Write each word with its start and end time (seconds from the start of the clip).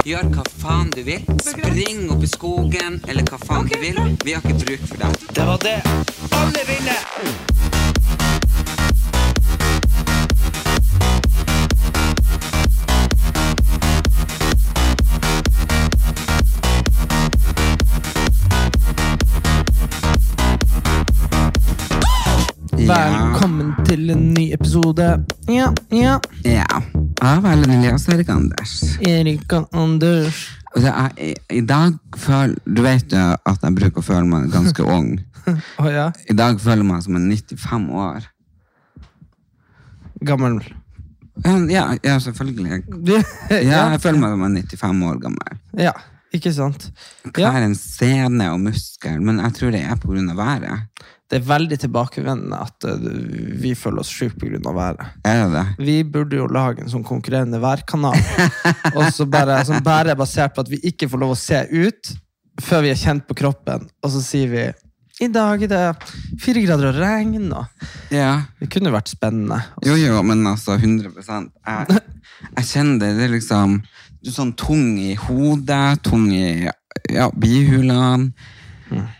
Gjør 0.00 0.30
hva 0.32 0.42
faen 0.62 0.88
du 0.94 1.02
vil. 1.04 1.20
Spring 1.44 2.06
opp 2.08 2.22
i 2.24 2.28
skogen, 2.30 2.94
eller 3.04 3.26
hva 3.28 3.36
faen 3.42 3.66
du 3.68 3.74
vil. 3.82 3.98
Vi 4.24 4.32
har 4.32 4.40
ikke 4.40 4.56
bruk 4.62 4.86
for 4.88 4.96
deg. 5.02 5.12
Det 5.36 5.44
var 5.44 5.60
det. 5.60 5.76
Alle 6.40 6.62
vinner! 6.70 7.00
Velkommen 22.88 23.76
til 23.84 24.10
en 24.16 24.32
ny 24.32 24.48
episode. 24.56 25.12
Ja, 25.52 25.68
ja. 25.92 26.16
Ja. 26.48 26.80
Av 27.20 27.44
Elias 27.44 28.06
og 28.08 28.14
Erik 28.14 28.30
Anders. 28.32 28.74
Erik 29.04 29.52
Anders. 29.76 30.38
Er, 30.78 31.10
i, 31.20 31.34
I 31.52 31.60
dag 31.66 31.96
føler 32.16 32.54
Du 32.64 32.80
vet 32.84 33.12
jo 33.12 33.24
at 33.34 33.64
jeg 33.66 33.76
bruker 33.76 34.00
å 34.00 34.06
føle 34.06 34.24
meg 34.28 34.46
ganske 34.54 34.84
ung. 34.86 35.18
oh, 35.82 35.88
ja. 35.90 36.06
I 36.30 36.36
dag 36.38 36.60
føler 36.62 36.80
jeg 36.80 36.88
meg 36.88 37.02
som 37.04 37.18
en 37.18 37.26
95 37.28 37.90
år. 38.06 38.28
Gammel. 40.30 40.60
Ja, 41.44 41.84
ja 42.04 42.16
selvfølgelig. 42.24 42.80
Ja, 43.10 43.20
ja. 43.58 43.82
jeg 43.92 44.02
føler 44.06 44.22
meg 44.22 44.34
som 44.36 44.46
en 44.48 44.58
95 44.62 45.04
år 45.10 45.20
gammel. 45.26 45.60
ja, 45.76 45.94
ikke 46.32 46.54
sant? 46.56 46.88
Ja. 47.34 47.50
Hver 47.50 47.66
en 47.66 47.76
sene 47.76 48.48
og 48.54 48.62
muskel, 48.64 49.20
men 49.20 49.42
jeg 49.44 49.58
tror 49.58 49.76
det 49.76 49.84
er 49.84 50.00
av 50.00 50.40
været. 50.40 51.04
Det 51.30 51.38
er 51.38 51.46
veldig 51.46 51.76
tilbakevendende 51.78 52.58
at 52.58 52.86
uh, 52.90 53.04
vi 53.62 53.70
føler 53.78 54.02
oss 54.02 54.10
sjuke 54.10 54.34
pga. 54.40 54.72
været. 54.74 55.04
Er 55.24 55.44
det 55.44 55.52
det? 55.54 55.86
Vi 55.86 55.96
burde 56.02 56.40
jo 56.40 56.48
lage 56.50 56.82
en 56.82 56.90
sånn 56.90 57.06
konkurrerende 57.06 57.60
værkanal, 57.62 58.18
og 58.96 59.12
så 59.14 59.26
bare, 59.30 59.60
som 59.64 59.78
bare 59.86 60.10
er 60.10 60.18
basert 60.18 60.56
på 60.56 60.64
at 60.64 60.70
vi 60.72 60.80
ikke 60.90 61.08
får 61.08 61.22
lov 61.22 61.36
å 61.36 61.38
se 61.38 61.62
ut 61.70 62.14
før 62.60 62.82
vi 62.84 62.90
er 62.92 62.98
kjent 62.98 63.28
på 63.28 63.36
kroppen, 63.38 63.86
og 64.02 64.10
så 64.12 64.20
sier 64.24 64.50
vi 64.50 64.64
i 65.20 65.28
dag 65.28 65.60
er 65.62 65.68
det 65.68 65.80
fire 66.40 66.62
grader 66.64 66.94
og 66.94 67.00
regn. 67.00 67.50
Og 67.52 67.66
Ja. 68.10 68.46
det 68.58 68.70
kunne 68.72 68.92
vært 68.92 69.12
spennende. 69.12 69.58
Jo, 69.84 69.94
jo, 70.00 70.22
men 70.24 70.46
altså 70.48 70.78
100 70.78 71.12
Jeg, 71.20 72.00
jeg 72.56 72.64
kjenner 72.64 72.98
det. 73.02 73.10
Det 73.18 73.26
er 73.26 73.34
liksom 73.34 73.82
Du 74.22 74.30
er 74.30 74.36
sånn 74.36 74.54
tung 74.56 74.96
i 75.00 75.14
hodet, 75.16 76.00
tung 76.04 76.26
i 76.32 76.68
ja, 77.12 77.28
bihulene. 77.36 78.32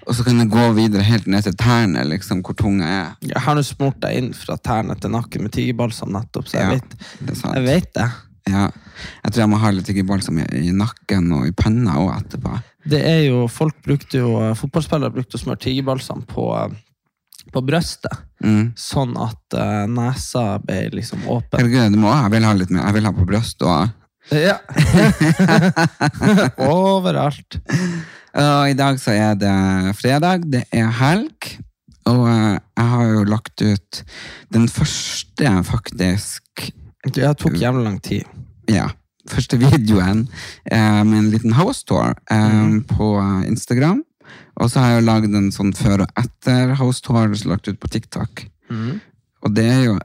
Og 0.07 0.17
så 0.17 0.25
kan 0.27 0.39
jeg 0.43 0.51
gå 0.53 0.65
videre 0.77 1.05
helt 1.07 1.29
ned 1.31 1.47
til 1.47 1.55
tærne, 1.61 2.03
liksom, 2.09 2.43
hvor 2.47 2.57
tung 2.59 2.81
jeg 2.83 2.91
er. 2.91 3.13
Jeg 3.33 3.43
har 3.45 3.57
nå 3.59 3.63
smurt 3.67 4.01
deg 4.03 4.19
inn 4.21 4.33
fra 4.37 4.57
tærne 4.59 4.97
til 5.01 5.13
nakken 5.15 5.47
med 5.47 5.55
tyggebalsam 5.57 6.13
nettopp, 6.17 6.49
så 6.51 6.61
jeg, 6.61 6.81
vet, 6.81 6.99
det 7.29 7.37
jeg 7.43 7.65
vet 7.67 7.93
det. 7.99 8.09
Ja. 8.51 8.67
Jeg 9.25 9.33
tror 9.33 9.43
jeg 9.45 9.51
må 9.53 9.61
ha 9.63 9.71
litt 9.75 9.87
tyggebalsam 9.87 10.41
i, 10.43 10.47
i 10.69 10.73
nakken 10.75 11.31
og 11.37 11.47
i 11.49 11.55
panna 11.57 11.99
òg 12.03 12.13
etterpå. 12.17 12.57
Det 12.91 13.01
er 13.05 13.23
jo, 13.29 13.45
folk 13.53 13.77
brukte 13.85 14.23
jo, 14.23 14.33
Fotballspillere 14.57 15.13
brukte 15.15 15.37
å 15.37 15.43
smøre 15.43 15.61
tyggebalsam 15.67 16.25
på, 16.29 16.47
eh, 16.57 17.47
på 17.55 17.63
brøstet, 17.67 18.27
Mm. 18.41 18.71
sånn 18.73 19.11
at 19.21 19.53
uh, 19.53 19.85
nesa 19.85 20.55
ble 20.65 20.87
liksom 20.97 21.27
åpen. 21.29 21.61
Herregud, 21.61 21.93
du 21.93 21.99
må, 22.01 22.09
jeg 22.09 22.33
vil 22.33 22.47
ha 22.49 22.53
litt 22.57 22.71
mer. 22.73 22.87
Jeg 22.87 22.97
vil 22.97 23.05
ha 23.05 23.13
på 23.13 23.27
brystet 23.29 23.67
òg. 23.69 23.91
Ja. 24.33 24.55
Overalt. 26.71 27.59
Og 28.35 28.71
i 28.71 28.77
dag 28.79 29.01
så 29.03 29.15
er 29.17 29.35
det 29.39 29.97
fredag, 29.99 30.45
det 30.53 30.65
er 30.73 30.91
helg. 31.01 31.51
Og 32.11 32.27
eh, 32.31 32.59
jeg 32.79 32.87
har 32.93 33.09
jo 33.11 33.25
lagt 33.29 33.63
ut 33.63 34.03
den 34.55 34.69
første, 34.69 35.51
faktisk, 35.67 36.71
Det 37.15 37.37
tok 37.39 37.57
jævlig 37.57 37.85
lang 37.85 38.03
tid. 38.03 38.25
ja, 38.69 38.89
første 39.29 39.57
videoen 39.59 40.29
eh, 40.71 41.03
med 41.05 41.19
en 41.19 41.31
liten 41.31 41.53
house 41.53 41.85
tour 41.87 42.15
eh, 42.31 42.81
på 42.89 43.09
Instagram. 43.47 44.03
Og 44.61 44.71
så 44.71 44.81
har 44.81 44.91
jeg 44.93 45.01
jo 45.01 45.07
lagd 45.07 45.35
en 45.35 45.51
sånn 45.53 45.73
før 45.75 46.05
og 46.05 46.21
etter 46.21 46.75
house 46.79 47.03
tour 47.03 47.33
lagt 47.49 47.69
ut 47.69 47.81
på 47.81 47.89
TikTok. 47.89 48.47
Og 49.41 49.55
det 49.57 49.65
er 49.65 49.85
jo 49.87 49.99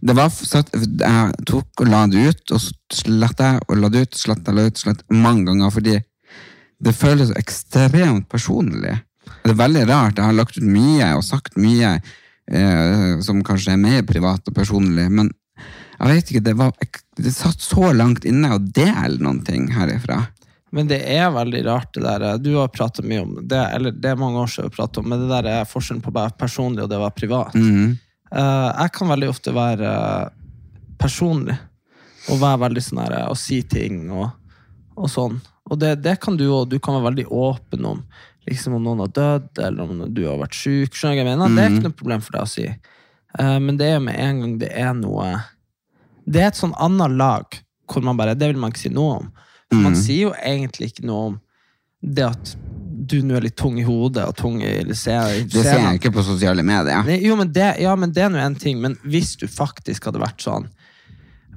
det 0.00 0.14
var 0.16 0.30
satt, 0.30 0.70
Jeg 0.72 1.44
tok 1.48 1.80
og 1.82 1.88
la 1.90 2.04
det 2.06 2.22
ut, 2.28 2.52
og 2.54 2.60
så 2.62 2.72
sletta 2.92 3.54
jeg 3.54 3.64
og 3.66 3.80
la 3.82 3.90
det 3.90 4.04
ut, 4.06 4.14
sletta 4.14 4.54
la 4.54 4.68
ut, 4.68 4.78
sletta 4.78 5.04
mange 5.10 5.48
ganger, 5.48 5.72
fordi 5.74 5.96
det 6.84 6.94
føles 6.96 7.32
ekstremt 7.38 8.28
personlig. 8.32 8.98
Det 9.44 9.54
er 9.54 9.60
veldig 9.60 9.86
rart. 9.88 10.18
Jeg 10.18 10.28
har 10.28 10.36
lagt 10.36 10.58
ut 10.58 10.66
mye 10.68 11.08
og 11.16 11.24
sagt 11.24 11.56
mye 11.60 11.96
eh, 11.96 13.20
som 13.24 13.42
kanskje 13.46 13.74
er 13.74 13.80
mer 13.80 14.04
privat 14.08 14.44
og 14.48 14.56
personlig, 14.56 15.08
men 15.12 15.32
jeg 15.94 16.10
vet 16.10 16.30
ikke, 16.30 16.44
det, 16.44 16.54
var, 16.58 16.72
det 17.16 17.32
satt 17.32 17.62
så 17.62 17.92
langt 17.94 18.24
inne 18.28 18.56
å 18.56 18.60
dele 18.60 19.20
noen 19.22 19.40
ting 19.46 19.68
herifra. 19.72 20.24
Men 20.74 20.88
det 20.90 20.98
er 21.06 21.28
veldig 21.30 21.60
rart, 21.68 21.92
det 21.94 22.02
der. 22.02 22.40
Du 22.42 22.56
har 22.56 22.72
pratet 22.74 23.06
mye 23.06 23.22
om 23.22 23.36
det, 23.46 23.60
eller 23.76 23.94
det 23.94 24.10
er 24.10 24.18
mange 24.18 24.42
år 24.42 24.50
siden 24.50 24.72
vi 24.72 24.74
pratet 24.74 24.98
om, 25.00 25.06
men 25.12 25.22
det 25.22 25.30
der 25.30 25.48
er 25.52 25.68
forskjellen 25.70 26.02
på 26.02 26.10
å 26.10 26.16
være 26.16 26.34
personlig 26.40 26.82
og 26.82 26.90
det 26.90 26.98
å 26.98 27.04
være 27.04 27.18
privat. 27.20 27.54
Mhm. 27.54 27.92
Eh, 28.34 28.70
jeg 28.80 28.92
kan 28.96 29.12
veldig 29.12 29.28
ofte 29.30 29.54
være 29.54 29.90
eh, 29.94 30.32
personlig, 30.98 31.54
og 32.32 32.40
være 32.40 32.62
veldig 32.64 32.82
sånn 32.82 33.02
her, 33.04 33.14
eh, 33.20 33.28
og 33.30 33.38
si 33.38 33.60
ting 33.70 34.08
og, 34.10 34.32
og 34.98 35.12
sånn. 35.12 35.38
Og 35.74 35.80
det, 35.82 35.96
det 36.04 36.16
kan 36.22 36.38
du 36.38 36.46
òg. 36.46 36.70
Du 36.70 36.78
kan 36.78 36.96
være 36.96 37.10
veldig 37.10 37.26
åpen 37.34 37.90
om 37.90 38.04
liksom 38.48 38.76
om 38.76 38.84
noen 38.84 39.04
har 39.04 39.12
dødd, 39.16 39.60
eller 39.66 39.88
om 39.88 40.02
du 40.14 40.26
har 40.28 40.40
vært 40.40 40.56
syk. 40.58 40.96
Skjønner 40.96 41.22
jeg 41.22 41.28
mener? 41.30 41.52
Det 41.54 41.62
er 41.64 41.72
ikke 41.72 41.86
noe 41.88 42.00
problem 42.00 42.24
for 42.24 42.36
deg 42.36 42.44
å 42.44 42.50
si. 42.52 42.66
Uh, 43.38 43.58
men 43.62 43.78
det 43.80 43.88
er 43.88 43.96
jo 43.96 44.04
med 44.04 44.20
en 44.20 44.42
gang 44.42 44.58
det 44.60 44.68
er 44.78 44.92
noe 44.94 45.24
Det 46.22 46.38
er 46.38 46.52
et 46.52 46.58
sånn 46.60 46.76
annet 46.78 47.16
lag 47.18 47.56
hvor 47.90 48.04
man 48.06 48.14
bare 48.14 48.36
Det 48.38 48.46
vil 48.52 48.60
man 48.62 48.70
ikke 48.70 48.84
si 48.84 48.92
noe 48.94 49.16
om. 49.16 49.32
For 49.72 49.80
Man 49.82 49.96
sier 49.98 50.28
jo 50.28 50.36
egentlig 50.38 50.92
ikke 50.92 51.08
noe 51.08 51.32
om 51.32 51.40
det 52.04 52.28
at 52.28 52.52
du 53.04 53.16
nå 53.26 53.34
er 53.36 53.44
litt 53.48 53.56
tung 53.58 53.74
i 53.80 53.84
hodet 53.84 54.22
og 54.28 54.36
tung 54.38 54.60
i 54.62 54.70
Det 54.86 54.96
ser 54.96 55.34
jeg 55.34 55.98
ikke 55.98 56.12
på 56.14 56.24
sosiale 56.24 56.62
medier. 56.64 57.02
Nei, 57.04 57.18
jo, 57.24 57.34
men 57.36 57.50
det, 57.52 57.66
ja, 57.82 57.96
men 57.98 58.12
det 58.14 58.22
er 58.24 58.30
nå 58.32 58.38
en 58.40 58.56
ting. 58.60 58.78
Men 58.80 58.94
hvis 59.02 59.34
du 59.40 59.48
faktisk 59.50 60.06
hadde 60.08 60.22
vært 60.22 60.44
sånn 60.44 60.68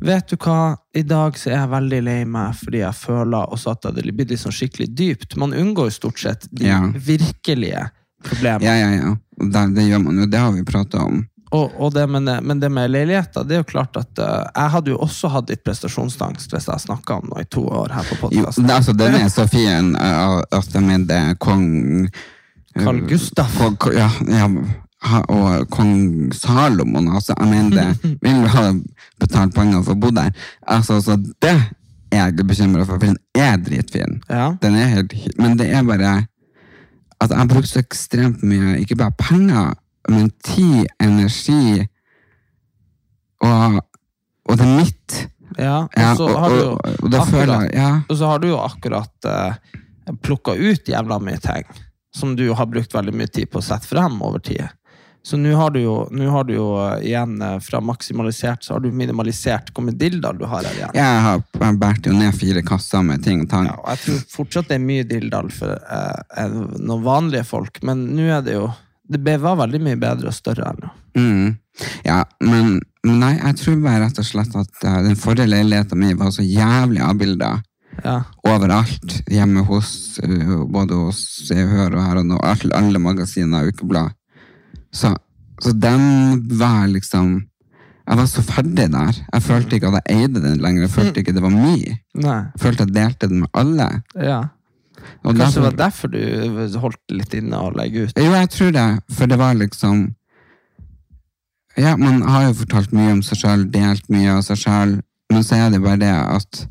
Vet 0.01 0.27
du 0.29 0.35
hva, 0.37 0.75
i 0.93 1.01
dag 1.07 1.37
så 1.37 1.49
er 1.51 1.55
jeg 1.61 1.69
veldig 1.71 2.01
lei 2.05 2.17
meg 2.25 2.55
fordi 2.59 2.81
jeg 2.83 2.93
føler 2.99 3.53
også 3.53 3.71
at 3.73 3.87
det 3.95 4.03
blitt 4.13 4.29
litt 4.33 4.41
sånn 4.43 4.53
skikkelig 4.55 4.89
dypt. 4.97 5.37
Man 5.41 5.55
unngår 5.57 5.89
jo 5.89 5.95
stort 5.95 6.19
sett 6.21 6.47
de 6.51 6.67
Ja. 6.69 6.81
virkelige 6.93 7.87
problemene. 8.23 8.65
Ja, 8.65 8.75
ja, 8.75 8.91
ja. 9.01 9.15
Det, 9.37 9.65
det 9.75 9.87
gjør 9.89 10.03
man 10.03 10.17
jo. 10.21 10.25
Det 10.25 10.39
har 10.41 10.51
vi 10.53 10.63
prata 10.65 11.03
om. 11.05 11.25
Og, 11.55 11.71
og 11.79 11.93
det, 11.95 12.03
men, 12.11 12.25
men 12.43 12.59
det 12.59 12.67
med 12.69 12.91
leiligheter, 12.91 13.45
det 13.47 13.55
er 13.55 13.61
jo 13.61 13.67
klart 13.69 13.95
at 13.95 14.19
eh, 14.19 14.49
jeg 14.51 14.71
hadde 14.73 14.91
jo 14.91 14.97
også 15.05 15.29
hatt 15.31 15.49
litt 15.53 15.61
prestasjonsangst 15.63 16.51
hvis 16.51 16.67
jeg 16.67 16.83
snakka 16.83 17.21
om 17.21 17.29
noe 17.31 17.45
i 17.45 17.47
to 17.47 17.63
år 17.63 17.93
her 17.95 18.03
på 18.09 18.17
Jo, 18.17 18.23
podkasten. 18.25 18.67
det, 18.67 18.73
altså, 18.75 18.95
den 18.99 19.15
er 19.15 19.29
så 19.31 19.45
fin 19.47 19.93
uh, 19.95 20.41
at 20.51 20.67
de 20.73 20.81
mener 20.83 21.37
kong 21.39 22.09
Carl 22.75 22.99
Gustaf. 23.07 23.55
Kong- 23.79 23.95
ja, 23.95 24.09
ja, 24.27 24.49
og 25.29 25.67
kong 25.69 26.31
Salomon. 26.33 27.09
Altså, 27.13 27.35
jeg 27.39 27.49
mener 27.51 27.75
det. 27.77 28.15
Vil 28.21 28.47
ha 28.53 28.63
betalt 29.21 29.53
penger 29.55 29.83
for 29.85 29.93
å 29.93 30.01
bo 30.01 30.09
der? 30.15 30.31
Altså, 30.67 30.97
så 31.05 31.17
det 31.41 31.53
er 31.53 32.21
jeg 32.23 32.33
ikke 32.33 32.47
bekymra 32.53 32.85
for, 32.87 32.97
for 32.97 33.05
den 33.11 33.17
er 33.37 33.57
dritfin. 33.61 34.21
Ja. 34.29 34.53
Den 34.61 34.75
er 34.79 34.93
helt, 34.95 35.13
men 35.37 35.57
det 35.59 35.69
er 35.75 35.83
bare 35.87 36.15
at 37.17 37.31
jeg 37.33 37.39
har 37.39 37.49
brukt 37.49 37.69
så 37.69 37.81
ekstremt 37.81 38.43
mye, 38.45 38.77
ikke 38.81 38.95
bare 38.99 39.15
penger, 39.17 39.73
men 40.09 40.29
tid, 40.45 40.85
energi, 41.01 41.81
og, 43.43 43.79
og 44.47 44.57
det 44.59 44.65
er 44.67 44.75
mitt. 44.77 45.17
ja. 45.57 45.79
Ja, 45.97 46.11
Og 46.13 46.17
så 46.21 46.27
har 46.37 46.53
jeg, 46.53 47.73
ja. 47.73 47.89
Så 48.09 48.29
har 48.29 48.39
du 48.41 48.47
jo 48.51 48.59
akkurat 48.61 49.27
uh, 49.29 49.57
plukka 50.23 50.53
ut 50.57 50.89
jævla 50.89 51.19
mye 51.21 51.41
ting 51.41 51.65
som 52.17 52.35
du 52.37 52.47
har 52.53 52.65
brukt 52.69 52.93
veldig 52.93 53.13
mye 53.13 53.29
tid 53.29 53.49
på 53.51 53.59
å 53.59 53.65
sette 53.65 53.89
frem 53.89 54.15
over 54.25 54.41
tid. 54.41 54.65
Så 55.27 55.37
nå 55.37 55.51
har 55.59 55.75
har 56.31 56.43
du 56.47 56.53
jo 56.53 56.65
eh, 56.79 57.01
igjen 57.09 57.41
eh, 57.43 57.57
fra 57.59 57.81
maksimalisert, 57.83 58.63
så 58.63 58.77
har 58.77 58.79
du 58.79 58.93
minimalisert 58.95 59.73
hvor 59.75 59.83
mye 59.83 59.97
dilldall 59.99 60.37
du 60.39 60.45
har 60.47 60.63
her 60.63 60.77
igjen. 60.77 60.93
Jeg 60.95 61.23
har 61.25 61.41
jeg 61.59 61.79
båret 61.81 62.05
jo 62.07 62.13
ned 62.15 62.35
fire 62.37 62.61
kasser 62.63 63.03
med 63.03 63.25
ting 63.25 63.41
og 63.43 63.49
tang. 63.51 63.67
Ja, 63.67 63.75
og 63.81 63.89
jeg 63.91 64.03
tror 64.05 64.21
fortsatt 64.37 64.69
det 64.71 64.77
er 64.77 64.85
mye 64.85 65.07
dilldall 65.09 65.49
for 65.51 65.73
eh, 65.75 66.53
noen 66.79 67.03
vanlige 67.03 67.43
folk, 67.49 67.81
men 67.83 68.05
nå 68.15 68.29
er 68.37 68.45
det 68.45 68.55
jo 68.55 68.69
Det 69.07 69.35
var 69.39 69.55
veldig 69.55 69.79
mye 69.83 69.99
bedre 69.99 70.31
og 70.31 70.35
større 70.35 70.67
her 70.67 70.79
nå. 70.83 70.89
Mm. 71.15 71.55
Ja, 72.03 72.21
men 72.43 72.79
nei, 73.03 73.33
jeg 73.37 73.59
tror 73.59 73.77
bare 73.83 74.01
rett 74.05 74.19
og 74.19 74.27
slett 74.27 74.55
at 74.59 74.83
uh, 74.83 74.97
den 75.05 75.15
forrige 75.15 75.47
leiligheten 75.47 75.99
min 76.01 76.17
var 76.19 76.31
så 76.35 76.43
jævlig 76.43 76.99
avbilda. 77.03 77.57
Ja. 78.03 78.19
overalt. 78.45 79.15
Hjemme 79.31 79.63
hos, 79.65 80.19
uh, 80.21 80.59
både 80.69 80.99
hos 80.99 81.21
Se 81.47 81.55
og 81.63 81.71
Hør 81.71 81.95
og 81.95 82.03
her 82.03 82.19
og 82.19 82.27
nå, 82.29 82.41
alle 82.75 82.99
magasiner 83.01 83.63
og 83.63 83.71
ukeblad. 83.71 84.11
Så, 84.93 85.13
så 85.61 85.73
den 85.73 86.03
var 86.59 86.87
liksom 86.87 87.37
Jeg 88.07 88.17
var 88.17 88.27
så 88.31 88.41
ferdig 88.41 88.85
der. 88.91 89.17
Jeg 89.33 89.43
følte 89.43 89.75
ikke 89.75 89.89
at 89.91 89.97
jeg 90.07 90.21
eide 90.21 90.39
den 90.39 90.61
lenger. 90.63 90.85
Jeg 90.85 90.93
følte 90.93 91.19
ikke 91.19 91.33
det 91.35 91.43
var 91.43 91.51
min. 91.51 91.97
Jeg 92.15 92.61
følte 92.61 92.85
jeg 92.85 92.95
delte 92.95 93.27
den 93.27 93.41
med 93.43 93.49
alle. 93.53 93.87
Ja. 94.15 94.45
Og 95.23 95.35
Kanskje 95.35 95.59
det 95.59 95.65
var 95.65 95.75
derfor 95.81 96.13
du 96.13 96.77
holdt 96.79 97.13
litt 97.13 97.35
inne 97.37 97.59
og 97.59 97.75
legge 97.77 98.07
ut? 98.07 98.15
Jo, 98.17 98.31
jeg 98.31 98.49
tror 98.53 98.71
det, 98.75 98.87
for 99.13 99.29
det 99.29 99.37
var 99.39 99.59
liksom 99.59 100.07
Ja, 101.77 101.93
man 101.99 102.23
har 102.25 102.47
jo 102.47 102.55
fortalt 102.63 102.95
mye 102.95 103.11
om 103.13 103.21
seg 103.21 103.43
sjøl, 103.43 103.67
delt 103.69 104.07
mye 104.09 104.39
av 104.39 104.41
seg 104.47 104.63
sjøl, 104.63 104.95
men 105.29 105.43
så 105.45 105.59
er 105.59 105.75
det 105.75 105.83
bare 105.83 106.01
det 106.01 106.15
at 106.15 106.63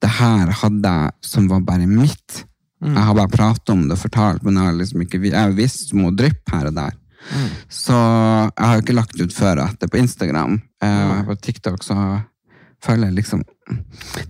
det 0.00 0.10
her 0.18 0.50
hadde 0.60 0.90
jeg 0.96 1.30
som 1.30 1.46
var 1.48 1.62
bare 1.64 1.86
mitt. 1.88 2.44
Jeg 2.80 3.04
har 3.04 3.14
bare 3.16 3.28
pratet 3.32 3.72
om 3.74 3.82
det 3.84 3.96
og 3.98 4.00
fortalt, 4.00 4.44
men 4.44 4.56
jeg 4.56 4.64
har 4.64 4.76
liksom 4.78 5.02
ikke 5.04 5.20
Jeg 5.20 5.36
har 5.36 5.52
visst 5.56 5.90
små 5.90 6.10
drypp 6.16 6.48
her 6.52 6.70
og 6.70 6.76
der. 6.78 6.94
Så 7.70 7.94
jeg 7.94 8.66
har 8.66 8.76
jo 8.76 8.84
ikke 8.84 8.96
lagt 8.96 9.20
ut 9.20 9.34
før 9.34 9.62
og 9.62 9.72
etter 9.72 9.90
på 9.90 10.00
Instagram. 10.00 10.58
Eh, 10.82 11.16
på 11.28 11.36
TikTok 11.44 11.84
så 11.84 11.96
føler 12.80 13.10
jeg 13.10 13.18
liksom 13.20 13.42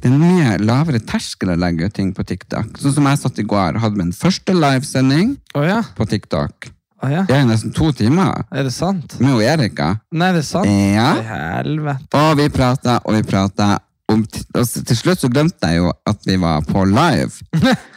Det 0.03 0.11
er 0.11 0.17
mye 0.19 0.57
lavere 0.61 1.01
terskel 1.07 1.55
å 1.55 1.57
legge 1.59 1.87
ut 1.87 1.95
ting 1.97 2.11
på 2.17 2.27
TikTok. 2.27 2.75
Sånn 2.83 2.97
som 2.99 3.07
jeg 3.09 3.21
satt 3.23 3.39
i 3.41 3.47
går, 3.49 3.79
hadde 3.81 4.01
min 4.01 4.13
første 4.13 4.53
livesending 4.57 5.37
oh, 5.55 5.65
ja? 5.65 5.81
på 5.97 6.05
TikTok. 6.11 6.69
Oh, 7.01 7.09
ja? 7.09 7.23
Det 7.29 7.39
er 7.39 7.47
nesten 7.49 7.73
to 7.73 7.89
timer 7.97 8.43
Er 8.53 8.67
det 8.67 8.75
sant? 8.77 9.15
med 9.23 9.41
Erika. 9.41 9.95
Nei, 10.13 10.35
det 10.37 10.43
er 10.43 10.49
sant? 10.51 10.69
Ja. 10.69 11.15
Helvete. 11.31 12.11
Og 12.21 12.35
vi 12.43 12.51
prata 12.53 12.99
og 13.07 13.17
vi 13.17 13.23
prata. 13.25 13.79
Og 14.11 14.25
altså, 14.59 14.83
til 14.89 14.97
slutt 14.99 15.21
så 15.23 15.29
glemte 15.31 15.69
jeg 15.71 15.79
jo 15.81 15.93
at 16.11 16.25
vi 16.27 16.35
var 16.43 16.65
på 16.67 16.83
live. 16.91 17.31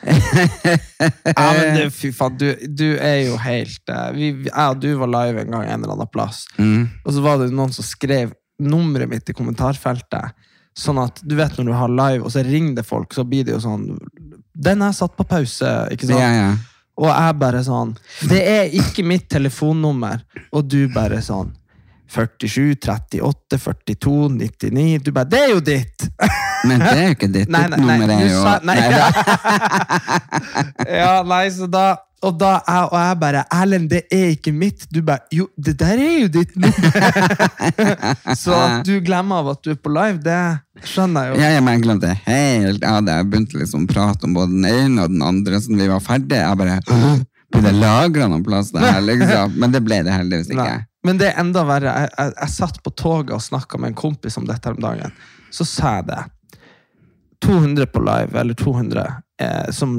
Ja, 0.03 1.47
men 1.57 1.75
det, 1.77 1.87
fy 1.95 2.11
faen, 2.15 2.37
du, 2.39 2.47
du 2.69 2.85
er 3.01 3.19
jo 3.27 3.37
helt 3.41 3.89
eh, 3.89 4.09
vi- 4.15 4.47
Jeg 4.49 4.69
og 4.69 4.79
du 4.83 4.89
var 4.99 5.09
live 5.11 5.41
en 5.43 5.51
gang 5.55 5.63
en 5.67 5.83
eller 5.83 5.95
annen 5.95 6.11
plass, 6.13 6.43
Mm. 6.57 6.89
og 7.05 7.13
så 7.13 7.21
var 7.25 7.37
det 7.41 7.51
noen 7.53 7.73
som 7.73 7.85
skrev 7.87 8.33
nummeret 8.61 9.09
mitt 9.09 9.29
i 9.29 9.33
kommentarfeltet. 9.33 10.33
Sånn 10.77 10.99
at 11.03 11.19
du 11.23 11.35
vet 11.37 11.57
når 11.57 11.65
du 11.65 11.73
har 11.77 11.89
live, 11.89 12.23
og 12.25 12.31
så 12.33 12.43
ringer 12.45 12.75
det 12.79 12.85
folk, 12.85 13.13
så 13.13 13.23
blir 13.27 13.43
det 13.45 13.53
jo 13.57 13.59
sånn 13.61 13.97
Den 14.55 14.81
er 14.85 14.91
satt 14.93 15.15
på 15.17 15.25
pause, 15.25 15.65
ikke 15.91 16.05
sant? 16.07 16.19
Ja, 16.19 16.29
ja. 16.33 16.51
Og 16.97 17.07
jeg 17.09 17.37
bare 17.41 17.63
sånn 17.65 17.95
Det 18.29 18.41
er 18.47 18.69
ikke 18.69 19.01
mitt 19.05 19.27
telefonnummer. 19.29 20.21
Og 20.53 20.67
du 20.69 20.87
bare 20.93 21.21
sånn 21.25 21.49
47, 22.13 22.75
38, 22.85 23.57
42, 23.57 24.29
99 24.37 25.01
Du 25.05 25.11
bare 25.15 25.25
Det 25.31 25.39
er 25.41 25.49
jo 25.55 25.59
ditt! 25.65 26.05
Men 26.67 26.79
det 26.79 26.91
er 26.95 27.03
jo 27.09 27.13
ikke 27.17 27.31
ditt. 27.33 27.49
Nei, 27.51 27.65
nei, 27.73 27.79
nei, 27.81 27.97
nummer 27.97 28.13
er 28.13 28.19
jo 28.29 28.41
sa- 28.45 28.61
nei. 28.63 28.77
Ja, 30.99 31.23
nei, 31.27 31.47
så 31.51 31.67
da 31.67 31.97
Og 32.23 32.37
da 32.39 32.53
jeg, 32.61 32.83
og 32.87 32.93
jeg 33.01 33.17
bare 33.19 33.41
Erlend, 33.51 33.89
det 33.91 34.05
er 34.15 34.29
ikke 34.37 34.53
mitt. 34.55 34.85
Du 34.93 35.01
bare 35.03 35.19
Jo, 35.35 35.49
det 35.59 35.73
der 35.81 35.97
er 35.99 36.13
jo 36.21 36.27
ditt 36.31 36.53
nummer! 36.55 36.79
så 38.43 38.53
at 38.61 38.85
du 38.87 38.93
glemmer 39.03 39.35
av 39.43 39.49
at 39.57 39.61
du 39.65 39.69
er 39.73 39.79
på 39.83 39.91
live, 39.91 40.21
det 40.23 40.37
skjønner 40.87 41.19
jeg 41.27 41.33
jo. 41.33 41.37
Ja, 41.43 41.59
men 41.65 41.75
jeg 41.77 41.83
glemte 41.83 42.13
helt. 42.29 42.79
Jeg 42.79 42.93
hadde 42.95 43.17
begynt 43.33 43.51
liksom 43.57 43.83
å 43.83 43.89
prate 43.91 44.23
om 44.29 44.33
både 44.37 44.51
den 44.55 44.65
ene 44.71 45.03
og 45.03 45.09
den 45.13 45.19
andre, 45.25 45.59
så 45.59 45.67
når 45.73 45.79
vi 45.83 45.91
var 45.91 46.03
ferdige, 46.07 46.39
jeg 46.45 46.55
bare 46.63 46.79
Blir 47.53 47.61
det 47.67 47.75
lagra 47.77 48.25
noen 48.31 48.41
plass 48.45 48.71
det 48.73 48.81
her, 48.81 49.01
liksom? 49.05 49.51
Men 49.61 49.69
det 49.75 49.81
ble 49.85 49.97
det 50.07 50.13
heldigvis 50.15 50.49
ikke. 50.55 50.63
Nei. 50.63 50.79
Men 51.03 51.17
det 51.19 51.31
er 51.31 51.39
enda 51.41 51.63
verre. 51.67 51.91
Jeg, 52.03 52.09
jeg, 52.17 52.33
jeg 52.39 52.53
satt 52.53 52.77
på 52.83 52.93
toget 52.95 53.33
og 53.35 53.41
snakka 53.43 53.77
med 53.81 53.91
en 53.91 53.97
kompis 53.99 54.37
om 54.39 54.45
dette 54.47 54.71
om 54.71 54.79
dagen. 54.83 55.11
Så 55.53 55.65
sa 55.67 55.97
jeg 55.99 56.07
det. 56.11 56.21
200 57.43 57.85
på 57.91 57.99
live, 57.99 58.39
eller 58.39 58.53
200 58.53 59.01
eh, 59.41 59.71
som 59.75 59.97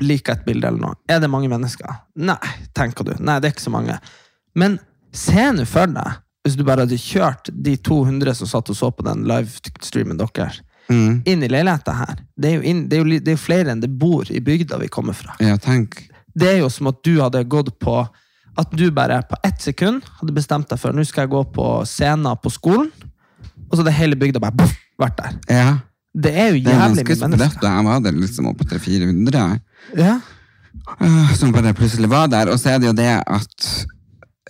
liker 0.00 0.32
et 0.38 0.44
bilde 0.46 0.68
eller 0.70 0.80
noe. 0.80 0.94
Er 1.12 1.20
det 1.20 1.28
mange 1.28 1.50
mennesker? 1.52 1.98
Nei, 2.16 2.38
tenker 2.72 3.04
du. 3.04 3.12
Nei, 3.20 3.36
det 3.40 3.50
er 3.50 3.56
ikke 3.56 3.66
så 3.66 3.72
mange. 3.74 3.98
Men 4.56 4.78
se 5.12 5.44
nå 5.52 5.66
for 5.68 5.92
deg, 5.92 6.22
hvis 6.46 6.56
du 6.56 6.62
bare 6.64 6.86
hadde 6.86 6.96
kjørt 7.00 7.50
de 7.52 7.74
200 7.84 8.32
som 8.38 8.48
satt 8.48 8.72
og 8.72 8.78
så 8.78 8.88
på 8.94 9.04
den 9.06 9.26
livestreamen 9.28 10.20
deres, 10.22 10.62
Mm. 10.86 11.22
inn 11.26 11.40
i 11.42 11.48
leiligheta 11.50 11.90
her. 11.98 12.20
Det 12.38 12.50
er, 12.54 12.60
inn, 12.62 12.84
det, 12.86 12.94
er 12.94 13.00
jo, 13.02 13.16
det 13.18 13.32
er 13.32 13.34
jo 13.34 13.40
flere 13.42 13.72
enn 13.72 13.80
det 13.82 13.88
bor 13.98 14.28
i 14.30 14.38
bygda 14.38 14.76
vi 14.78 14.86
kommer 14.86 15.16
fra. 15.18 15.32
Ja, 15.42 15.56
tenk. 15.58 15.96
Det 16.30 16.46
er 16.46 16.60
jo 16.60 16.68
som 16.70 16.86
at 16.92 17.00
du 17.02 17.16
hadde 17.18 17.40
gått 17.50 17.72
på 17.82 17.94
At 18.56 18.72
du 18.72 18.86
bare 18.94 19.20
på 19.28 19.36
ett 19.44 19.60
sekund 19.62 20.06
hadde 20.20 20.36
bestemt 20.36 20.70
deg 20.70 20.80
for 20.80 20.96
nå 20.96 21.04
skal 21.04 21.26
jeg 21.26 21.34
gå 21.34 21.42
på 21.56 21.66
scenen 21.88 22.38
på 22.40 22.52
skolen, 22.54 22.88
og 23.66 23.74
så 23.74 23.82
hadde 23.82 23.96
hele 23.98 24.18
bygda 24.18 24.40
bare 24.42 24.56
boff, 24.56 24.72
vært 25.00 25.18
der. 25.20 25.36
Ja. 25.52 25.68
Det 26.16 26.32
er 26.32 26.46
jo 26.48 26.60
Det 26.64 26.72
jævlig 26.72 27.04
mye 27.04 27.28
mennesker. 27.28 27.66
Jeg 27.68 27.84
var 27.84 28.00
der 28.00 28.16
liksom 28.16 28.48
oppe 28.48 28.64
på 28.64 28.78
300-400. 28.78 29.58
Ja. 29.98 30.14
Øh, 31.02 31.34
som 31.36 31.52
bare 31.52 31.74
plutselig 31.74 32.08
var 32.10 32.26
der. 32.32 32.48
Og 32.52 32.58
så 32.60 32.70
er 32.70 32.78
det 32.78 32.88
jo 32.88 32.96
det 32.96 33.10
at 33.20 33.66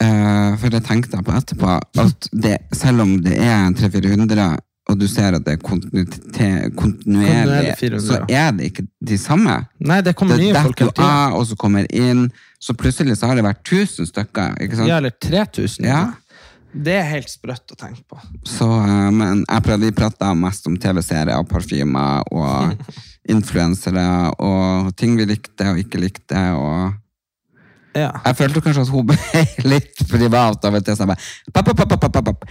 uh, 0.03 0.59
For 0.61 0.71
det 0.71 0.85
tenkte 0.87 1.17
jeg 1.17 1.27
på 1.27 1.35
etterpå, 1.35 1.79
at 1.99 2.29
det, 2.33 2.57
selv 2.73 3.03
om 3.03 3.17
det 3.25 3.35
er 3.43 3.71
300-400, 3.71 4.47
og 4.87 4.99
du 5.01 5.07
ser 5.11 5.35
at 5.35 5.43
det 5.47 5.57
er 5.57 5.63
kontinuerlig, 6.77 7.75
så 8.05 8.21
er 8.31 8.53
det 8.55 8.69
ikke 8.71 8.85
de 9.03 9.19
samme. 9.19 9.57
Nei, 9.83 10.01
det 10.07 10.15
kommer 10.19 10.39
Det 10.39 10.47
nye 10.47 10.63
folk 10.63 10.79
hele 10.85 10.93
tida. 10.95 11.09
av, 11.09 11.35
og 11.41 11.47
så 11.49 11.57
kommer 11.59 11.89
inn. 11.91 12.29
Så 12.63 12.75
plutselig 12.79 13.17
så 13.19 13.27
har 13.27 13.35
det 13.39 13.45
vært 13.47 13.65
1000 13.67 14.07
stykker. 14.13 14.55
ikke 14.63 14.79
sant? 14.79 14.89
Ja, 14.89 15.01
eller 15.03 15.11
3000. 15.11 15.85
Ja. 15.87 16.05
Det 16.77 16.93
er 16.93 17.07
helt 17.09 17.31
sprøtt 17.33 17.73
å 17.73 17.79
tenke 17.79 18.03
på. 18.09 18.19
Så, 18.45 18.67
øh, 18.69 19.11
men 19.15 19.45
jeg 19.49 19.79
vi 19.81 19.91
prata 19.97 20.35
mest 20.35 20.67
om 20.69 20.77
TV-serier 20.77 21.39
og 21.39 21.49
parfymer 21.49 22.23
og 22.31 22.77
influensere 23.35 24.31
og 24.39 24.93
ting 24.97 25.17
vi 25.17 25.25
likte 25.25 25.71
og 25.73 25.79
ikke 25.83 25.99
likte. 26.03 26.43
og 26.53 26.95
Ja. 27.97 28.11
Jeg 28.27 28.37
følte 28.37 28.61
kanskje 28.61 28.83
at 28.83 28.93
hun 28.93 29.07
ble 29.07 29.17
litt 29.73 30.05
privat 30.11 30.65
av 30.65 30.75
og 30.75 30.85
til. 30.85 30.95
Så 30.95 31.07
jeg 31.07 31.09
bare 31.09 31.19
papp, 31.55 31.73
papp, 31.73 31.89
papp, 31.89 32.01
papp, 32.01 32.13
papp, 32.13 32.25
papp. 32.25 32.45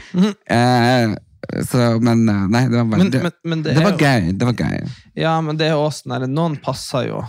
eh, 0.49 1.15
så, 1.67 1.87
men 2.03 2.23
eh, 2.29 2.43
nei, 2.51 2.65
det 2.71 2.77
var 2.79 2.87
bare 2.91 3.01
Men, 3.03 3.11
det, 3.13 3.21
men, 3.23 3.33
men 3.43 3.63
det, 3.65 3.73
det 3.77 3.83
var 3.85 3.95
jo, 3.95 4.05
gøy. 4.05 4.29
Det 4.33 4.49
var 4.49 4.61
gøy. 4.65 4.93
Ja, 5.19 5.33
men 5.45 5.59
det 5.59 5.69
er 5.69 5.75
jo 5.75 5.85
også 5.85 6.05
sånn 6.09 6.29
Noen 6.33 6.59
passer 6.63 7.09
jo. 7.09 7.23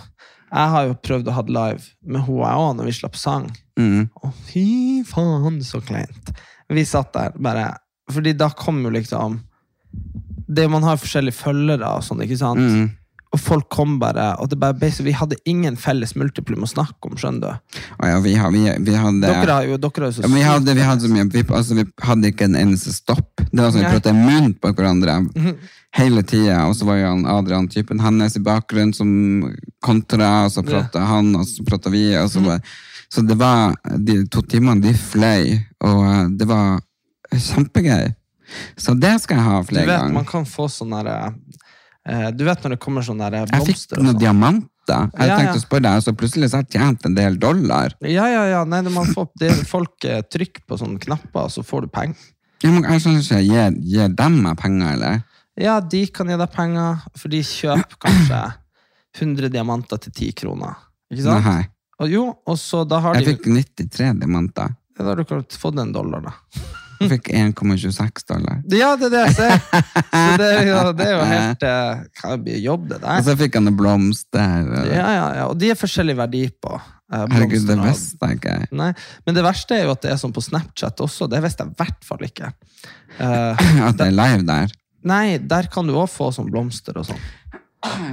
Jeg 0.47 0.71
har 0.73 0.85
jo 0.87 0.95
prøvd 1.03 1.27
å 1.27 1.35
ha 1.35 1.43
det 1.43 1.55
live 1.55 1.83
med 2.07 2.23
hun 2.23 2.39
jeg 2.39 2.61
òg, 2.61 2.69
når 2.77 2.87
vi 2.87 2.95
slapp 2.95 3.17
sang. 3.19 3.49
Mm. 3.79 4.07
Å, 4.15 4.31
fy 4.47 4.67
faen, 5.07 5.59
så 5.65 5.81
kleint. 5.83 6.31
Vi 6.71 6.83
satt 6.87 7.13
der 7.15 7.35
bare 7.39 7.69
Fordi 8.11 8.33
da 8.35 8.49
kom 8.51 8.81
jo 8.83 8.89
liksom 8.91 9.37
det, 10.47 10.65
Man 10.67 10.83
har 10.83 10.99
forskjellige 10.99 11.37
følgere 11.37 11.93
og 11.95 12.03
sånn, 12.03 12.23
ikke 12.25 12.39
sant? 12.39 12.59
Mm. 12.63 12.89
Og 13.35 13.39
folk 13.43 13.65
kom 13.69 13.97
bare 13.99 14.37
Og 14.39 14.47
det 14.49 14.55
bare, 14.59 14.73
vi 15.03 15.11
hadde 15.11 15.35
ingen 15.45 15.75
felles 15.75 16.13
multiplum 16.15 16.63
å 16.63 16.67
snakke 16.69 17.09
om, 17.09 17.17
skjønner 17.19 17.41
du? 17.41 17.79
Og 17.99 18.05
ja, 18.07 18.19
vi, 18.23 18.35
har- 18.39 18.51
vi, 18.51 18.61
vi 18.79 18.93
hadde 18.95 19.19
Dere 19.27 19.51
har 19.51 19.65
jo, 19.67 19.77
dere 19.77 19.99
har 19.99 20.05
jo 20.07 20.15
så 20.15 20.21
ja, 20.23 20.29
vi, 20.31 20.41
hadde, 20.47 20.73
vi, 20.77 20.85
hadde 20.87 21.01
så 21.01 21.11
mye, 21.11 21.25
vi, 21.33 21.43
altså, 21.49 21.75
vi 21.75 21.85
hadde 22.07 22.31
ikke 22.31 22.45
en 22.47 22.55
eneste 22.55 22.93
stopp. 22.95 23.41
Det 23.51 23.59
var 23.59 23.71
sånn 23.75 23.83
Vi. 23.83 23.87
Mhm. 23.87 23.97
pratet 23.97 24.13
i 24.13 24.21
munn 24.21 24.53
på 24.63 24.71
hverandre 24.77 25.17
hele 25.97 26.23
tida. 26.23 26.61
Og 26.69 26.75
så 26.79 26.85
var 26.87 26.97
jo 27.01 27.11
Adrian 27.35 27.67
typen 27.67 27.99
hennes 27.99 28.35
i 28.37 28.43
bakgrunnen 28.43 28.93
som 28.95 29.11
kontra, 29.83 30.45
og 30.45 30.51
så 30.55 30.63
prata 30.63 30.99
han, 31.09 31.33
og 31.35 31.45
så 31.47 31.65
prata 31.67 31.89
vi. 31.91 32.05
Og 32.15 32.27
Mhm. 32.27 32.29
så, 32.29 32.41
bare... 32.47 32.61
så 33.09 33.21
det 33.27 33.37
var 33.39 33.75
De 33.97 34.17
to 34.27 34.41
timene, 34.41 34.81
de 34.81 34.93
fløy, 34.93 35.57
og 35.83 36.01
eh, 36.05 36.27
det 36.37 36.47
var 36.47 36.79
kjempegøy. 37.33 38.13
Så 38.79 38.93
det 38.99 39.17
skal 39.21 39.37
jeg 39.37 39.45
ha 39.45 39.61
flere 39.63 39.83
ganger. 39.83 39.85
Du 39.85 39.91
vet, 39.91 39.99
ganger. 40.01 40.13
man 40.13 40.25
kan 40.25 40.45
få 40.47 40.67
sånn 40.71 40.93
derre 40.95 41.15
eh, 41.27 41.33
Du 42.37 42.43
vet 42.47 42.61
når 42.63 42.75
det 42.75 42.79
kommer 42.79 43.03
sånne 43.03 43.27
der 43.33 43.45
blomster 43.49 43.57
Jeg 43.67 43.75
fikk 43.75 43.97
noen 43.97 44.13
sånn? 44.13 44.19
diamanter. 44.21 45.09
Jeg 45.19 45.27
Ja, 45.27 45.37
tenkte 45.41 45.59
å 45.59 45.63
spørre 45.65 45.83
deg, 45.89 46.03
så 46.05 46.13
plutselig 46.15 46.47
så 46.49 46.57
har 46.61 46.63
jeg 46.63 46.79
tjent 46.79 47.05
en 47.09 47.15
del 47.17 47.35
dollar. 47.41 47.95
Ja, 48.07 48.27
ja, 48.31 48.43
ja. 48.47 48.61
Nei, 48.63 48.79
man 48.87 49.09
får, 49.11 49.27
det, 49.41 49.49
folk 49.67 50.05
eh, 50.07 50.21
trykker 50.23 50.63
på 50.67 50.77
sånne 50.79 51.01
knapper, 51.03 51.49
så 51.51 51.63
får 51.67 51.81
du 51.83 51.87
penger. 51.91 52.15
Jeg, 52.63 52.71
må, 52.71 52.79
jeg 52.87 53.03
skjønner 53.03 53.25
ikke, 53.25 53.41
gir, 53.43 53.75
gir 53.91 54.15
dem 54.15 54.39
meg 54.45 54.55
penger, 54.61 54.93
eller? 54.95 55.19
Ja, 55.59 55.79
de 55.81 56.05
kan 56.13 56.31
gi 56.31 56.37
deg 56.39 56.53
penger, 56.55 57.03
for 57.19 57.33
de 57.35 57.43
kjøper 57.43 57.99
kanskje 58.07 58.41
100 59.19 59.51
diamanter 59.51 59.99
til 60.07 60.15
10 60.31 60.31
kroner. 60.39 60.79
Ikke 61.11 61.27
sant? 61.27 61.43
Nei. 61.45 61.67
Og 61.99 62.11
jo, 62.13 62.23
og 62.47 62.57
så 62.61 62.83
da 62.87 62.99
har 63.03 63.15
Jeg 63.19 63.25
de 63.25 63.35
fikk 63.35 63.47
93 63.83 64.19
diamanter. 64.21 64.71
ja, 64.95 65.03
Da 65.03 65.11
har 65.11 65.19
du 65.19 65.57
fått 65.57 65.79
en 65.83 65.91
dollar, 65.91 66.21
da. 66.21 66.33
Jeg 66.99 67.09
fikk 67.11 67.27
1,26 67.33 68.25
dollar. 68.29 68.59
Ja, 68.73 68.89
det 68.97 69.07
er 69.07 69.13
det 69.13 69.23
jeg 69.27 69.35
ser! 69.37 69.57
Så 70.17 70.37
det 70.41 70.47
er 70.49 70.67
jo, 70.67 70.77
det 70.97 71.05
er 71.07 71.11
jo 71.13 71.23
helt 71.29 71.65
eh, 71.67 72.03
Hva 72.21 72.37
blir 72.41 72.59
jobb, 72.63 72.87
det 72.89 72.99
der? 73.03 73.17
Og 73.19 73.25
så 73.27 73.35
fikk 73.37 73.57
han 73.59 73.67
en 73.71 73.77
blomster. 73.77 74.69
og- 74.71 74.87
Ja, 74.91 75.07
ja, 75.13 75.25
ja. 75.41 75.45
Og 75.51 75.57
de 75.61 75.69
er 75.73 75.77
forskjellig 75.79 76.15
verdi 76.17 76.43
på. 76.63 76.73
eh, 76.77 77.25
Herregud, 77.31 77.67
det 77.67 77.77
blomster 77.77 77.79
og- 77.79 77.87
visste 77.91 78.29
jeg 78.31 78.39
ikke. 78.41 78.55
Nei, 78.81 78.89
Men 79.25 79.35
det 79.37 79.43
verste 79.45 79.77
er 79.77 79.83
jo 79.85 79.91
at 79.97 80.01
det 80.01 80.11
er 80.11 80.17
sånn 80.21 80.33
på 80.33 80.43
Snapchat 80.43 80.97
også. 81.05 81.29
Det 81.29 81.41
visste 81.45 81.63
jeg 81.67 81.71
i 81.75 81.79
hvert 81.83 82.03
fall 82.09 82.25
ikke. 82.27 82.53
Eh, 83.19 83.65
At 83.89 83.97
det 83.97 84.07
er 84.07 84.15
live 84.17 84.43
der. 84.47 84.73
nei, 85.07 85.37
der 85.37 85.67
kan 85.71 85.87
du 85.87 85.93
òg 85.93 86.09
få 86.11 86.31
sånn 86.35 86.49
blomster 86.51 86.97
og 86.97 87.05
sånn. 87.07 87.21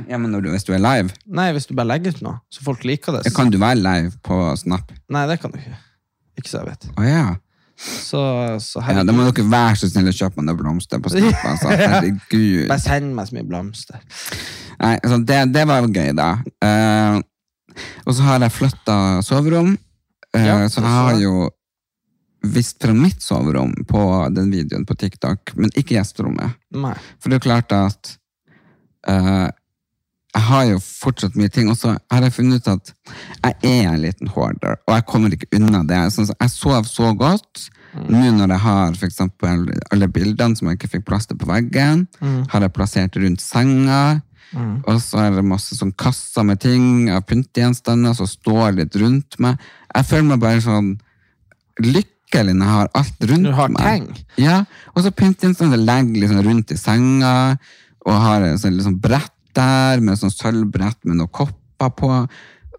Ja, 0.06 0.18
men 0.20 0.28
når 0.30 0.42
du, 0.44 0.50
hvis 0.52 0.62
du 0.68 0.74
er 0.76 0.78
live, 0.78 1.10
Nei, 1.26 1.48
hvis 1.56 1.64
du 1.66 1.72
bare 1.74 1.88
legger 1.88 2.12
ut 2.14 2.20
noe, 2.22 2.36
så 2.52 2.62
folk 2.62 2.84
liker 2.84 3.16
det. 3.16 3.32
kan 3.34 3.48
du 3.50 3.56
være 3.58 3.80
live 3.80 4.12
på 4.22 4.36
Snap? 4.60 4.92
Nei, 5.10 5.24
det 5.26 5.40
kan 5.40 5.50
du 5.50 5.56
ikke. 5.58 5.74
Ikke 6.38 6.50
så 6.52 6.60
jeg 6.60 6.68
vet. 6.68 6.86
Å 7.00 7.06
ja. 7.08 7.24
Så, 7.76 8.21
så 8.62 8.83
Ja, 8.87 9.02
da 9.02 9.12
må 9.14 9.26
dere 9.26 9.47
være 9.50 9.76
så 9.81 9.88
snille 9.90 10.12
å 10.12 10.16
kjøpe 10.16 10.38
meg 10.38 10.47
noen 10.49 10.61
blomster 10.61 11.00
på 11.02 11.11
Snap. 11.12 11.40
Altså. 11.50 11.73
Herregud. 11.75 12.69
Bare 12.71 12.81
send 12.83 13.14
meg 13.16 13.28
så 13.28 13.37
mye 13.38 13.49
blomster. 13.49 14.04
Nei, 14.78 14.95
altså, 15.00 15.19
det, 15.26 15.40
det 15.54 15.64
var 15.71 15.88
gøy, 15.88 16.12
da. 16.19 16.28
Uh, 16.62 17.19
og 18.07 18.14
så 18.14 18.28
har 18.28 18.45
jeg 18.47 18.54
flytta 18.54 18.97
soverom. 19.26 19.75
uh, 20.37 20.40
Ja, 20.45 20.57
så 20.71 20.83
jeg 20.85 20.90
har 20.95 21.19
jo 21.23 21.49
vist 22.45 22.83
fra 22.83 22.93
mitt 22.93 23.23
soverom 23.25 23.73
på 23.88 24.04
den 24.37 24.50
videoen 24.52 24.85
på 24.87 24.95
TikTok, 25.00 25.54
men 25.57 25.73
ikke 25.75 25.97
gjesterommet. 25.97 26.59
For 27.19 27.33
det 27.33 27.38
er 27.38 27.45
klart 27.47 27.73
at 27.73 28.11
eh, 29.09 29.47
jeg 30.34 30.42
har 30.48 30.64
jo 30.66 30.80
fortsatt 30.82 31.36
mye 31.38 31.50
ting, 31.52 31.68
og 31.70 31.76
så 31.78 31.92
har 32.10 32.24
jeg 32.26 32.34
funnet 32.34 32.64
ut 32.64 32.72
at 32.72 32.92
jeg 33.44 33.54
er 33.70 33.92
en 33.92 34.00
liten 34.02 34.30
hoarder, 34.34 34.80
og 34.88 34.96
jeg 34.96 35.06
kommer 35.06 35.34
ikke 35.34 35.50
unna 35.54 35.84
det. 35.86 36.00
Sånn, 36.14 36.26
jeg 36.32 36.50
sov 36.50 36.88
så 36.90 37.12
godt. 37.18 37.68
Nå 37.94 38.24
når 38.34 38.50
jeg 38.50 38.62
har 38.64 38.96
for 38.98 39.06
eksempel 39.06 39.68
alle 39.94 40.08
bildene 40.10 40.58
som 40.58 40.66
jeg 40.66 40.80
ikke 40.80 40.96
fikk 40.96 41.04
plass 41.06 41.28
til 41.30 41.38
på 41.38 41.46
veggen, 41.46 42.08
har 42.50 42.66
jeg 42.66 42.74
plassert 42.74 43.18
rundt 43.22 43.44
senga. 43.44 44.00
Og 44.86 44.98
så 45.02 45.20
er 45.22 45.36
det 45.36 45.44
masse 45.46 45.74
sånn 45.78 45.92
kasser 45.98 46.42
med 46.46 46.60
ting 46.62 47.08
av 47.14 47.22
pyntegjenstander 47.26 48.14
som 48.18 48.26
står 48.30 48.74
litt 48.80 48.98
rundt 48.98 49.38
meg. 49.42 49.62
Jeg 49.94 50.10
føler 50.10 50.28
meg 50.32 50.42
bare 50.42 50.62
sånn 50.62 50.90
lykkelig 51.82 52.54
når 52.54 52.66
jeg 52.66 52.74
har 52.74 52.90
alt 52.98 53.24
rundt 53.30 53.46
Du 53.46 53.54
har 53.54 53.70
meg. 53.74 53.86
ting. 53.86 54.26
Ja, 54.42 54.64
og 54.94 55.02
så 55.06 55.14
pyntegjenstander 55.14 55.78
legger 55.78 56.20
liksom 56.22 56.42
rundt 56.46 56.74
i 56.74 56.78
senga, 56.78 57.34
og 58.04 58.20
har 58.26 58.42
et 58.46 58.60
sånn 58.62 58.74
liksom 58.74 58.98
brett 59.02 59.30
der 59.56 60.02
med 60.04 60.18
sånn 60.20 60.32
sølvbrett 60.34 61.00
med 61.04 61.18
noen 61.20 61.30
kopper 61.34 61.92
på. 61.99 62.11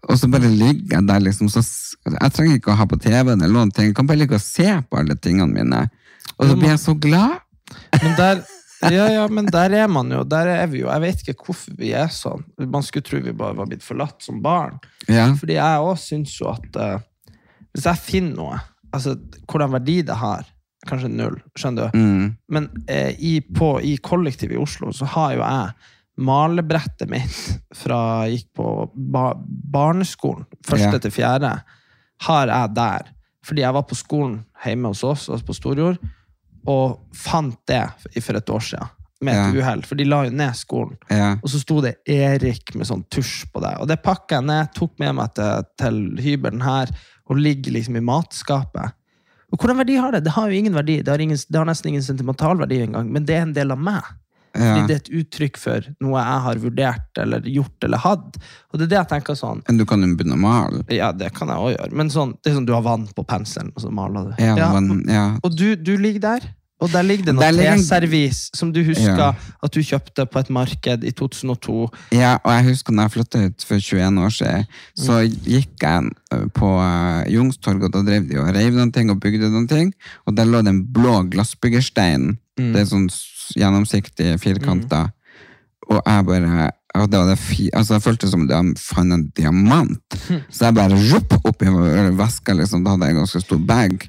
Og 0.06 0.18
så 0.20 0.28
bare 0.30 0.50
ligger 0.52 0.98
jeg 0.98 1.06
der 1.08 1.22
liksom 1.24 1.48
så, 1.50 1.62
Jeg 2.06 2.32
trenger 2.36 2.58
ikke 2.60 2.70
å 2.74 2.78
ha 2.78 2.86
på 2.86 2.98
TV-en 3.02 3.40
eller 3.40 3.54
noen 3.56 3.72
ting. 3.74 3.88
Jeg 3.90 3.96
kan 3.98 4.06
bare 4.06 4.20
ligge 4.20 4.38
og 4.38 4.44
se 4.44 4.68
på 4.86 5.00
alle 5.00 5.16
tingene 5.18 5.50
mine. 5.50 5.80
Og 6.36 6.50
så 6.50 6.54
blir 6.58 6.70
jeg 6.74 6.82
så 6.82 6.94
glad. 7.00 7.40
Men 8.02 8.14
der, 8.18 8.42
ja, 8.92 9.06
ja, 9.10 9.24
men 9.32 9.48
der 9.50 9.72
er 9.74 9.88
man 9.90 10.12
jo. 10.12 10.20
Der 10.28 10.46
er 10.52 10.66
vi 10.70 10.84
jo. 10.84 10.90
Jeg 10.92 11.02
vet 11.02 11.24
ikke 11.24 11.48
hvorfor 11.48 11.74
vi 11.80 11.90
er 11.96 12.12
sånn. 12.12 12.44
Man 12.60 12.84
skulle 12.86 13.06
tro 13.08 13.18
vi 13.24 13.34
bare 13.34 13.56
var 13.58 13.66
blitt 13.70 13.82
forlatt 13.86 14.22
som 14.22 14.38
barn. 14.44 14.76
Ja. 15.08 15.30
Fordi 15.38 15.56
jeg 15.58 15.82
òg 15.88 15.96
syns 16.02 16.36
jo 16.38 16.52
at 16.52 16.78
uh, 16.78 17.00
hvis 17.74 17.88
jeg 17.88 18.02
finner 18.04 18.36
noe, 18.38 18.60
altså 18.94 19.16
hvordan 19.48 19.74
verdi 19.74 19.98
det 20.06 20.20
har, 20.20 20.46
kanskje 20.86 21.10
null, 21.10 21.40
skjønner 21.58 21.90
du, 21.90 21.98
Mm. 21.98 22.26
men 22.54 22.68
uh, 22.86 23.10
i, 23.18 23.40
på, 23.42 23.72
i 23.82 23.96
kollektivet 23.98 24.54
i 24.54 24.62
Oslo 24.62 24.92
så 24.94 25.08
har 25.16 25.34
jo 25.34 25.42
jeg 25.42 25.90
malebrettet 26.16 27.08
mitt 27.10 27.36
fra 27.76 27.98
jeg 28.26 28.38
gikk 28.38 28.48
på 28.60 28.68
ba 28.94 29.32
barneskolen, 29.76 30.46
første 30.64 30.92
Ja. 30.96 30.98
til 30.98 31.10
fjerde, 31.12 31.52
har 32.22 32.46
jeg 32.48 32.74
der. 32.74 33.12
Fordi 33.44 33.62
jeg 33.62 33.74
var 33.74 33.82
på 33.82 33.94
skolen 33.94 34.44
hjemme 34.64 34.88
hos 34.88 35.04
oss, 35.04 35.28
altså 35.28 35.46
på 35.46 35.54
Storjord, 35.54 35.98
og 36.66 37.00
fant 37.14 37.58
det 37.68 37.84
for 38.22 38.34
et 38.36 38.50
år 38.50 38.60
siden. 38.60 38.88
Med 39.22 39.32
et 39.34 39.54
Ja. 39.54 39.60
uhell, 39.62 39.82
for 39.82 39.94
de 39.94 40.04
la 40.04 40.24
jo 40.24 40.30
ned 40.30 40.52
skolen. 40.54 40.96
Ja. 41.10 41.32
Og 41.42 41.48
så 41.48 41.58
sto 41.60 41.80
det 41.80 41.96
Erik 42.06 42.74
med 42.74 42.86
sånn 42.86 43.04
tusj 43.08 43.46
på 43.52 43.60
det. 43.62 43.76
Og 43.80 43.88
det 43.88 44.02
pakka 44.02 44.36
jeg 44.40 44.44
ned, 44.44 44.74
tok 44.74 44.98
med 44.98 45.14
meg 45.14 45.34
til, 45.34 45.62
til 45.78 46.16
hybelen 46.20 46.60
her, 46.62 46.90
og 47.28 47.36
ligger 47.36 47.72
liksom 47.72 47.96
i 47.96 48.00
matskapet. 48.00 48.92
Og 49.52 49.58
hvordan 49.58 49.78
verdi 49.78 49.96
har 49.96 50.12
det? 50.12 50.24
Det 50.24 50.32
har 50.32 50.48
jo 50.50 50.58
ingen 50.58 50.74
verdi. 50.74 50.98
Det 51.02 51.08
har, 51.08 51.18
ingen, 51.18 51.36
det 51.36 51.56
har 51.56 51.64
nesten 51.64 51.88
ingen 51.88 52.02
sentimental 52.02 52.58
verdi 52.58 52.82
engang, 52.82 53.10
men 53.10 53.24
det 53.24 53.36
er 53.36 53.42
en 53.42 53.52
del 53.54 53.70
av 53.72 53.78
meg. 53.78 54.02
Fordi 54.58 54.86
det 54.88 54.96
er 54.96 55.02
et 55.04 55.12
uttrykk 55.20 55.56
for 55.62 55.86
noe 56.00 56.18
jeg 56.20 56.42
har 56.46 56.60
vurdert 56.66 57.22
eller 57.22 57.40
gjort 57.52 57.84
eller 57.88 57.98
hatt. 58.04 58.36
Og 58.72 58.78
det 58.78 58.86
er 58.88 58.92
det 58.94 59.00
jeg 59.02 59.10
tenker 59.14 59.34
sånn 59.38 59.62
Men 59.68 59.78
du 59.78 59.86
kan 59.88 60.02
jo 60.02 60.12
begynne 60.16 60.36
å 60.38 60.42
male. 60.44 60.84
Ja, 60.92 61.12
det 61.12 61.32
kan 61.36 61.48
jeg 61.48 61.56
òg 61.56 61.72
gjøre, 61.76 61.92
men 61.92 62.10
sånn, 62.12 62.36
det 62.42 62.52
er 62.52 62.58
sånn 62.60 62.66
du 62.68 62.74
har 62.76 62.82
vann 62.86 63.08
på 63.16 63.24
penselen, 63.26 63.72
og 63.76 63.82
så 63.82 63.90
maler 63.92 64.30
du. 64.32 64.42
Ja, 64.42 64.54
Ja, 64.56 64.70
men, 64.80 65.02
ja. 65.08 65.26
Og 65.42 65.56
du, 65.56 65.74
du 65.76 65.96
ligger 65.96 66.20
der, 66.20 66.52
og 66.76 66.90
der 66.92 67.02
ligger 67.08 67.24
det 67.30 67.32
noe 67.38 67.46
ligger 67.56 67.72
en- 67.72 67.78
teservis 67.80 68.50
som 68.54 68.68
du 68.70 68.82
husker 68.84 69.16
Ja. 69.16 69.30
at 69.64 69.72
du 69.72 69.80
kjøpte 69.80 70.26
på 70.28 70.38
et 70.42 70.50
marked 70.52 71.04
i 71.08 71.10
2002. 71.10 71.88
Ja, 72.12 72.34
og 72.44 72.52
jeg 72.52 72.64
husker 72.66 72.92
når 72.92 73.06
jeg 73.08 73.12
flytta 73.14 73.44
ut 73.46 73.64
for 73.64 73.80
21 73.80 74.18
år 74.20 74.34
siden, 74.36 74.66
så 74.94 75.22
gikk 75.24 75.80
jeg 75.80 76.10
eh, 76.36 76.44
på 76.52 76.68
Jungstorget, 76.76 77.32
Youngstorget, 77.32 77.84
og 77.88 77.92
da 77.96 78.02
drev 78.10 78.28
de 78.28 78.36
og 78.42 78.50
reiv 78.54 78.74
noen 78.76 78.92
ting 78.92 79.08
og 79.10 79.18
bygde 79.24 79.48
noen 79.50 79.66
ting, 79.70 79.94
og 80.26 80.36
der 80.36 80.44
lå 80.44 80.60
det 80.62 80.74
en 80.74 80.82
blå 80.84 81.22
glassbyggerstein. 81.32 82.36
Det 82.56 82.76
er 82.80 82.86
sånn 82.88 83.08
gjennomsiktig 83.54 84.34
Mm. 85.06 85.12
Og 85.86 86.02
jeg 86.02 86.26
bare 86.26 86.70
og 86.96 87.10
det 87.12 87.18
var 87.20 87.28
det 87.28 87.38
fi, 87.38 87.68
altså 87.76 87.96
Jeg 87.96 88.02
følte 88.06 88.28
som 88.30 88.44
om 88.46 88.48
de 88.48 88.80
fant 88.80 89.12
en 89.12 89.26
diamant. 89.36 90.18
Så 90.48 90.64
jeg 90.64 90.76
bare 90.76 91.00
rupp 91.12 91.34
opp 91.44 91.62
i 91.62 91.72
veska, 92.16 92.54
liksom. 92.56 92.84
Da 92.84 92.94
hadde 92.94 93.08
jeg 93.10 93.16
en 93.16 93.22
ganske 93.22 93.42
stor 93.44 93.60
bag. 93.68 94.06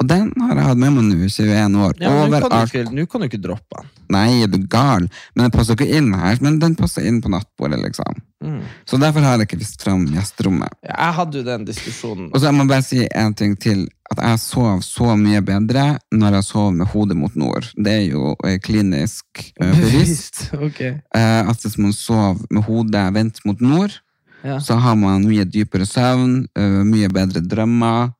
Og 0.00 0.06
den 0.10 0.26
har 0.42 0.54
jeg 0.58 0.64
hatt 0.66 0.76
med 0.78 0.92
meg 0.92 1.04
nå 1.08 1.14
i 1.24 1.28
21 1.32 1.76
år. 1.80 1.94
Ja, 2.02 2.10
Nå 2.28 2.40
kan, 2.40 2.50
du 2.50 2.56
ikke- 2.78 2.92
nå 2.92 3.06
kan 3.08 3.20
du 3.22 3.26
ikke 3.30 3.40
droppe 3.40 3.78
den. 3.80 3.86
Nei, 4.10 4.42
er 4.42 4.46
du 4.46 4.58
gal? 4.68 5.08
Men 5.34 5.44
den 5.46 5.50
passer 5.50 5.74
ikke 5.74 5.88
inn 5.96 6.12
her. 6.12 6.36
Men 6.40 6.58
den 6.58 6.74
passer 6.76 7.06
inn 7.08 7.22
på 7.22 7.30
nattbordet, 7.32 7.80
liksom. 7.82 8.18
Mm. 8.44 8.60
Så 8.84 8.98
derfor 9.00 9.20
har 9.24 9.38
jeg 9.38 9.48
ikke 9.48 9.58
vist 9.58 9.80
fram 9.82 10.04
gjesterommet. 10.06 10.68
Jeg 10.84 11.12
hadde 11.16 11.38
jo 11.40 11.42
den 11.44 11.64
diskusjonen. 11.64 12.28
Og 12.32 12.38
så 12.40 12.44
jeg 12.50 12.54
må 12.54 12.68
bare 12.68 12.82
si 12.84 13.08
en 13.14 13.32
ting 13.34 13.56
til. 13.58 13.88
At 14.10 14.18
jeg 14.22 14.38
sov 14.38 14.80
så 14.86 15.16
mye 15.18 15.40
bedre 15.42 15.98
når 16.14 16.32
jeg 16.38 16.44
sov 16.44 16.72
med 16.74 16.86
hodet 16.92 17.16
mot 17.16 17.34
nord. 17.34 17.72
Det 17.74 17.92
er 17.92 18.04
jo 18.12 18.36
eh, 18.44 18.58
klinisk 18.58 19.24
eh, 19.60 19.72
bevisst. 19.80 20.50
Ok. 20.54 20.80
eh, 20.82 21.00
at 21.48 21.56
hvis 21.64 21.78
man 21.78 21.92
sover 21.92 22.44
med 22.50 22.62
hodet 22.68 23.12
vendt 23.14 23.40
mot 23.46 23.60
nord, 23.60 23.96
Ja. 24.44 24.58
så 24.60 24.76
har 24.78 24.94
man 24.94 25.24
mye 25.26 25.42
dypere 25.44 25.86
søvn, 25.88 26.46
eh, 26.54 26.82
mye 26.86 27.08
bedre 27.10 27.40
drømmer, 27.42 28.12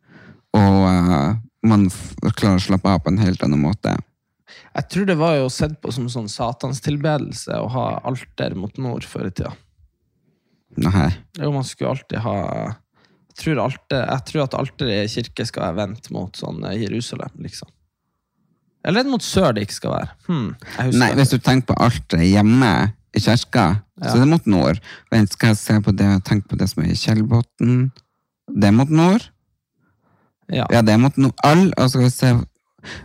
og 0.56 0.88
eh, 0.90 1.34
man 1.68 1.88
klarer 2.36 2.60
å 2.60 2.66
slappe 2.66 2.90
av 2.90 3.02
på 3.04 3.12
en 3.12 3.22
helt 3.22 3.42
annen 3.44 3.62
måte. 3.62 3.94
Jeg 4.76 4.88
tror 4.92 5.06
det 5.08 5.16
var 5.18 5.36
jo 5.38 5.46
sett 5.52 5.78
på 5.82 5.92
som 5.94 6.08
sånn 6.12 6.28
satanstilbedelse 6.30 7.56
å 7.58 7.68
ha 7.72 7.86
alter 8.06 8.54
mot 8.58 8.76
nord 8.80 9.06
før 9.08 9.30
i 9.30 9.32
tida. 9.34 9.52
Nei. 10.76 11.08
Jo, 11.40 11.52
man 11.54 11.64
skulle 11.64 11.94
alltid 11.94 12.20
ha 12.20 12.36
Jeg 12.66 13.38
tror, 13.40 13.58
alter, 13.62 14.02
jeg 14.02 14.24
tror 14.28 14.42
at 14.42 14.54
alteret 14.56 15.06
i 15.06 15.12
kirke 15.12 15.44
skal 15.48 15.66
være 15.66 15.76
vendt 15.76 16.06
mot 16.12 16.36
sånn 16.36 16.62
eh, 16.64 16.78
Jerusalem, 16.86 17.34
liksom. 17.44 17.68
Eller 18.86 19.02
er 19.02 19.10
mot 19.10 19.24
sør 19.24 19.50
det 19.52 19.66
ikke 19.66 19.76
skal 19.76 19.92
være? 19.92 20.14
Hmm, 20.28 20.46
Nei, 20.96 21.10
hvis 21.18 21.34
du 21.34 21.36
tenker 21.42 21.72
på 21.72 21.76
alteret 21.84 22.30
hjemme 22.30 22.70
i 23.12 23.20
kirka, 23.20 23.66
så 24.00 24.14
er 24.14 24.22
det 24.22 24.30
mot 24.30 24.48
nord. 24.48 24.80
Vent, 25.12 25.32
skal 25.36 25.52
jeg 25.52 25.60
se 25.60 25.76
på 25.84 25.92
det, 25.96 26.08
tenk 26.28 26.46
på 26.48 26.56
det 26.60 26.68
som 26.70 26.84
er 26.84 26.92
i 26.94 26.98
Kjellbotn. 27.00 27.76
Det 28.56 28.70
er 28.70 28.76
mot 28.76 28.92
nord. 28.92 29.26
Ja. 30.52 30.66
Ja, 30.70 30.82
det 30.82 30.94
er 30.94 31.00
mot. 31.02 31.16
All, 31.44 31.72
se. 31.90 32.32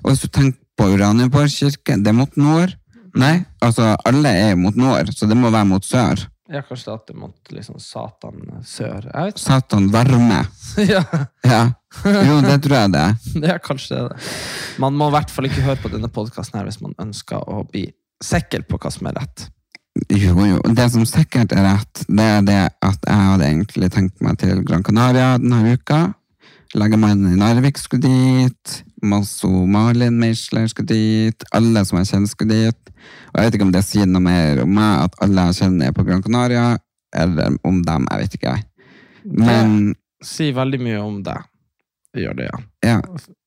og 0.04 0.12
hvis 0.12 0.22
du 0.22 0.28
tenker 0.28 0.60
på 0.78 0.92
Uranienborg 0.94 1.50
kirke, 1.54 1.98
det 1.98 2.12
er 2.12 2.18
mot 2.18 2.38
nord. 2.38 2.76
Nei, 3.18 3.42
altså 3.62 3.96
alle 4.08 4.30
er 4.30 4.54
mot 4.56 4.76
nord, 4.80 5.10
så 5.16 5.28
det 5.28 5.36
må 5.38 5.50
være 5.52 5.68
mot 5.74 5.86
sør. 5.86 6.28
ja, 6.52 6.62
kanskje 6.68 6.94
at 6.94 7.08
det 7.08 7.16
er 7.16 7.20
mot 7.20 7.52
liksom 7.52 7.80
Satan 7.80 8.42
sør. 8.68 9.08
Satan 9.36 9.90
varme. 9.92 10.46
ja, 10.94 11.04
Ja. 11.44 11.62
Jo, 12.06 12.38
det 12.40 12.62
tror 12.64 12.78
jeg 12.78 12.92
det. 12.94 13.08
det 13.44 13.50
er 13.52 13.58
kanskje 13.60 13.98
det. 14.08 14.20
Man 14.80 14.96
må 14.96 15.10
i 15.10 15.16
hvert 15.18 15.32
fall 15.32 15.50
ikke 15.50 15.66
høre 15.66 15.82
på 15.82 15.92
denne 15.92 16.08
podkasten 16.08 16.60
her 16.60 16.70
hvis 16.70 16.80
man 16.84 16.96
ønsker 17.04 17.44
å 17.52 17.66
bli 17.68 17.90
sikker 18.24 18.64
på 18.70 18.80
hva 18.80 18.92
som 18.94 19.10
er 19.10 19.18
rett. 19.20 19.50
Jo, 20.08 20.38
jo. 20.48 20.60
Det 20.72 20.86
som 20.94 21.04
sikkert 21.10 21.52
er 21.52 21.66
rett, 21.68 22.06
det 22.08 22.28
er 22.38 22.46
det 22.48 22.60
at 22.80 23.08
jeg 23.10 23.28
hadde 23.28 23.48
egentlig 23.50 23.90
tenkt 23.92 24.24
meg 24.24 24.40
til 24.40 24.62
Gran 24.64 24.86
Canaria 24.88 25.34
denne 25.42 25.76
uka. 25.76 26.14
Inn 26.72 27.26
i 27.28 27.36
Narvik 27.36 27.78
skulle 27.78 28.08
dit. 28.08 28.84
Masso 29.04 29.50
Malin 29.68 30.20
Meisler 30.20 30.70
skulle 30.72 30.88
dit. 30.88 31.44
Alle 31.52 31.84
som 31.86 32.00
jeg 32.00 32.08
kjenner 32.08 32.32
skulle 32.32 32.56
dit. 32.56 32.92
Og 33.32 33.40
jeg 33.40 33.46
vet 33.46 33.58
ikke 33.58 33.68
om 33.68 33.74
det 33.76 33.84
sier 33.84 34.08
noe 34.08 34.24
mer 34.24 34.64
om 34.64 34.72
meg 34.78 35.08
at 35.08 35.18
alle 35.26 35.50
jeg 35.50 35.64
kjenner 35.64 35.90
er 35.90 35.96
på 35.96 36.06
Gran 36.08 36.24
Canaria, 36.24 36.78
eller 37.12 37.58
om 37.68 37.82
dem, 37.84 38.08
jeg 38.12 38.24
vet 38.24 38.38
ikke. 38.38 38.54
jeg. 38.56 38.68
Men 39.26 39.96
Si 40.24 40.52
veldig 40.54 40.80
mye 40.86 41.00
om 41.02 41.18
deg. 41.26 41.48
Det 42.12 42.26
gjør 42.26 42.34
det, 42.36 42.48
ja. 42.50 42.58
ja, 42.84 42.96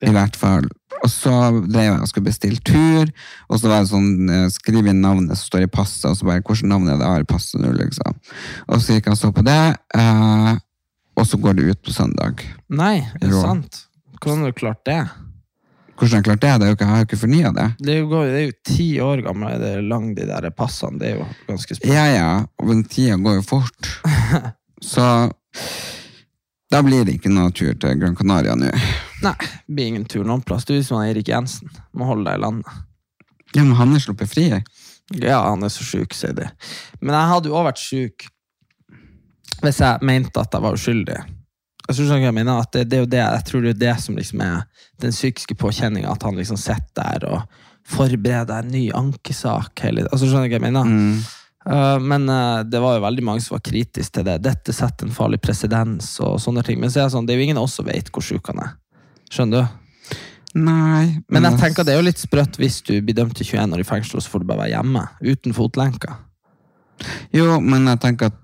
i 0.09 0.13
hvert 0.13 0.37
fall. 0.41 0.65
Og 1.05 1.11
så 1.13 1.33
drev 1.69 1.85
jeg 1.85 2.01
og 2.01 2.09
skulle 2.09 2.31
bestille 2.31 2.63
tur, 2.65 3.11
og 3.53 3.61
så 3.61 3.69
var 3.69 3.83
det 3.83 3.91
sånn, 3.91 4.31
eh, 4.33 4.47
skriv 4.53 4.89
inn 4.89 5.03
navnet 5.05 5.37
som 5.37 5.51
står 5.51 5.67
i 5.67 5.71
passet, 5.71 6.07
og 6.09 6.17
så 6.17 6.29
bare, 6.31 6.41
hvordan 6.41 6.73
navn 6.73 6.89
er 6.89 6.97
det 6.97 7.11
har 7.11 7.27
i 7.27 7.29
passet 7.29 7.61
nå, 7.61 7.75
liksom. 7.77 8.17
Og 8.73 8.81
så 8.81 8.97
gikk 8.97 9.11
jeg 9.11 9.19
og 9.19 9.21
så 9.21 9.31
på 9.37 9.45
det, 9.45 9.61
eh, 10.01 10.55
og 11.17 11.27
så 11.27 11.39
går 11.41 11.55
det 11.59 11.69
ut 11.71 11.83
på 11.87 11.93
søndag. 11.95 12.43
Nei, 12.69 12.97
er 13.15 13.19
det 13.23 13.31
Jo. 13.31 13.43
sant? 13.43 13.85
Hvordan 14.21 14.43
har 14.45 14.53
du 14.55 14.59
klart 14.59 14.85
det? 14.89 14.99
Hvordan 15.95 16.11
har 16.11 16.19
jeg 16.19 16.25
klart 16.27 16.41
det? 16.43 16.53
det 16.59 16.67
er 16.67 16.71
jo 16.73 16.75
ikke, 16.75 16.85
jeg 16.85 16.91
har 16.91 17.03
jo 17.03 17.07
ikke 17.09 17.21
fornya 17.21 17.51
det. 17.55 17.67
Det 17.79 17.93
er 17.95 17.99
jo, 18.01 18.09
det 18.25 18.39
er 18.41 18.47
jo 18.49 18.55
ti 18.67 18.87
år 19.01 19.23
gamle, 19.23 19.51
det 19.63 19.69
er 19.77 19.83
lang 19.87 20.09
de 20.17 20.27
der 20.27 20.51
passene. 20.51 20.99
Det 20.99 21.11
er 21.13 21.19
jo 21.21 21.27
ganske 21.47 21.77
spennende. 21.77 22.01
Ja, 22.01 22.07
ja, 22.17 22.47
og 22.59 22.69
den 22.73 22.83
tida 22.91 23.17
går 23.23 23.37
jo 23.39 23.45
fort. 23.47 23.91
Så 24.83 25.05
da 26.73 26.81
blir 26.83 27.05
det 27.07 27.15
ikke 27.21 27.31
noe 27.31 27.53
tur 27.55 27.77
til 27.79 28.01
Gran 28.01 28.17
Canaria 28.19 28.57
nå. 28.59 28.73
Nei, 29.23 29.37
det 29.39 29.71
blir 29.77 29.93
ingen 29.93 30.07
tur 30.11 30.25
noen 30.27 30.43
plass. 30.43 30.67
Du 30.67 30.75
er 30.75 30.83
som 30.83 30.99
han 30.99 31.13
Erik 31.13 31.29
Jensen. 31.31 31.71
Må 31.95 32.09
holde 32.09 32.27
deg 32.27 32.41
i 32.41 32.43
landet. 32.43 32.83
Ja, 33.55 33.63
men 33.63 33.77
han 33.79 33.95
er 33.95 34.03
sluppet 34.03 34.33
fri. 34.33 34.49
Ja, 35.21 35.39
han 35.53 35.63
er 35.63 35.71
så 35.71 35.85
sjuk, 35.87 36.17
sier 36.17 36.35
de. 36.35 36.49
Men 37.05 37.15
jeg 37.15 37.31
hadde 37.31 37.51
jo 37.53 37.55
også 37.55 37.69
vært 37.69 37.83
sjuk 37.85 38.27
hvis 39.65 39.81
jeg 39.83 40.07
mente 40.07 40.41
at 40.41 40.55
jeg 40.55 40.65
var 40.65 40.77
uskyldig. 40.77 41.19
Jeg 41.85 41.97
du 41.97 42.15
jeg 42.17 42.33
mener? 42.33 42.63
At 42.63 42.73
det, 42.73 42.87
det 42.91 42.97
er 42.97 43.03
jo 43.05 43.11
det, 43.13 43.21
jeg 43.21 43.45
tror 43.45 43.63
det 43.65 43.75
er 43.75 43.81
det 43.83 43.95
som 44.01 44.17
liksom 44.17 44.41
er 44.41 44.63
den 45.03 45.13
psykiske 45.13 45.55
påkjenninga, 45.61 46.13
at 46.13 46.23
han 46.23 46.37
liksom 46.37 46.57
sitter 46.57 46.95
der 46.97 47.27
og 47.29 47.43
forbereder 47.85 48.63
en 48.63 48.73
ny 48.73 48.87
ankesak. 48.97 49.83
Hele, 49.85 50.07
altså, 50.09 50.29
skjønner 50.29 50.49
du 50.49 50.55
hva 50.55 50.61
jeg 50.61 50.65
mener? 50.65 51.19
Uh, 51.65 52.01
men 52.01 52.25
uh, 52.29 52.65
det 52.65 52.81
var 52.81 52.97
jo 52.97 53.05
veldig 53.05 53.25
mange 53.25 53.45
som 53.45 53.59
var 53.59 53.65
kritiske 53.65 54.17
til 54.17 54.27
det. 54.29 54.39
Dette 54.45 54.73
setter 54.73 55.09
en 55.09 55.17
farlig 55.17 55.43
presedens 55.45 56.09
og 56.25 56.39
sånne 56.41 56.65
ting. 56.65 56.81
Men 56.81 56.93
så 56.93 57.03
er 57.03 57.09
det 57.09 57.17
sånn, 57.17 57.29
det 57.29 57.35
er 57.37 57.43
jo 57.43 57.49
ingen 57.51 57.61
av 57.61 57.69
oss 57.69 57.77
som 57.81 57.89
vet 57.89 58.09
hvor 58.13 58.25
sjuk 58.25 58.49
han 58.53 58.65
er. 58.65 58.77
Skjønner 59.33 59.65
du? 59.65 59.81
Nei. 60.55 61.21
Men 61.33 61.49
jeg 61.49 61.59
tenker 61.59 61.87
det 61.87 61.97
er 61.97 61.99
jo 61.99 62.07
litt 62.07 62.21
sprøtt 62.23 62.61
hvis 62.63 62.79
du 62.87 62.95
blir 63.03 63.17
dømt 63.17 63.35
til 63.37 63.49
21 63.49 63.75
år 63.75 63.83
i 63.83 63.87
fengsel, 63.89 64.21
og 64.21 64.25
så 64.25 64.33
får 64.33 64.45
du 64.45 64.49
bare 64.53 64.63
være 64.63 64.77
hjemme. 64.77 65.05
Uten 65.25 65.57
fotlenker. 65.57 66.17
Jo, 67.35 67.59
men 67.61 67.91
jeg 67.91 68.01
tenker 68.05 68.31
at 68.31 68.41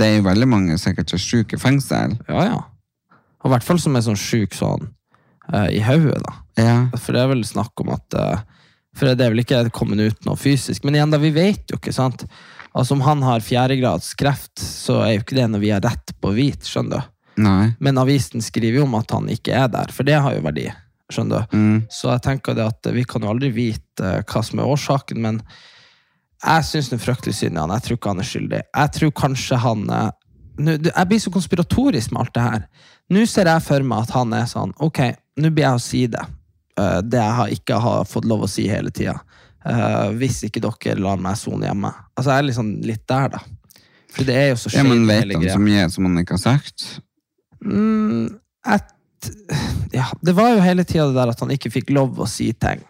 det 0.00 0.06
er 0.08 0.18
jo 0.18 0.28
veldig 0.28 0.48
mange 0.48 0.78
sikkert 0.80 1.12
så 1.12 1.20
syke 1.20 1.58
i 1.58 1.60
fengsel. 1.60 2.16
Ja, 2.28 2.44
ja. 2.48 2.60
Og 3.40 3.50
i 3.50 3.54
hvert 3.54 3.66
fall 3.66 3.80
som 3.80 3.96
er 3.96 4.04
sånn 4.04 4.18
sjuk 4.20 4.56
sånn 4.56 4.88
eh, 5.52 5.76
i 5.78 5.82
hodet, 5.84 6.20
da. 6.26 6.36
Ja. 6.60 6.78
For 6.98 7.16
det 7.16 7.22
er 7.22 7.30
vel 7.32 7.44
snakk 7.46 7.80
om 7.80 7.92
at 7.94 8.16
eh, 8.18 8.42
For 8.98 9.12
det 9.14 9.24
er 9.24 9.32
vel 9.32 9.44
ikke 9.44 9.62
kommet 9.72 10.00
ut 10.02 10.26
noe 10.26 10.36
fysisk. 10.40 10.84
Men 10.84 10.98
igjen, 10.98 11.12
da, 11.14 11.20
vi 11.22 11.30
vet 11.32 11.70
jo 11.70 11.78
ikke, 11.78 11.94
sant. 11.94 12.26
Altså 12.74 12.96
Om 12.96 13.04
han 13.06 13.22
har 13.26 13.42
fjerdegrads 13.42 14.12
kreft, 14.18 14.60
så 14.60 15.00
er 15.04 15.14
jo 15.14 15.24
ikke 15.24 15.38
det 15.38 15.48
når 15.52 15.62
vi 15.62 15.72
har 15.74 15.82
rett 15.84 16.12
på 16.22 16.34
hvit, 16.36 16.66
skjønner 16.66 17.00
du? 17.00 17.16
Nei. 17.40 17.70
Men 17.80 17.98
avisen 18.02 18.42
skriver 18.44 18.82
jo 18.82 18.86
om 18.88 18.98
at 18.98 19.14
han 19.14 19.30
ikke 19.32 19.54
er 19.56 19.70
der, 19.72 19.92
for 19.94 20.06
det 20.06 20.18
har 20.20 20.34
jo 20.36 20.44
verdi. 20.44 20.66
skjønner 21.10 21.46
du? 21.46 21.56
Mm. 21.56 21.78
Så 21.90 22.10
jeg 22.12 22.22
tenker 22.26 22.58
det 22.58 22.66
at 22.66 22.90
vi 22.94 23.06
kan 23.08 23.24
jo 23.24 23.32
aldri 23.32 23.50
vite 23.54 24.06
eh, 24.06 24.22
hva 24.26 24.42
som 24.46 24.60
er 24.60 24.74
årsaken, 24.74 25.22
men 25.24 25.40
jeg 26.40 26.64
syns 26.64 26.88
det 26.90 26.96
er 26.98 27.04
fryktelig 27.04 27.34
synd 27.36 27.56
i 27.58 27.60
han. 27.60 27.72
Jeg 27.76 27.84
tror 27.86 27.98
ikke 27.98 28.12
han 28.14 28.22
er 28.22 28.28
skyldig. 28.30 28.60
Jeg 28.76 28.92
tror 28.96 29.10
kanskje 29.20 29.58
han 29.60 29.82
eh, 29.90 30.10
Jeg 30.88 31.06
blir 31.08 31.20
så 31.20 31.30
konspiratorisk 31.34 32.12
med 32.12 32.20
alt 32.22 32.34
det 32.34 32.44
her. 32.46 32.64
Nå 33.10 33.24
ser 33.26 33.48
jeg 33.50 33.64
for 33.66 33.82
meg 33.82 34.06
at 34.06 34.14
han 34.14 34.32
er 34.36 34.46
sånn 34.46 34.72
Ok, 34.84 35.00
nå 35.40 35.50
blir 35.50 35.66
jeg 35.66 35.78
å 35.80 35.82
si 35.84 36.02
det. 36.06 36.24
eh, 36.80 37.00
det 37.02 37.20
jeg 37.20 37.36
har 37.40 37.54
ikke 37.58 37.80
har 37.84 38.04
fått 38.08 38.28
lov 38.28 38.44
å 38.46 38.50
si 38.50 38.68
hele 38.68 38.90
tida. 38.90 39.18
hvis 40.16 40.38
ikke 40.46 40.60
dere 40.64 40.96
lar 40.96 41.18
meg 41.20 41.36
sone 41.36 41.66
hjemme. 41.68 41.90
Altså, 42.16 42.30
jeg 42.30 42.38
er 42.38 42.46
liksom 42.48 42.68
litt 42.80 43.02
der, 43.06 43.28
da. 43.34 43.40
For 44.14 44.24
det 44.24 44.34
er 44.34 44.48
jo 44.54 44.56
så 44.56 44.70
Ja, 44.72 44.82
men 44.82 45.04
vet 45.06 45.34
han 45.34 45.44
så 45.52 45.60
mye 45.60 45.82
som 45.92 46.06
han 46.08 46.16
ikke 46.22 46.38
har 46.38 46.40
sagt? 46.40 46.86
Mm, 47.60 48.38
et, 48.72 49.28
ja, 49.92 50.06
det 50.24 50.32
var 50.32 50.54
jo 50.54 50.62
hele 50.64 50.84
tida 50.88 51.10
det 51.10 51.18
der 51.18 51.32
at 51.34 51.42
han 51.44 51.52
ikke 51.52 51.70
fikk 51.74 51.92
lov 51.92 52.16
å 52.16 52.26
si 52.26 52.48
ting. 52.56 52.80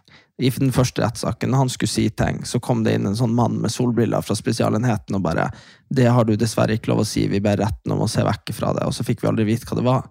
I 0.40 0.50
den 0.54 0.72
første 0.72 1.02
rettssaken, 1.02 1.50
når 1.52 1.58
han 1.64 1.70
skulle 1.72 1.92
si 1.92 2.06
ting, 2.16 2.40
så 2.48 2.60
kom 2.64 2.80
det 2.84 2.94
inn 2.96 3.08
en 3.10 3.16
sånn 3.18 3.34
mann 3.36 3.58
med 3.60 3.72
solbriller 3.72 4.24
fra 4.24 4.36
Spesialenheten 4.38 5.18
og 5.18 5.22
bare 5.22 5.50
'Det 5.92 6.06
har 6.06 6.24
du 6.24 6.36
dessverre 6.36 6.78
ikke 6.78 6.88
lov 6.88 7.00
å 7.00 7.06
si, 7.06 7.26
vi 7.28 7.40
ber 7.40 7.56
retten 7.56 7.92
om 7.92 8.00
å 8.00 8.08
se 8.08 8.22
vekk 8.24 8.54
fra 8.54 8.72
det.' 8.72 8.86
Og 8.86 8.94
så 8.94 9.04
fikk 9.04 9.20
vi 9.20 9.28
aldri 9.28 9.44
vite 9.44 9.66
hva 9.66 9.76
det 9.76 9.84
var. 9.84 10.08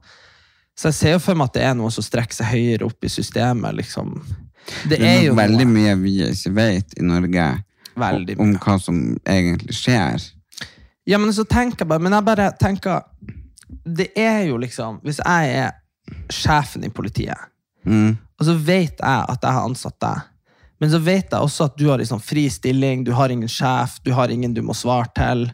Så 0.77 0.87
jeg 0.87 0.93
ser 0.93 1.11
jo 1.11 1.19
for 1.19 1.35
meg 1.35 1.49
at 1.49 1.53
det 1.53 1.63
er 1.63 1.73
noe 1.73 1.89
som 1.91 2.03
strekker 2.03 2.33
seg 2.33 2.45
høyere 2.45 2.85
opp 2.85 3.03
i 3.03 3.09
systemet, 3.09 3.75
liksom. 3.75 4.21
Det 4.87 5.01
er 5.01 5.23
jo 5.23 5.33
veldig 5.33 5.67
mye 5.67 5.95
vi 5.97 6.21
ikke 6.21 6.53
vet 6.53 6.93
i 6.99 7.03
Norge 7.03 7.63
om 8.37 8.53
hva 8.55 8.79
som 8.79 9.17
egentlig 9.25 9.73
skjer. 9.73 10.31
Ja, 11.07 11.17
men 11.17 11.33
så 11.33 11.43
tenker 11.43 11.79
jeg 11.79 11.87
bare 11.87 11.99
Men 11.99 12.13
jeg 12.13 12.25
bare 12.25 12.51
tenker 12.59 13.01
Det 13.83 14.11
er 14.15 14.43
jo 14.45 14.57
liksom 14.57 14.99
Hvis 15.01 15.17
jeg 15.25 15.55
er 15.55 15.71
sjefen 16.29 16.83
i 16.85 16.89
politiet 16.89 17.49
Mm. 17.85 18.17
Og 18.39 18.45
så 18.47 18.53
vet 18.55 18.99
jeg 19.01 19.23
at 19.33 19.43
jeg 19.43 19.51
har 19.57 19.65
ansatt 19.67 19.97
deg. 20.03 20.21
Men 20.79 20.91
så 20.93 20.99
vet 21.03 21.33
jeg 21.33 21.43
også 21.43 21.65
at 21.67 21.73
du 21.77 21.89
har 21.89 21.99
liksom 21.99 22.21
fri 22.23 22.45
stilling, 22.49 23.01
du 23.03 23.11
har 23.17 23.29
ingen 23.33 23.49
sjef, 23.51 23.97
du 24.05 24.13
har 24.15 24.31
ingen 24.31 24.53
du 24.55 24.61
må 24.63 24.71
svare 24.77 25.09
til. 25.17 25.49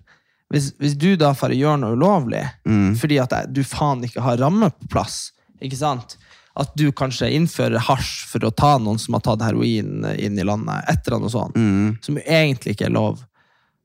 Hvis, 0.53 0.67
hvis 0.77 0.93
du 1.01 1.15
da 1.17 1.31
får 1.33 1.55
gjøre 1.57 1.79
noe 1.81 1.95
ulovlig, 1.97 2.43
fordi 3.01 3.17
at 3.23 3.31
jeg, 3.33 3.49
du 3.57 3.63
faen 3.65 4.03
ikke 4.05 4.21
har 4.21 4.37
ramme 4.37 4.69
på 4.69 4.87
plass, 4.93 5.31
ikke 5.59 5.79
sant? 5.79 6.17
At 6.55 6.69
du 6.77 6.85
kanskje 6.95 7.31
innfører 7.35 7.81
hasj 7.89 8.27
for 8.29 8.45
å 8.45 8.51
ta 8.53 8.75
noen 8.79 9.01
som 9.01 9.17
har 9.17 9.25
tatt 9.25 9.41
heroin 9.43 10.05
inn 10.13 10.37
i 10.39 10.45
landet, 10.45 10.85
et 10.87 11.01
eller 11.09 11.17
annet 11.17 11.33
sånt, 11.33 11.57
som 12.05 12.19
egentlig 12.21 12.75
ikke 12.77 12.85
er 12.87 12.93
lov, 12.95 13.25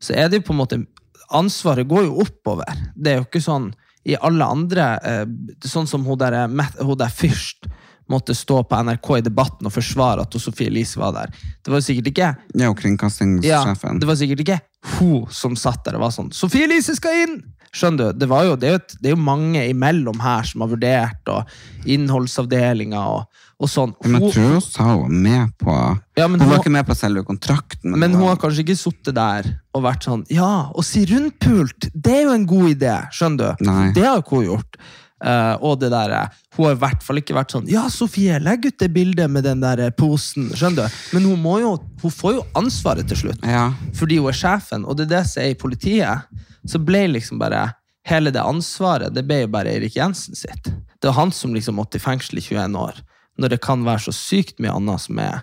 så 0.01 0.13
er 0.15 0.29
det 0.29 0.43
jo 0.43 0.51
på 0.51 0.53
en 0.57 0.61
måte 0.63 0.83
Ansvaret 1.31 1.87
går 1.87 2.09
jo 2.09 2.21
oppover. 2.25 2.67
Det 2.99 3.11
er 3.13 3.19
jo 3.21 3.25
ikke 3.29 3.41
sånn 3.45 3.69
i 4.09 4.17
alle 4.19 4.43
andre 4.51 4.87
eh, 5.07 5.27
Sånn 5.63 5.87
som 5.87 6.03
hun 6.09 6.17
der, 6.19 6.49
Met- 6.51 6.79
hun 6.83 6.97
der 6.99 7.13
Fyrst 7.13 7.69
måtte 8.11 8.35
stå 8.37 8.63
på 8.67 8.81
NRK 8.85 9.11
i 9.19 9.23
debatten 9.29 9.67
og 9.71 9.73
forsvare 9.75 10.25
at 10.27 10.35
hun 10.35 10.43
Sofie 10.43 10.69
Elise 10.73 10.99
var 11.01 11.13
der. 11.17 11.31
Det 11.65 11.73
var 11.73 11.81
sikkert 11.87 12.11
ikke 12.13 12.29
Ja, 12.31 12.69
og 12.69 12.75
ja, 12.75 12.75
kringkastingssjefen. 12.83 14.01
det 14.03 14.09
var 14.11 14.19
sikkert 14.21 14.41
ikke 14.45 14.61
hun 14.99 15.27
som 15.31 15.57
satt 15.57 15.85
der 15.85 15.95
og 15.99 16.07
var 16.09 16.11
sånn 16.15 16.31
'Sofie 16.33 16.65
Elise 16.69 16.97
skal 16.97 17.23
inn!' 17.25 17.41
Skjønner 17.73 18.11
du? 18.11 18.19
Det, 18.19 18.27
var 18.27 18.43
jo, 18.49 18.57
det, 18.59 18.67
er 18.67 18.73
jo 18.73 18.79
det 19.01 19.07
er 19.07 19.15
jo 19.15 19.23
mange 19.23 19.61
imellom 19.71 20.19
her 20.19 20.43
som 20.43 20.65
har 20.65 20.71
vurdert, 20.73 21.29
og 21.31 21.47
innholdsavdelinga 21.87 23.03
og, 23.13 23.29
og 23.61 23.71
sånn. 23.71 23.93
Men 24.05 24.25
jeg 24.27 24.33
tror 24.35 24.49
hun 24.57 24.65
sa 24.65 24.87
hun 24.89 25.03
var 25.05 25.15
med 25.29 25.53
på 25.61 25.75
Ja, 26.19 26.27
Hun 26.27 26.39
var 26.41 26.47
hun- 26.49 26.59
ikke 26.59 26.73
med 26.75 26.87
på 26.89 26.97
selve 26.99 27.23
kontrakten. 27.25 27.91
Men 27.93 28.01
men 28.01 28.15
hun 28.19 28.27
har 28.29 28.37
kanskje 28.37 28.65
ikke 28.65 28.77
sittet 28.77 29.15
der 29.15 29.61
og 29.75 29.85
vært 29.85 30.03
sånn 30.03 30.25
Ja, 30.31 30.71
å 30.75 30.83
si 30.83 31.05
rundpult, 31.07 31.91
det 31.95 32.13
er 32.13 32.23
jo 32.25 32.33
en 32.33 32.47
god 32.47 32.75
idé! 32.75 32.97
Skjønner 33.13 33.57
du? 33.57 33.65
Nei. 33.65 33.93
Det 33.93 34.03
har 34.05 34.17
jo 34.17 34.23
ikke 34.23 34.37
hun 34.41 34.47
gjort. 34.51 34.77
Eh, 35.21 35.55
og 35.61 35.81
det 35.81 35.91
der, 35.93 36.11
eh, 36.11 36.29
Hun 36.57 36.65
har 36.65 36.73
i 36.73 36.81
hvert 36.81 37.03
fall 37.05 37.21
ikke 37.21 37.35
vært 37.37 37.53
sånn 37.53 37.67
Ja, 37.69 37.83
Sofie, 37.93 38.39
legg 38.41 38.65
ut 38.65 38.79
det 38.81 38.89
bildet 38.95 39.29
med 39.29 39.45
den 39.45 39.61
der 39.61 39.79
eh, 39.79 39.91
posen. 39.93 40.49
Skjønner 40.57 40.89
du? 40.89 41.01
Men 41.13 41.29
hun, 41.29 41.43
må 41.43 41.59
jo, 41.61 41.75
hun 42.01 42.15
får 42.15 42.39
jo 42.39 42.47
ansvaret 42.57 43.09
til 43.09 43.27
slutt. 43.27 43.45
Ja. 43.45 43.67
Fordi 43.99 44.17
hun 44.17 44.31
er 44.33 44.39
sjefen, 44.39 44.87
og 44.89 44.97
det 44.97 45.11
er 45.11 45.19
det 45.19 45.27
som 45.29 45.43
er 45.43 45.53
i 45.53 45.59
politiet. 45.61 46.41
Så 46.65 46.81
ble 46.81 47.07
liksom 47.13 47.41
bare 47.43 47.71
Hele 48.09 48.31
det 48.33 48.41
ansvaret 48.41 49.13
det 49.13 49.27
ble 49.29 49.43
jo 49.43 49.51
bare 49.53 49.75
Erik 49.77 49.95
Jensen 49.99 50.35
sitt. 50.35 50.71
Det 50.73 51.11
var 51.11 51.19
han 51.19 51.33
som 51.37 51.53
liksom 51.55 51.77
måtte 51.77 51.99
i 51.99 52.03
fengsel 52.03 52.41
i 52.41 52.43
21 52.43 52.79
år. 52.81 52.97
Når 53.39 53.53
det 53.53 53.59
kan 53.61 53.85
være 53.85 54.07
så 54.07 54.15
sykt 54.17 54.57
mye 54.59 54.73
annet 54.73 55.05
som 55.05 55.21
er 55.21 55.43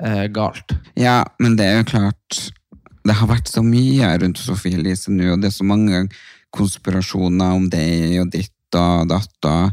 uh, 0.00 0.24
galt. 0.32 0.72
ja, 0.96 1.20
men 1.38 1.58
det 1.60 1.66
er 1.68 1.76
jo 1.82 1.90
klart 1.92 2.38
Det 3.04 3.14
har 3.14 3.28
vært 3.28 3.52
så 3.52 3.60
mye 3.62 4.08
rundt 4.24 4.40
Sofie 4.40 4.80
Elise 4.80 5.12
nå, 5.12 5.34
og 5.34 5.44
det 5.44 5.52
er 5.52 5.58
så 5.60 5.68
mange 5.68 6.06
konspirasjoner 6.56 7.54
om 7.60 7.68
det 7.70 7.84
og 8.22 8.32
ditt 8.32 8.52
og 8.76 9.08
datt 9.08 9.48
og 9.48 9.70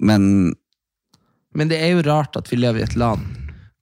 Men 0.00 0.54
Men 1.54 1.68
det 1.70 1.78
er 1.78 1.94
jo 1.94 2.02
rart 2.02 2.36
at 2.36 2.50
vi 2.50 2.58
lever 2.58 2.80
i 2.80 2.88
et 2.88 2.96
land 2.96 3.22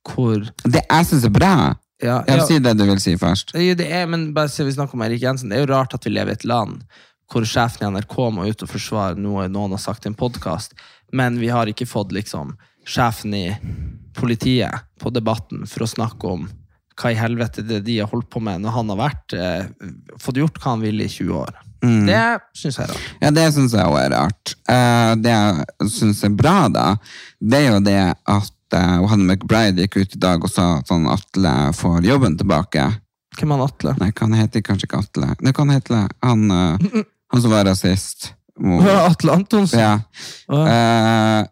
hvor 0.02 0.42
det 0.66 0.82
jeg 0.82 1.06
syns 1.08 1.24
er 1.24 1.32
bra 1.32 1.54
ja, 2.02 2.18
Jeg 2.26 2.38
ja, 2.40 2.44
Si 2.46 2.58
det 2.58 2.72
du 2.74 2.82
vil 2.82 2.98
si 2.98 3.14
først. 3.14 3.52
Det 3.54 3.86
er, 3.86 4.08
men 4.10 4.32
bare 4.34 4.50
se, 4.50 4.64
vi 4.66 4.74
snakker 4.74 4.98
om 4.98 5.04
Erik 5.06 5.22
Jensen. 5.22 5.52
Det 5.52 5.60
er 5.60 5.62
jo 5.62 5.70
rart 5.70 5.94
at 5.94 6.02
vi 6.02 6.10
lever 6.10 6.34
i 6.34 6.38
et 6.40 6.46
land 6.48 6.80
hvor 7.30 7.46
sjefen 7.48 7.86
i 7.86 7.90
NRK 7.94 8.16
må 8.34 8.44
ut 8.44 8.64
og 8.64 8.68
forsvare 8.68 9.16
noe 9.16 9.46
noen 9.48 9.72
har 9.72 9.80
sagt 9.80 10.04
i 10.04 10.10
en 10.10 10.18
podkast, 10.18 10.74
men 11.16 11.38
vi 11.40 11.48
har 11.48 11.70
ikke 11.70 11.88
fått 11.88 12.12
liksom 12.12 12.56
sjefen 12.84 13.32
i 13.38 13.46
politiet 14.18 14.84
på 15.00 15.12
Debatten 15.14 15.64
for 15.70 15.86
å 15.86 15.88
snakke 15.88 16.34
om 16.34 16.48
hva 16.98 17.12
i 17.12 17.16
helvete 17.16 17.64
det 17.64 17.80
de 17.86 18.00
har 18.02 18.10
holdt 18.10 18.28
på 18.32 18.42
med 18.44 18.60
når 18.60 18.74
han 18.76 18.92
har 18.92 19.00
vært 19.00 19.36
eh, 19.38 19.70
fått 20.20 20.42
gjort 20.42 20.58
hva 20.60 20.74
han 20.74 20.84
ville 20.84 21.06
i 21.06 21.12
20 21.12 21.38
år. 21.38 21.56
Det 21.82 22.24
syns 22.54 22.78
jeg 22.78 22.86
er 22.86 22.92
rart. 22.92 23.06
Ja, 23.22 23.30
det 23.34 23.46
syns 23.56 23.72
jeg 23.74 23.86
også 23.86 24.00
er 24.02 24.12
rart. 24.14 24.52
Uh, 24.70 25.12
det 25.18 25.32
jeg 25.32 25.92
syns 25.96 26.24
er 26.26 26.34
bra, 26.38 26.56
da, 26.70 26.84
det 27.42 27.62
er 27.62 27.72
jo 27.72 27.80
det 27.82 28.02
at 28.14 28.76
uh, 28.76 29.06
Hanne 29.10 29.26
McBride 29.26 29.82
gikk 29.82 29.98
ut 29.98 30.14
i 30.14 30.20
dag 30.22 30.44
og 30.46 30.52
sa 30.52 30.68
at 30.78 30.92
sånn 30.92 31.08
Atle 31.10 31.54
får 31.78 32.06
jobben 32.06 32.38
tilbake. 32.38 32.86
Hvem 33.38 33.54
er 33.54 33.58
han 33.58 33.66
Atle? 33.66 33.96
Nei, 33.98 34.12
han 34.20 34.38
heter 34.38 34.64
kanskje 34.66 34.86
ikke 34.90 35.02
Atle. 35.02 35.32
Nei, 35.40 35.54
han 35.58 35.74
heter 35.74 36.06
han, 36.22 36.46
uh, 36.52 37.02
han 37.32 37.42
som 37.42 37.54
var 37.54 37.66
rasist. 37.66 38.30
Atle 38.62 39.40
Antonsen? 39.40 39.82
Ja. 39.82 39.96
Uh. 40.52 41.42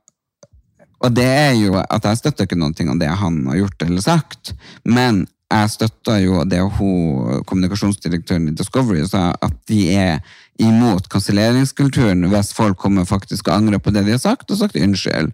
Og 1.01 1.15
det 1.17 1.27
er 1.27 1.55
jo 1.57 1.79
at 1.81 2.05
jeg 2.05 2.21
støtter 2.21 2.47
ikke 2.47 2.59
noen 2.61 2.77
ting 2.77 2.91
av 2.93 2.99
det 3.01 3.09
han 3.09 3.43
har 3.49 3.63
gjort 3.63 3.87
eller 3.87 4.05
sagt, 4.05 4.53
men 4.85 5.25
jeg 5.51 5.71
støtter 5.73 6.21
jo 6.23 6.45
det 6.47 6.61
hun, 6.77 7.41
kommunikasjonsdirektøren 7.49 8.49
i 8.51 8.55
Discovery 8.55 9.03
sa, 9.09 9.33
at 9.43 9.57
de 9.71 9.81
er 9.99 10.21
imot 10.63 11.09
kanselleringskulturen 11.11 12.29
hvis 12.31 12.53
folk 12.55 12.79
kommer 12.79 13.09
faktisk 13.09 13.49
og 13.49 13.57
angrer 13.57 13.83
på 13.83 13.91
det 13.95 14.05
de 14.07 14.15
har 14.15 14.23
sagt, 14.23 14.51
og 14.51 14.61
sagt 14.61 14.79
unnskyld. 14.79 15.33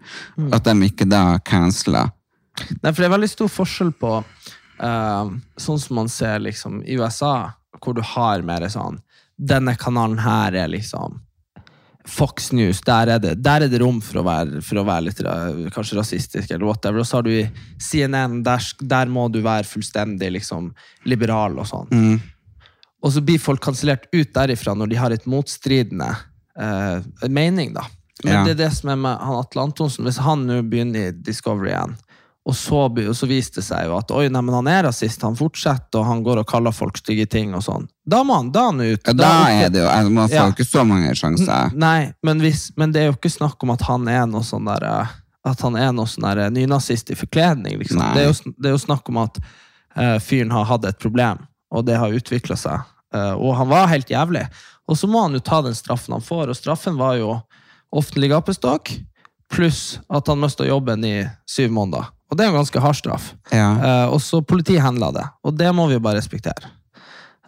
At 0.57 0.64
de 0.64 0.88
ikke 0.88 1.09
da 1.11 1.38
canceler. 1.44 2.14
Nei, 2.81 2.88
for 2.88 3.02
det 3.02 3.09
er 3.11 3.16
veldig 3.18 3.29
stor 3.29 3.52
forskjell 3.52 3.92
på 4.00 4.12
uh, 4.22 5.35
sånn 5.61 5.83
som 5.83 6.00
man 6.00 6.09
ser 6.12 6.40
liksom 6.46 6.81
i 6.87 6.96
USA, 6.96 7.52
hvor 7.83 7.96
du 7.96 8.00
har 8.14 8.44
mer 8.46 8.64
sånn 8.72 9.02
Denne 9.37 9.74
kanalen 9.76 10.16
her 10.24 10.55
er 10.57 10.70
liksom 10.72 11.18
Fox 12.07 12.53
News. 12.55 12.81
Der 12.87 13.11
er 13.16 13.19
det, 13.23 13.35
der 13.42 13.64
er 13.66 13.69
det 13.73 13.81
rom 13.83 13.99
for 14.05 14.21
å 14.21 14.25
være, 14.27 14.61
for 14.62 14.79
å 14.81 14.85
være 14.87 15.09
litt 15.09 15.21
kanskje 15.75 15.99
rasistisk, 15.99 16.51
eller 16.55 16.66
whatever. 16.69 17.03
Og 17.03 17.09
så 17.09 17.19
har 17.19 17.27
du 17.27 17.33
i 17.35 17.45
CNN, 17.83 18.40
der, 18.47 18.62
der 18.81 19.11
må 19.11 19.27
du 19.33 19.40
være 19.45 19.66
fullstendig 19.66 20.31
liksom 20.38 20.71
liberal 21.11 21.59
og 21.59 21.66
sånn. 21.71 21.90
Og 23.03 23.12
så 23.12 23.23
blir 23.27 23.42
folk 23.42 23.61
kansellert 23.62 24.07
ut 24.14 24.33
derifra 24.35 24.75
når 24.79 24.90
de 24.95 24.99
har 25.03 25.14
et 25.14 25.27
motstridende 25.31 26.09
eh, 26.59 27.03
mening, 27.29 27.75
da. 27.77 27.85
Men 28.25 28.33
Ja. 28.33 28.45
det 28.47 28.55
er 28.57 28.62
det 28.64 28.73
som 28.73 28.88
er 28.95 28.97
med 28.97 29.19
han 29.21 29.37
Atle 29.42 29.66
Antonsen. 29.66 30.07
Hvis 30.09 30.23
han 30.25 30.47
nå 30.49 30.62
begynner 30.64 31.11
i 31.11 31.12
Discovery 31.12 31.75
igjen, 31.75 31.99
Og 32.46 32.54
så, 32.54 32.85
så 33.18 33.26
viste 33.26 33.59
det 33.59 33.66
seg 33.66 33.88
jo 33.88 33.96
at 33.96 34.12
oi, 34.14 34.28
nei, 34.30 34.40
men 34.46 34.54
han 34.54 34.68
er 34.70 34.85
rasist, 34.87 35.24
han 35.26 35.35
fortsetter, 35.35 35.98
og 35.98 36.06
han 36.06 36.20
går 36.22 36.44
og 36.44 36.46
kaller 36.46 36.74
folk 36.74 36.98
stygge 37.00 37.26
ting 37.26 37.56
og 37.59 37.64
sånn. 37.66 37.88
Da 38.06 38.20
må 38.22 38.37
han, 38.38 38.52
da 38.54 38.68
han 38.68 38.78
ut. 38.85 39.00
Ja, 39.02 39.14
da 39.18 39.30
er 39.50 39.72
det 39.74 39.82
jo 39.82 39.88
altså, 39.90 40.12
Man 40.14 40.30
får 40.30 40.37
Ja. 40.37 40.44
ikke 40.54 40.68
så 40.68 40.85
mange 40.87 41.14
sjanser. 41.18 41.74
Nei, 41.74 42.12
men, 42.22 42.44
hvis, 42.44 42.68
men 42.78 42.94
det 42.94 43.02
er 43.02 43.09
jo 43.11 43.16
ikke 43.16 43.35
snakk 43.35 43.66
om 43.66 43.74
at 43.74 43.82
han 43.88 44.06
er 44.12 44.28
noe 44.30 44.46
sånn 44.46 44.70
der 44.70 44.87
eh, 44.87 45.16
At 45.46 45.61
han 45.66 45.74
er 45.78 45.90
noe 45.94 46.06
sånn 46.11 46.28
der 46.28 46.44
eh, 46.44 46.52
nynazist 46.54 47.11
i 47.11 47.18
forkledning. 47.18 47.80
Liksom. 47.82 47.98
Det, 48.14 48.22
er 48.22 48.30
jo, 48.30 48.54
det 48.54 48.70
er 48.70 48.76
jo 48.76 48.82
snakk 48.82 49.11
om 49.11 49.20
at 49.24 49.42
uh, 49.42 50.16
fyren 50.22 50.54
har 50.54 50.70
hatt 50.70 50.87
et 50.87 50.98
problem, 51.02 51.42
og 51.74 51.87
det 51.87 51.98
har 51.98 52.14
utvikla 52.14 52.56
seg. 52.59 52.82
Uh, 53.14 53.35
og 53.35 53.56
han 53.59 53.70
var 53.70 53.90
helt 53.90 54.11
jævlig. 54.11 54.46
Og 54.87 54.98
så 54.98 55.11
må 55.11 55.22
han 55.26 55.35
jo 55.35 55.42
ta 55.42 55.61
den 55.66 55.74
straffen 55.74 56.14
han 56.14 56.22
får, 56.22 56.50
og 56.50 56.59
straffen 56.59 56.98
var 56.98 57.18
jo 57.18 57.37
offentlig 57.94 58.30
gapestokk, 58.30 58.90
pluss 59.50 60.00
at 60.11 60.26
han 60.30 60.42
mista 60.42 60.66
jobben 60.66 61.06
i 61.06 61.16
syv 61.46 61.70
måneder. 61.74 62.11
Og 62.26 62.38
det 62.38 62.44
er 62.44 62.50
jo 62.50 62.56
en 62.56 62.60
ganske 62.60 62.82
hard 62.82 62.98
straff. 62.98 63.28
Ja. 63.54 63.68
Uh, 63.78 64.16
og 64.16 64.20
så 64.24 64.42
politiet 64.42 64.82
handla 64.82 65.12
det, 65.14 65.26
og 65.46 65.54
det 65.58 65.70
må 65.76 65.86
vi 65.90 65.98
jo 65.98 66.02
bare 66.02 66.18
respektere. 66.18 66.74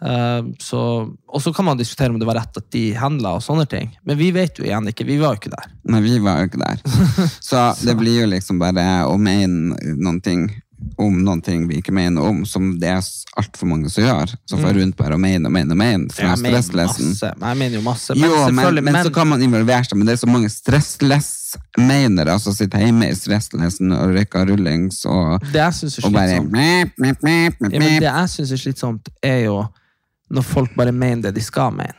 Eh, 0.01 0.45
så, 0.59 0.81
og 1.27 1.41
så 1.41 1.53
kan 1.53 1.65
man 1.65 1.77
diskutere 1.77 2.09
om 2.09 2.19
det 2.19 2.27
var 2.27 2.39
rett 2.39 2.57
at 2.57 2.69
de 2.71 2.83
handla, 2.95 3.35
og 3.37 3.43
sånne 3.43 3.65
ting. 3.69 3.91
Men 4.07 4.19
vi 4.19 4.31
vet 4.35 4.59
jo 4.59 4.67
igjen 4.67 4.87
ikke, 4.91 5.07
vi 5.07 5.19
var 5.19 5.35
jo 5.35 5.41
ikke 5.41 5.53
der. 5.55 5.69
Nei, 5.91 6.01
vi 6.05 6.15
var 6.23 6.39
jo 6.39 6.49
ikke 6.49 6.61
der. 6.63 6.83
Så 7.49 7.65
det 7.83 7.97
blir 7.99 8.21
jo 8.23 8.29
liksom 8.31 8.61
bare 8.61 8.85
å 9.09 9.17
mene 9.19 9.75
noen 9.99 10.21
ting 10.23 10.47
om 10.99 11.15
noen 11.23 11.41
ting 11.43 11.65
vi 11.67 11.79
ikke 11.79 11.93
mener 11.95 12.23
om, 12.23 12.45
som 12.47 12.71
det 12.79 12.89
er 12.91 13.03
altfor 13.39 13.67
mange 13.69 13.89
som 13.91 14.03
gjør. 14.03 14.33
Som 14.49 14.61
får 14.63 14.77
rundt 14.79 14.97
bare 14.99 15.15
og 15.15 15.21
mener 15.23 15.49
og 15.49 15.53
mener 15.55 15.75
og 15.75 15.79
mener. 15.79 16.13
For 16.13 16.23
Mm. 16.23 16.29
Jeg 16.29 16.37
jeg 16.39 16.43
mener 16.43 16.61
masse, 16.61 17.33
men 17.39 17.49
jeg 17.49 17.57
mener 17.57 17.75
jo 17.75 17.81
masse. 17.81 18.13
Men 18.15 18.29
Jo, 18.29 18.51
men, 18.51 18.83
men, 18.83 19.03
så 19.03 19.13
kan 19.13 19.27
man 19.27 19.41
involvere 19.41 19.83
seg, 19.83 19.97
men 19.97 20.07
det 20.07 20.13
er 20.13 20.21
så 20.21 20.29
mange 20.29 20.49
stressless-menere 20.49 22.39
som 22.39 22.53
sitter 22.53 22.83
hjemme 22.85 23.09
i 23.09 23.15
stresslessen 23.15 23.91
og 23.91 24.13
røyker 24.15 24.45
rullings 24.49 25.05
og, 25.05 25.39
det 25.51 25.59
jeg 25.59 25.73
synes 25.73 25.97
er 25.97 26.05
og 26.05 26.13
bare 26.13 26.27
slitsomt, 26.27 26.51
mep, 26.51 26.93
mep, 26.97 27.23
mep, 27.23 27.73
ja, 27.73 27.79
men 27.79 27.87
det 27.87 28.09
jeg 28.09 28.29
synes 28.29 28.51
er 28.51 28.63
slitsomt, 28.63 29.09
er 29.23 29.39
jo 29.47 29.63
når 30.29 30.45
folk 30.45 30.75
bare 30.77 30.91
mener 30.91 31.29
det 31.29 31.35
de 31.35 31.41
skal 31.41 31.73
mene. 31.73 31.97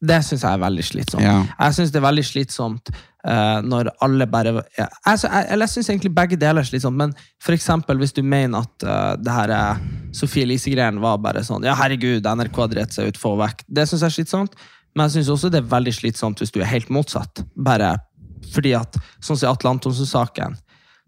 Det 0.00 0.22
syns 0.24 0.42
jeg 0.42 0.52
er 0.56 0.60
veldig 0.62 0.84
slitsomt. 0.84 1.22
Ja. 1.22 1.44
Jeg 1.60 1.74
syns 1.76 1.90
det 1.92 2.00
er 2.00 2.06
veldig 2.06 2.24
slitsomt 2.24 2.90
når 3.20 3.90
alle 4.00 4.24
bare 4.32 4.62
ja, 4.78 4.86
altså, 5.04 5.28
jeg, 5.28 5.44
Eller 5.52 5.66
jeg 5.66 5.72
syns 5.74 5.90
egentlig 5.90 6.12
begge 6.16 6.38
deler 6.40 6.62
er 6.62 6.68
slitsomt, 6.68 6.96
men 6.96 7.10
for 7.42 7.52
eksempel 7.52 7.98
hvis 8.00 8.14
du 8.16 8.22
mener 8.24 8.64
at 8.64 8.86
uh, 8.86 9.12
det 9.20 9.34
her 9.34 9.52
er 9.52 9.82
Sofie 10.16 10.46
Elise-greien 10.46 11.02
var 11.02 11.18
bare 11.20 11.42
sånn 11.44 11.66
Ja, 11.68 11.74
herregud, 11.76 12.24
NRK 12.24 12.62
har 12.62 12.70
dritt 12.72 12.96
seg 12.96 13.10
ut, 13.10 13.20
få 13.20 13.34
vekk. 13.40 13.66
Det 13.68 13.84
syns 13.84 14.06
jeg 14.06 14.08
er 14.08 14.16
slitsomt, 14.16 14.56
men 14.94 15.04
jeg 15.06 15.18
syns 15.18 15.34
også 15.36 15.52
det 15.52 15.60
er 15.60 15.68
veldig 15.68 15.94
slitsomt 15.98 16.40
hvis 16.40 16.54
du 16.54 16.62
er 16.62 16.72
helt 16.72 16.88
motsatt. 16.88 17.44
Bare 17.54 17.98
fordi 18.54 18.72
at, 18.78 18.96
sånn 19.20 19.36
som 19.36 19.46
i 19.46 19.50
Atle 19.52 19.74
Antonsen-saken, 19.76 20.56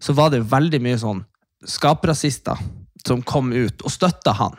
så 0.03 0.15
var 0.19 0.33
det 0.35 0.45
veldig 0.51 0.83
mye 0.85 1.01
sånn 1.01 1.25
skaprasister 1.69 2.59
som 3.07 3.23
kom 3.27 3.53
ut 3.55 3.83
og 3.83 3.93
støtta 3.93 4.35
han. 4.39 4.59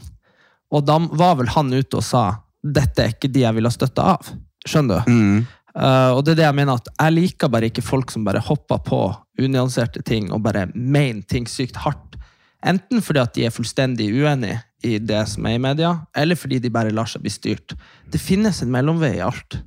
Og 0.73 0.85
da 0.87 0.97
var 1.11 1.37
vel 1.39 1.51
han 1.53 1.71
ute 1.73 1.99
og 1.99 2.05
sa 2.05 2.25
dette 2.63 3.03
er 3.03 3.13
ikke 3.13 3.31
de 3.31 3.43
jeg 3.43 3.55
ville 3.55 3.69
ha 3.69 3.75
støtte 3.75 4.05
av. 4.13 4.31
Skjønner 4.67 5.03
du? 5.03 5.11
Mm. 5.11 5.39
Uh, 5.73 6.13
og 6.13 6.21
det 6.25 6.35
er 6.35 6.41
det 6.43 6.45
jeg 6.45 6.57
mener 6.59 6.77
at 6.77 6.89
jeg 6.91 7.15
liker 7.15 7.49
bare 7.49 7.71
ikke 7.71 7.85
folk 7.85 8.11
som 8.13 8.25
bare 8.27 8.43
hopper 8.45 8.81
på 8.85 8.99
unyanserte 9.41 10.03
ting 10.05 10.29
og 10.29 10.43
bare 10.45 10.67
mener 10.73 11.23
ting 11.29 11.47
sykt 11.49 11.79
hardt. 11.81 12.19
Enten 12.63 13.01
fordi 13.03 13.19
at 13.19 13.33
de 13.35 13.47
er 13.47 13.53
fullstendig 13.53 14.11
uenig 14.13 14.55
i 14.85 14.97
det 14.99 15.25
som 15.31 15.45
er 15.47 15.57
i 15.57 15.63
media, 15.63 15.95
eller 16.15 16.37
fordi 16.39 16.59
de 16.63 16.71
bare 16.71 16.93
lar 16.93 17.09
seg 17.09 17.23
bli 17.23 17.31
styrt. 17.33 17.75
Det 18.11 18.21
finnes 18.21 18.61
en 18.63 18.71
mellomvei 18.71 19.17
i 19.17 19.23
alt. 19.25 19.57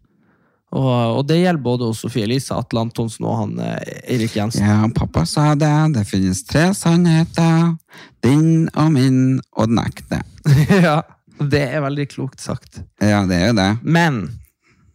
Og, 0.76 1.18
og 1.18 1.22
det 1.28 1.38
gjelder 1.40 1.62
både 1.62 1.88
hos 1.88 2.00
Sofie 2.04 2.26
Elise, 2.26 2.54
Atle 2.56 2.82
Antonsen 2.84 3.26
og 3.28 3.36
han 3.38 3.52
eh, 3.62 4.00
Eirik 4.12 4.34
Jensen. 4.36 4.66
Ja, 4.66 4.80
pappa 4.94 5.24
sa 5.28 5.52
det. 5.58 5.72
Det 5.94 6.04
finnes 6.08 6.42
tre 6.48 6.68
sannheter. 6.76 7.76
Din 8.24 8.66
og 8.74 8.90
min 8.96 9.20
og 9.56 9.70
den 9.70 9.80
ekte. 9.84 10.20
ja, 10.86 10.98
det 11.38 11.62
er 11.70 11.84
veldig 11.86 12.08
klokt 12.12 12.42
sagt. 12.44 12.82
Ja, 13.00 13.22
det 13.28 13.38
er 13.38 13.48
jo 13.52 13.56
det. 13.60 13.70
Men 13.84 14.20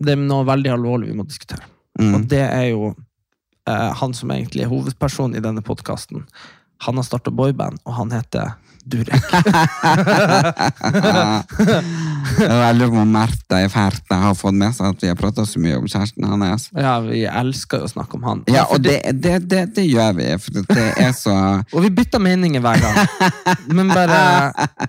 det 0.05 0.15
er 0.15 0.23
noe 0.23 0.47
veldig 0.47 0.73
alvorlig 0.75 1.11
vi 1.11 1.17
må 1.19 1.27
diskutere. 1.27 1.67
Mm. 1.99 2.15
Og 2.15 2.25
det 2.31 2.43
er 2.45 2.67
jo 2.71 2.91
eh, 2.91 3.91
han 4.01 4.15
som 4.17 4.33
egentlig 4.33 4.65
er 4.65 4.71
hovedpersonen 4.71 5.37
i 5.37 5.43
denne 5.43 5.63
podkasten. 5.65 6.25
Han 6.81 6.97
har 6.97 7.05
starta 7.05 7.33
boyband, 7.33 7.81
og 7.85 7.97
han 7.99 8.13
heter 8.15 8.55
Durek. 8.89 9.21
Jeg 12.41 12.75
lurer 12.77 12.89
på 12.89 13.01
om 13.01 13.11
Märtha 13.13 13.59
i 13.61 13.69
Færta 13.69 14.17
har 14.23 14.33
fått 14.37 14.57
med 14.57 14.73
seg 14.73 14.95
at 14.95 15.03
vi 15.03 15.09
har 15.11 15.17
prata 15.19 15.45
så 15.45 15.61
mye 15.61 15.77
om 15.77 15.85
kjæresten 15.89 16.25
hans. 16.25 16.69
ja, 16.73 16.95
vi 17.05 17.23
elsker 17.29 17.83
jo 17.83 17.89
å 17.89 17.91
snakke 17.91 18.17
om 18.17 18.25
han. 18.25 18.43
Ja, 18.49 18.65
og 18.73 18.81
det, 18.81 18.97
det, 19.13 19.35
det, 19.51 19.67
det 19.75 19.85
gjør 19.85 20.17
vi, 20.17 20.27
for 20.41 20.65
det 20.73 20.87
er 20.97 21.13
så 21.17 21.35
og 21.75 21.85
vi 21.85 21.93
bytter 22.01 22.23
meninger 22.23 22.63
hver 22.63 22.81
gang. 22.81 22.97
Men 23.69 23.93
bare 23.93 24.19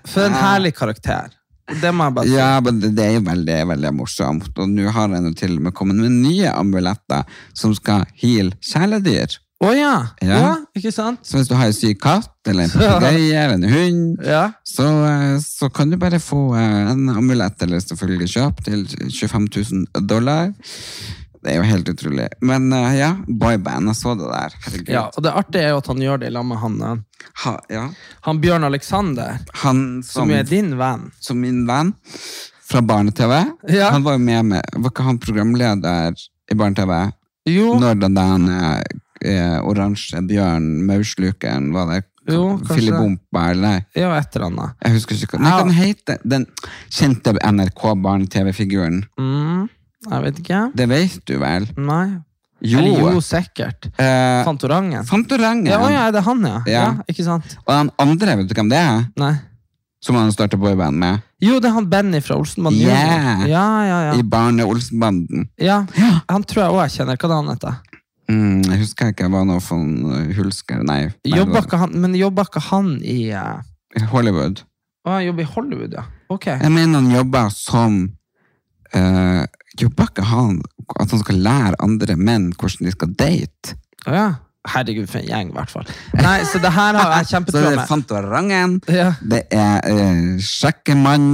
For 0.09 0.25
en 0.25 0.37
herlig 0.37 0.73
karakter. 0.77 1.29
Det 1.69 1.93
må 1.95 2.09
jeg 2.09 2.15
bare 2.17 2.27
si. 2.27 2.33
Ja, 2.35 2.49
men 2.63 2.81
det, 2.83 2.91
er 2.99 3.13
jo 3.17 3.23
veldig, 3.29 3.59
veldig 3.69 3.93
morsomt. 3.95 4.51
Og 4.59 4.67
nå 4.69 4.89
har 4.91 5.13
jeg 5.15 5.35
til 5.39 5.55
og 5.57 5.63
med 5.69 5.75
kommet 5.77 6.01
med 6.01 6.11
nye 6.11 6.51
amuletter 6.51 7.23
som 7.55 7.73
skal 7.77 8.03
heale 8.19 8.57
kjæledyr. 8.63 9.39
Å 9.63 9.69
ja. 9.71 9.93
Ja. 10.19 10.37
ja! 10.41 10.53
Ikke 10.75 10.91
sant? 10.91 11.21
Så 11.23 11.37
hvis 11.37 11.47
du 11.47 11.53
har 11.55 11.69
en 11.69 11.75
syk 11.77 12.01
katt, 12.03 12.33
eller 12.51 12.65
en 12.65 12.73
papegøye, 12.75 13.43
eller 13.45 13.55
en 13.55 13.69
hund, 13.71 14.25
Ja. 14.27 14.43
så, 14.67 14.87
eh, 15.07 15.37
så 15.39 15.69
kan 15.71 15.93
du 15.93 15.95
bare 16.01 16.19
få 16.19 16.49
eh, 16.59 16.91
en 16.91 17.07
amulett, 17.13 17.55
eller 17.63 17.79
selvfølgelig 17.79 18.27
kjøp, 18.33 18.59
til 18.65 18.83
25 19.07 19.47
000 19.95 20.07
dollar. 20.09 20.51
Det 21.43 21.51
er 21.51 21.57
jo 21.59 21.63
helt 21.67 21.89
utrolig. 21.91 22.27
Men 22.41 22.69
uh, 22.71 22.93
ja, 22.95 23.09
boyband, 23.27 23.89
jeg 23.91 23.99
så 23.99 24.13
det 24.15 24.29
der. 24.31 24.53
Herregud. 24.65 24.91
ja. 24.93 25.01
Og 25.11 25.23
det 25.25 25.33
artige 25.35 25.65
er 25.67 25.73
jo 25.73 25.81
at 25.81 25.89
han 25.91 25.99
gjør 26.05 26.21
det 26.21 26.29
i 26.31 26.33
lag 26.37 26.45
med 26.47 26.61
han, 26.61 26.77
eh, 26.87 27.27
Ha, 27.43 27.53
ja. 27.71 27.83
han 28.27 28.39
Bjørn 28.43 28.63
Alexander, 28.67 29.37
Han 29.63 30.03
som 30.03 30.27
som, 30.27 30.31
er 30.35 30.43
din 30.47 30.73
venn. 30.79 31.09
som 31.19 31.39
min 31.41 31.65
venn 31.67 31.93
fra 32.63 32.81
Barne-TV, 32.81 33.33
Ja. 33.71 33.89
han 33.91 34.03
var 34.03 34.13
jo 34.17 34.23
med 34.23 34.45
med, 34.45 34.61
var 34.75 34.91
ikke 34.91 35.03
han 35.07 35.19
programleder 35.19 36.15
i 36.51 36.55
Barne-TV? 36.55 37.11
Jo, 37.51 37.73
Når 37.79 37.99
den 37.99 38.15
der 38.15 38.83
eh, 39.23 39.59
oransje 39.67 40.21
bjørn, 40.27 40.85
mauslukeren, 40.87 41.71
var 41.75 41.91
det? 41.91 42.01
Jo, 42.27 42.57
kanskje. 42.57 42.75
Filibompa, 42.77 43.49
eller 43.51 43.81
ja, 43.99 44.13
et 44.15 44.35
eller 44.35 44.47
annet. 44.47 44.75
Jeg 44.85 44.93
husker 44.95 45.15
ikke 45.25 45.37
hva 45.37 45.43
Nei, 45.43 45.57
den 45.59 45.73
heter. 45.75 46.19
Den 46.23 46.45
kjente 46.89 47.33
NRK-barne-TV-figuren. 47.43 49.01
Mm, 49.19 49.67
jeg 50.09 50.23
vet 50.27 50.43
ikke. 50.43 50.61
Det 50.75 50.87
vet 50.89 51.17
du 51.29 51.35
vel? 51.41 51.67
Nei. 51.77 52.05
Jo. 52.63 52.79
Eller 52.79 53.15
jo, 53.15 53.21
sikkert. 53.23 53.89
Eh, 53.99 54.43
Fantorangen. 54.47 55.03
Fantorangen. 55.07 55.67
Ja, 55.67 55.81
å 55.83 55.89
ja, 55.91 56.05
er 56.07 56.23
han, 56.23 56.45
ja? 56.47 56.59
Ja. 56.63 56.73
ja? 56.73 56.91
Ikke 57.11 57.25
sant? 57.25 57.57
Og 57.65 57.73
den 57.73 57.91
andre, 57.99 58.37
vet 58.39 58.47
du 58.47 58.55
hvem 58.55 58.71
det 58.71 58.79
er? 58.79 59.01
Nei. 59.19 59.33
Som 60.03 60.15
han 60.19 60.31
starta 60.35 60.59
boyband 60.59 60.99
med? 60.99 61.23
Jo, 61.43 61.57
det 61.63 61.69
er 61.69 61.75
han 61.77 61.87
Benny 61.91 62.19
fra 62.23 62.35
Olsenbanden. 62.39 62.81
Yeah. 62.83 63.43
Ja, 63.47 63.65
Ja, 63.87 63.99
ja, 64.09 64.15
I. 64.19 64.23
Barne-Olsenbanden. 64.23 65.49
ja. 65.59 65.83
Han 66.31 66.43
tror 66.47 66.63
jeg 66.63 66.71
òg 66.75 66.81
jeg 66.85 66.95
kjenner. 66.97 67.19
Hva 67.19 67.27
er 67.27 67.31
det 67.33 67.39
han 67.39 67.51
heter? 67.53 67.77
Mm, 68.31 68.59
jeg 68.71 68.79
husker 68.79 69.11
ikke, 69.11 69.27
det 69.27 69.35
var 69.35 69.47
noe 69.47 69.59
for 69.59 69.79
Hulsker 70.37 70.83
Nei. 70.87 70.99
nei, 71.11 71.37
Jobba 71.37 71.59
ikke 71.65 71.79
han, 71.81 71.95
men 71.99 72.15
jobba 72.15 72.45
ikke 72.47 72.61
han 72.69 72.93
i 73.03 73.17
uh... 73.35 73.59
Hollywood. 74.13 74.63
Å, 75.03 75.17
han 75.17 75.25
jobber 75.27 75.43
i 75.43 75.49
Hollywood, 75.51 75.97
ja. 75.99 76.05
Ok. 76.31 76.47
Jeg 76.47 76.71
mener 76.71 77.01
han 77.01 77.11
jobber 77.11 77.51
som 77.51 77.97
uh, 78.95 79.43
Ikke 79.73 80.23
han 80.29 80.61
at 80.99 81.09
han 81.11 81.19
skal 81.23 81.35
lære 81.41 81.75
andre 81.81 82.15
menn 82.15 82.51
hvordan 82.53 82.85
de 82.85 82.91
skal 82.93 83.13
date? 83.17 83.75
Oh, 84.07 84.13
ja. 84.13 84.31
Herregud, 84.63 85.09
for 85.11 85.19
en 85.19 85.25
gjeng, 85.27 85.49
i 85.51 85.55
hvert 85.57 85.71
fall. 85.73 85.89
Nei, 86.23 86.37
så 86.47 86.55
det 86.63 86.69
her 86.71 86.95
har 86.95 87.09
jeg 87.17 87.25
Så 87.33 87.39
det 87.51 87.63
er 87.67 87.75
med. 87.75 87.87
Fantorangen, 87.89 88.77
Ja. 88.87 89.09
det 89.19 89.41
er 89.51 89.81
uh, 89.91 90.37
Sjekkemann 90.39 91.25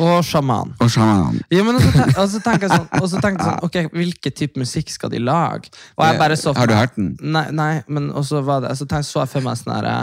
Og 0.00 0.24
sjaman. 0.24 0.72
og 0.80 0.88
Sjaman. 0.88 1.42
Ja, 1.52 1.60
men 1.66 1.76
og 1.76 1.82
så 1.84 2.38
ten- 2.40 2.46
tenker 2.46 2.68
jeg 2.68 2.72
sånn, 2.78 2.88
og 3.02 3.10
så 3.12 3.20
tenker 3.20 3.44
sånn 3.50 3.64
Ok, 3.68 3.76
hvilken 3.92 4.32
type 4.32 4.56
musikk 4.62 4.88
skal 4.94 5.12
de 5.12 5.20
lage? 5.20 5.68
Og 5.98 6.06
jeg 6.08 6.18
bare 6.22 6.38
så 6.40 6.54
Har 6.56 6.66
du 6.70 6.74
hørt 6.78 6.96
den? 6.96 7.10
Nei, 7.20 7.50
nei 7.52 7.82
men 7.88 8.08
og 8.16 8.24
så 8.24 8.40
var 8.48 8.64
det 8.64 8.72
Så 8.80 8.86
tenkte, 8.88 9.10
så 9.10 9.26
jeg 9.26 9.32
for 9.34 9.44
meg 9.44 9.60
sånn 9.60 9.74
herre 9.76 9.96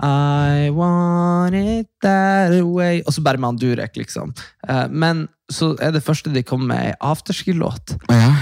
I 0.00 0.70
want 0.72 1.54
it 1.60 1.91
that 2.02 2.52
away. 2.60 3.00
Og 3.06 3.12
så 3.14 3.22
bare 3.24 3.38
med 3.40 3.48
han 3.52 3.60
Durek, 3.62 3.96
liksom. 3.96 4.34
Eh, 4.68 4.86
men 4.90 5.26
så 5.52 5.72
er 5.82 5.92
det 5.92 6.02
første 6.04 6.32
de 6.32 6.42
kommer 6.46 6.66
med, 6.74 6.84
ei 6.90 6.94
afterski-låt. 7.00 7.96
Ja. 8.10 8.36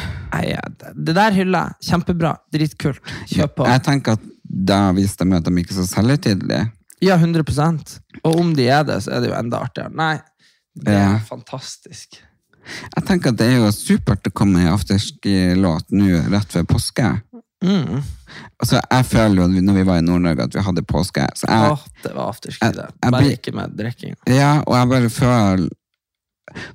Det- 0.94 1.14
der 1.14 1.32
hyller 1.34 1.70
jeg. 1.70 1.90
Kjempebra. 1.90 2.36
Dritkult. 2.52 3.00
Kjøp 3.26 3.54
på. 3.56 3.66
Jeg 3.66 3.82
tenker 3.82 4.12
at 4.18 4.20
da 4.44 4.92
viser 4.92 5.24
de 5.24 5.36
at 5.36 5.44
de 5.44 5.50
ikke 5.62 5.74
er 5.74 5.82
så 5.82 5.86
selvhøytidelige. 5.90 6.70
Ja, 7.02 7.16
100% 7.16 7.98
Og 8.24 8.40
om 8.40 8.54
de 8.54 8.66
er 8.68 8.82
det, 8.84 8.98
så 9.02 9.12
er 9.16 9.20
det 9.20 9.30
jo 9.30 9.36
enda 9.38 9.56
artigere. 9.64 9.90
Nei, 9.94 10.18
det 10.76 10.92
er 10.94 11.12
Ja. 11.14 11.18
fantastisk. 11.18 12.18
Jeg 12.94 13.04
tenker 13.06 13.30
at 13.30 13.36
det 13.36 13.46
er 13.46 13.56
jo 13.56 13.70
supert 13.72 14.22
å 14.28 14.32
komme 14.32 14.58
med 14.60 14.68
afterski-låt 14.72 15.90
nå 15.90 16.30
rett 16.30 16.52
før 16.52 16.62
påske. 16.64 17.22
Mm. 17.64 18.02
Altså, 18.60 18.80
jeg 18.90 19.06
føler 19.08 19.42
jo 19.42 19.62
når 19.66 19.76
vi 19.80 19.84
var 19.88 20.00
i 20.00 20.04
Nord-Norge 20.06 20.46
at 20.48 20.54
vi 20.56 20.64
hadde 20.66 20.82
påske. 20.88 21.26
Så 21.36 21.48
jeg, 21.48 21.70
Åh, 21.74 21.84
det 22.04 22.14
var 22.14 22.28
afterski, 22.34 22.72
det. 22.76 22.88
Bare 23.06 23.30
ikke 23.34 23.54
med 23.56 23.76
drikking. 23.78 24.16
Ja, 24.28 24.60
og 24.66 24.76
jeg 24.76 24.90
bare 24.94 25.10
føler 25.10 25.68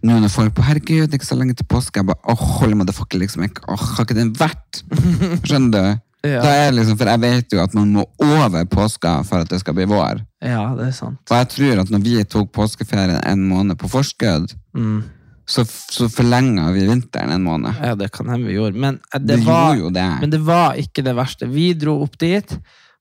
nå 0.07 0.17
når 0.23 0.31
folk 0.31 0.53
på 0.55 0.63
herregud, 0.63 1.11
ikke 1.13 1.27
så 1.27 1.35
lenge 1.35 1.53
til 1.59 1.67
påske, 1.67 1.99
jeg 1.99 2.07
bare 2.07 2.31
åh, 2.31 2.43
holy 2.61 2.77
motherfucker, 2.79 3.19
liksom 3.19 3.43
ikke, 3.43 3.65
åh, 3.67 3.81
har 3.97 4.05
ikke 4.07 4.15
den 4.17 4.31
vært? 4.39 4.83
Skjønner 5.47 5.73
du? 5.75 6.01
Ja. 6.25 6.39
Da 6.41 6.53
er 6.63 6.71
liksom, 6.73 6.97
for 6.97 7.05
jeg 7.11 7.21
vet 7.21 7.53
jo 7.53 7.59
at 7.61 7.75
man 7.77 7.91
må 7.93 8.05
over 8.23 8.63
påska 8.71 9.17
for 9.27 9.43
at 9.43 9.51
det 9.51 9.59
skal 9.61 9.75
bli 9.77 9.85
vår. 9.91 10.23
Ja, 10.41 10.63
det 10.77 10.87
er 10.87 10.95
sant. 10.95 11.19
Og 11.29 11.35
jeg 11.37 11.49
tror 11.53 11.81
at 11.83 11.91
når 11.93 12.01
vi 12.07 12.15
tok 12.25 12.49
påskeferien 12.55 13.19
en 13.21 13.43
måned 13.51 13.77
på 13.81 13.91
forskudd, 13.91 14.55
Mm. 14.75 15.03
Så, 15.45 15.65
så 15.65 16.07
forlenga 16.09 16.71
vi 16.73 16.87
vinteren 16.89 17.31
en 17.35 17.43
måned. 17.45 17.75
Ja, 17.83 17.93
det 17.95 18.11
kan 18.15 18.29
hende 18.29 18.47
vi 18.47 18.55
gjorde. 18.57 18.79
Men 18.81 18.99
eh, 19.13 19.19
det, 19.21 19.37
Vi 19.37 19.45
var, 19.45 19.75
gjorde 19.77 19.93
det. 19.99 20.07
men 20.21 20.29
det 20.33 20.39
var 20.47 20.73
ikke 20.81 21.03
det 21.05 21.13
verste. 21.17 21.47
Vi 21.51 21.67
dro 21.77 21.99
opp 22.03 22.17
dit, 22.21 22.55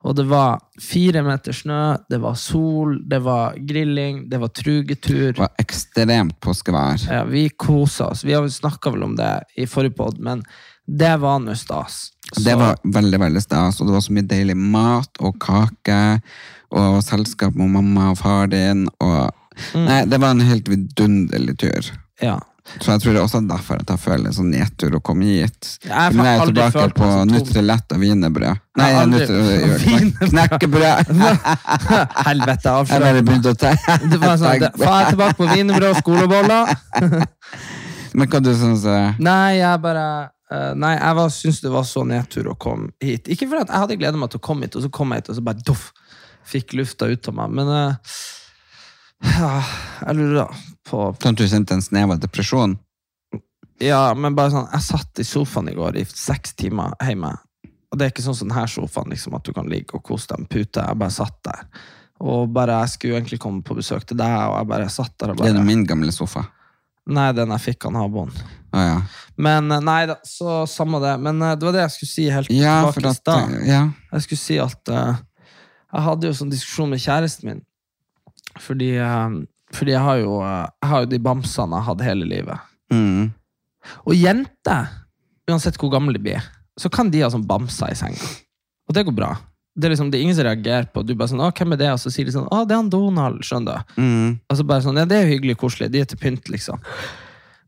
og 0.04 0.16
det 0.18 0.26
var 0.28 0.59
fire 0.85 1.22
meter 1.24 1.57
snø, 1.57 1.96
det 2.12 2.18
var 2.20 2.35
sol, 2.37 2.98
det 3.09 3.22
var 3.24 3.54
grilling, 3.57 4.26
det 4.28 4.40
var 4.42 4.48
trugetur. 4.52 5.30
Det 5.33 5.40
var 5.40 5.54
ekstremt 5.62 6.37
påskevær. 6.44 7.07
Ja, 7.09 7.22
vi 7.24 7.46
kosa 7.48 8.11
oss. 8.12 8.24
Vi 8.28 8.35
har 8.37 8.44
snakka 8.52 8.92
vel 8.92 9.07
om 9.07 9.14
det 9.16 9.30
i 9.57 9.64
forrige 9.66 9.96
pod, 9.96 10.20
men 10.20 10.42
det 10.87 11.14
var 11.22 11.38
nå 11.40 11.54
stas. 11.57 12.11
Så- 12.35 12.44
Det 12.44 12.54
var 12.61 12.76
veldig 12.85 13.20
veldig 13.20 13.42
stas, 13.42 13.80
og 13.80 13.87
det 13.88 13.94
var 13.94 14.00
så 14.04 14.12
mye 14.12 14.28
deilig 14.28 14.57
mat 14.57 15.09
og 15.20 15.38
kake 15.40 16.20
og 16.74 17.00
selskap 17.04 17.54
med 17.57 17.70
mamma 17.70 18.11
og 18.11 18.18
far 18.18 18.46
din. 18.52 18.88
Og, 19.00 19.30
Mm. 19.72 19.85
Nei, 19.87 20.04
det 20.04 20.18
var 20.20 20.30
en 20.35 20.40
helt 20.40 20.66
vidunderlig 20.68 21.52
tur. 21.62 21.90
Ja. 22.22 22.38
Så 22.81 22.94
jeg 22.94 23.00
tror 23.03 23.12
det 23.12 23.18
er 23.20 23.24
også 23.27 23.40
derfor 23.44 23.81
at 23.83 23.90
jeg 23.92 24.00
føler 24.00 24.33
sånn 24.33 24.46
nedtur 24.55 24.94
å 24.96 25.00
komme 25.05 25.27
hit. 25.29 25.66
Jeg 25.85 26.14
Nå 26.16 26.22
er 26.24 26.31
jeg 26.38 26.46
tilbake 26.48 26.85
på. 26.96 27.09
Nutrelett 27.29 27.92
og 27.92 27.98
wienerbrød. 28.00 28.61
Nei, 28.81 28.87
Jeg 28.94 29.11
Nutre- 29.11 29.40
Wienerbrød. 29.85 30.31
knekkebrød. 30.31 31.11
Helvete, 32.31 32.72
Jeg 32.88 33.03
bare 33.05 33.20
begynte 33.27 33.53
å 33.53 33.59
tenke. 33.61 33.98
Det 34.09 34.20
var 34.22 34.40
sånn, 34.40 34.64
Faen, 34.64 34.81
jeg 34.81 35.05
er 35.05 35.11
tilbake 35.12 35.37
på 35.42 35.48
wienerbrød 35.50 35.90
og 35.90 36.00
skoleboller. 36.00 36.72
Men 38.16 38.31
hva 38.33 38.40
du 38.46 38.50
syns 38.57 38.85
eh, 38.88 39.16
Nei, 39.27 39.59
jeg 39.59 39.83
bare 39.85 40.07
Nei, 40.79 40.94
jeg 40.96 41.14
var- 41.18 41.33
syntes 41.35 41.61
det 41.66 41.70
var 41.74 41.85
så 41.88 42.05
nedtur 42.09 42.48
å 42.53 42.57
komme 42.57 42.92
hit. 43.03 43.29
Ikke 43.29 43.48
fordi 43.50 43.66
jeg 43.66 43.74
hadde 43.85 43.96
gleda 44.00 44.16
meg 44.24 44.31
til 44.33 44.40
å 44.40 44.46
komme 44.48 44.64
hit, 44.68 44.77
og 44.81 44.85
så 44.87 44.90
kom 44.94 45.12
jeg 45.12 45.20
hit, 45.24 45.31
og 45.35 45.37
så 45.37 45.44
bare 45.50 45.64
doff, 45.68 45.88
fikk 46.48 46.77
lufta 46.79 47.09
ut 47.12 47.29
av 47.29 47.35
meg. 47.42 47.57
Men 47.61 47.66
ja, 49.35 49.50
jeg 50.07 50.16
lurer 50.20 50.46
da 50.46 50.48
på 50.88 51.09
at 51.11 51.38
du 51.38 51.47
kjente 51.49 51.77
en 51.77 51.85
snev 51.85 52.14
av 52.14 52.23
depresjon? 52.23 52.77
Ja, 53.83 54.14
men 54.14 54.37
bare 54.37 54.53
sånn 54.53 54.68
Jeg 54.70 54.85
satt 54.87 55.18
i 55.18 55.25
sofaen 55.27 55.66
i 55.73 55.75
går 55.75 55.97
i 55.99 56.05
seks 56.07 56.55
timer 56.61 56.94
hjemme. 57.03 57.33
Og 57.90 57.99
det 57.99 58.07
er 58.07 58.12
ikke 58.14 58.25
sånn 58.25 58.37
som 58.38 58.51
denne 58.51 58.66
sofaen, 58.70 59.12
liksom, 59.12 59.37
at 59.38 59.47
du 59.47 59.53
kan 59.55 59.68
ligge 59.70 59.99
og 59.99 60.05
kose 60.07 60.31
deg 60.31 60.44
med 60.44 60.51
pute. 60.51 60.83
Jeg 60.83 60.99
bare 60.99 61.14
satt 61.14 61.37
der. 61.47 61.66
Og 62.25 62.49
bare, 62.55 62.81
Jeg 62.85 62.94
skulle 62.94 63.18
egentlig 63.18 63.40
komme 63.42 63.62
på 63.62 63.77
besøk 63.77 64.07
til 64.07 64.18
deg, 64.18 64.35
og 64.49 64.59
jeg 64.59 64.70
bare 64.70 64.90
satt 64.90 65.14
der 65.18 65.33
og 65.35 65.42
Det 65.42 65.51
er 65.51 65.66
min 65.66 65.85
gamle 65.87 66.12
sofa. 66.14 66.47
Nei, 67.05 67.29
den 67.37 67.53
jeg 67.53 67.61
fikk 67.61 67.87
av 67.90 67.92
naboen. 67.92 68.33
Ah, 68.73 68.85
ja. 68.87 68.97
Men 69.37 69.68
eh, 69.70 69.83
nei 69.85 70.01
da, 70.09 70.16
så 70.25 70.62
samme 70.70 70.99
det. 71.03 71.12
Men 71.20 71.42
eh, 71.42 71.55
det 71.59 71.68
var 71.68 71.77
det 71.77 71.83
jeg 71.85 71.94
skulle 71.99 72.12
si 72.14 72.25
helt 72.33 72.51
Ja, 72.51 72.79
tilbake 72.88 73.12
i 73.12 73.18
stad. 73.18 73.57
Ja. 73.68 73.83
Jeg 74.14 74.25
skulle 74.25 74.40
si 74.40 74.57
at 74.62 74.90
uh, 74.90 75.20
jeg 75.92 76.07
hadde 76.09 76.31
jo 76.31 76.38
sånn 76.38 76.53
diskusjon 76.55 76.90
med 76.94 77.03
kjæresten 77.05 77.51
min. 77.51 77.61
Fordi, 78.64 78.90
eh, 79.03 79.37
fordi 79.74 79.94
jeg, 79.94 80.02
har 80.02 80.20
jo, 80.20 80.37
jeg 80.42 80.90
har 80.90 81.04
jo 81.04 81.10
de 81.10 81.22
bamsene 81.22 81.74
jeg 81.74 81.82
har 81.82 81.88
hatt 81.90 82.04
hele 82.06 82.28
livet. 82.30 82.68
Mm. 82.92 83.32
Og 84.04 84.14
jenter, 84.16 84.92
uansett 85.50 85.78
hvor 85.80 85.92
gamle 85.92 86.14
de 86.16 86.22
blir, 86.22 86.46
så 86.80 86.90
kan 86.92 87.10
de 87.12 87.22
ha 87.22 87.30
sånn 87.30 87.46
bamser 87.46 87.92
i 87.92 87.98
senga. 87.98 88.30
Og 88.88 88.96
det 88.96 89.04
går 89.06 89.16
bra. 89.16 89.34
Det 89.74 89.88
er 89.88 89.94
liksom, 89.94 90.10
det 90.12 90.20
er 90.20 90.22
ingen 90.22 90.37
som 90.38 90.46
reagerer 90.46 90.87
på 90.94 91.02
Du 91.02 91.16
bare 91.18 91.32
sånn, 91.32 91.42
å, 91.42 91.50
hvem 91.50 91.74
er 91.74 91.80
det? 91.80 91.90
Og 91.96 91.98
så 91.98 92.12
sier 92.14 92.28
de 92.28 92.34
sånn, 92.34 92.46
å, 92.46 92.62
det 92.62 92.76
er 92.76 92.82
han 92.82 92.90
Donald, 92.92 93.42
skjønner 93.46 93.82
du. 93.82 94.02
Mm. 94.02 94.28
Og 94.46 94.58
så 94.58 94.66
bare 94.68 94.84
sånn, 94.84 95.00
ja, 95.00 95.06
det 95.10 95.18
er 95.18 95.26
jo 95.26 95.34
hyggelig 95.34 95.58
koselig, 95.58 95.90
de 95.90 96.02
er 96.04 96.10
til 96.10 96.20
pynt, 96.20 96.50
liksom. 96.52 96.82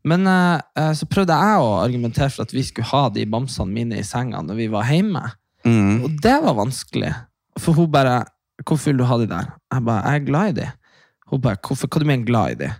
Men 0.07 0.29
eh, 0.31 0.61
eh, 0.79 0.93
så 0.95 1.09
prøvde 1.11 1.35
jeg 1.35 1.63
å 1.65 1.73
argumentere 1.81 2.31
for 2.31 2.47
at 2.47 2.55
vi 2.55 2.63
skulle 2.67 2.87
ha 2.93 3.09
de 3.11 3.27
bamsene 3.27 3.75
mine 3.75 3.99
i 3.99 4.07
senga 4.07 4.43
når 4.47 4.61
vi 4.61 4.69
var 4.71 4.87
hjemme. 4.87 5.25
Mm. 5.67 6.05
Og 6.07 6.19
det 6.23 6.37
var 6.45 6.59
vanskelig. 6.61 7.13
For 7.59 7.77
hun 7.77 7.91
bare 7.93 8.23
Hvorfor 8.67 8.89
vil 8.89 9.03
du 9.03 9.05
ha 9.05 9.17
de 9.21 9.27
der? 9.29 9.49
Jeg 9.69 9.85
bare, 9.85 10.03
jeg 10.09 10.21
er 10.21 10.23
glad 10.25 10.49
i 10.49 10.53
de. 10.57 10.67
Hun 11.31 11.43
bare, 11.43 11.59
hvorfor, 11.67 11.91
hva 11.91 12.03
du 12.03 12.07
mener 12.09 12.27
glad 12.27 12.57
i 12.57 12.61
de? 12.65 12.73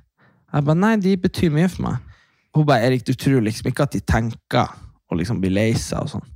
Jeg 0.53 0.67
bare, 0.69 0.79
nei, 0.79 0.97
de 1.03 1.17
betyr 1.21 1.55
mye 1.55 1.69
for 1.71 1.89
meg. 1.89 2.19
Hun 2.57 2.67
bare, 2.69 2.87
Erik, 2.87 3.07
du 3.07 3.15
tror 3.19 3.45
liksom 3.45 3.71
ikke 3.71 3.87
at 3.89 3.97
de 3.97 4.01
tenker 4.01 4.75
og 5.11 5.21
liksom 5.21 5.41
blir 5.43 5.55
lei 5.55 5.71
seg 5.79 6.03
og 6.03 6.13
sånn. 6.17 6.29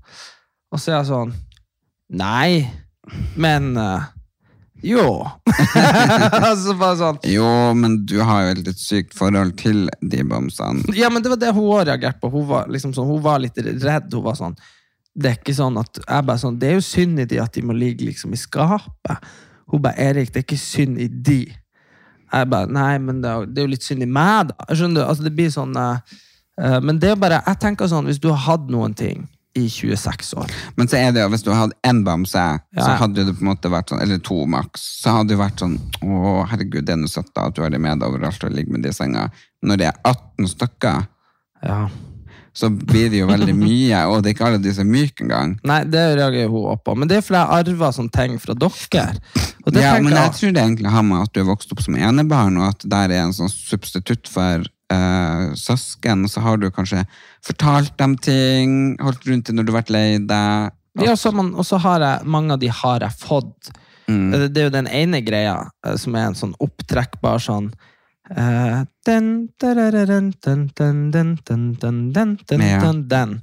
Og 0.70 0.78
så 0.78 0.92
er 0.92 0.98
jeg 1.00 1.10
sånn, 1.10 1.32
nei, 2.20 2.66
men 3.40 3.72
uh, 3.78 4.10
jo. 4.86 5.04
altså 6.50 6.74
bare 6.78 6.96
sånn, 7.00 7.20
Jo, 7.28 7.46
men 7.76 7.98
du 8.08 8.18
har 8.24 8.46
jo 8.46 8.52
et 8.54 8.62
litt 8.70 8.80
sykt 8.80 9.16
forhold 9.16 9.56
til 9.60 9.88
de 10.00 10.22
bamsene. 10.26 10.94
Ja, 10.96 11.10
men 11.12 11.24
det 11.24 11.32
var 11.32 11.40
det 11.40 11.52
hun 11.56 11.66
òg 11.66 11.84
reagerte 11.88 12.22
på. 12.22 12.30
Hun 12.32 12.46
var, 12.48 12.70
liksom 12.72 12.94
sånn, 12.96 13.10
hun 13.10 13.22
var 13.24 13.42
litt 13.42 13.58
redd. 13.60 14.08
Hun 14.12 14.24
var 14.24 14.38
sånn 14.38 14.56
Det 15.10 15.32
er 15.32 15.38
ikke 15.40 15.56
sånn 15.56 15.76
at 15.80 16.00
jeg 16.00 16.26
bare 16.28 16.40
sånn, 16.40 16.58
Det 16.60 16.70
er 16.70 16.78
jo 16.78 16.84
synd 16.86 17.20
i 17.20 17.26
de 17.28 17.40
at 17.42 17.56
de 17.56 17.64
må 17.66 17.76
ligge 17.76 18.06
liksom 18.08 18.32
i 18.32 18.40
skapet. 18.40 19.32
Hun 19.70 19.82
bare 19.82 19.98
'Erik, 20.00 20.32
det 20.32 20.40
er 20.40 20.46
ikke 20.46 20.58
synd 20.58 20.98
i 20.98 21.08
de'. 21.08 21.59
Jeg 22.32 22.48
bare 22.52 22.70
Nei, 22.70 22.94
men 23.02 23.20
det 23.22 23.30
er, 23.30 23.46
det 23.50 23.62
er 23.62 23.68
jo 23.68 23.74
litt 23.74 23.86
synd 23.86 24.04
i 24.06 24.08
meg, 24.10 24.52
da. 24.52 24.70
Skjønner 24.70 25.00
du? 25.02 25.04
Altså, 25.08 25.26
det 25.26 25.34
blir 25.34 25.50
sånn 25.54 25.76
eh, 25.80 26.78
Men 26.84 26.98
det 27.02 27.12
er 27.12 27.20
bare 27.20 27.42
Jeg 27.46 27.60
tenker 27.62 27.90
sånn, 27.90 28.06
hvis 28.10 28.20
du 28.22 28.30
har 28.32 28.42
hatt 28.46 28.70
noen 28.70 28.94
ting 28.94 29.26
i 29.58 29.64
26 29.66 30.28
år 30.38 30.52
Men 30.78 30.86
så 30.90 31.00
er 31.00 31.10
det 31.14 31.24
jo, 31.24 31.30
hvis 31.32 31.42
du 31.42 31.50
hadde 31.50 31.74
én 31.88 32.04
bamse, 32.06 32.44
så 32.78 32.90
hadde 33.00 33.24
det 33.26 33.34
på 33.34 33.42
en 33.42 33.50
måte 33.50 33.72
vært 33.72 33.90
sånn, 33.90 34.02
eller 34.04 34.20
to 34.22 34.44
maks, 34.46 34.84
så 35.02 35.16
hadde 35.16 35.32
det 35.32 35.40
vært 35.40 35.64
sånn 35.64 35.74
Å, 36.06 36.44
herregud, 36.52 36.84
det 36.86 36.94
er 36.94 37.00
noe 37.02 37.10
søtt 37.10 37.32
da, 37.34 37.48
at 37.50 37.56
du 37.58 37.64
har 37.64 37.72
det 37.74 37.80
med 37.82 37.98
deg 37.98 38.12
overalt 38.12 38.46
og 38.46 38.54
ligger 38.54 38.76
med 38.76 38.86
det 38.86 38.92
i 38.94 38.98
senga. 39.00 39.26
Når 39.66 39.82
det 39.82 39.90
er 39.90 39.98
18 40.06 40.52
stykker, 40.54 41.02
Ja. 41.66 41.80
Så 42.52 42.70
blir 42.70 43.10
det 43.12 43.20
jo 43.20 43.28
veldig 43.30 43.54
mye, 43.66 44.02
og 44.10 44.22
det 44.22 44.30
er 44.30 44.36
ikke 44.36 44.48
alle 44.48 44.62
de 44.62 44.72
som 44.74 44.86
er 44.86 44.90
myke 44.90 45.24
engang. 45.26 45.54
Nei, 45.66 45.80
det 45.90 46.02
reagerer 46.18 46.50
hun 46.50 46.72
også 46.72 46.84
på. 46.88 46.96
Men 46.98 47.10
det 47.10 47.20
er 47.20 47.24
fordi 47.26 47.40
jeg 47.42 47.60
arva 47.60 47.92
sånne 47.96 48.16
ting 48.16 48.36
fra 48.42 48.56
dere. 48.58 49.06
Ja, 49.76 49.94
men 50.00 50.14
jeg 50.16 50.34
tror 50.36 50.54
det 50.56 50.64
egentlig 50.64 50.92
har 50.94 51.06
med 51.06 51.24
at 51.24 51.32
du 51.34 51.42
er 51.42 51.48
vokst 51.50 51.72
opp 51.74 51.82
som 51.84 51.96
enebarn, 51.98 52.58
og 52.60 52.72
at 52.72 52.86
der 52.90 53.14
er 53.14 53.26
en 53.26 53.36
sånn 53.36 53.52
substitutt 53.52 54.30
for 54.30 54.66
uh, 54.92 55.52
søsken, 55.58 56.26
og 56.26 56.32
så 56.32 56.42
har 56.44 56.60
du 56.60 56.70
kanskje 56.74 57.04
fortalt 57.46 57.94
dem 58.00 58.16
ting, 58.18 58.96
holdt 59.02 59.28
rundt 59.28 59.50
dem 59.50 59.60
når 59.60 59.68
du 59.68 59.74
har 59.74 59.80
vært 59.82 59.94
lei 59.94 60.06
deg. 60.18 60.76
Ja, 61.00 61.14
og 61.14 61.62
så 61.66 61.78
har 61.84 62.02
jeg, 62.02 62.26
mange 62.26 62.56
av 62.56 62.62
de 62.62 62.72
har 62.80 63.04
jeg 63.06 63.20
fått. 63.20 63.70
Mm. 64.10 64.30
Det, 64.32 64.48
det 64.50 64.62
er 64.62 64.66
jo 64.66 64.74
den 64.74 64.90
ene 64.90 65.20
greia 65.22 65.54
eh, 65.86 65.94
som 66.00 66.16
er 66.18 66.26
en 66.26 66.38
sånn 66.38 66.56
opptrekkbar 66.58 67.38
sånn 67.38 67.70
eh, 68.36 68.82
den, 69.06 69.48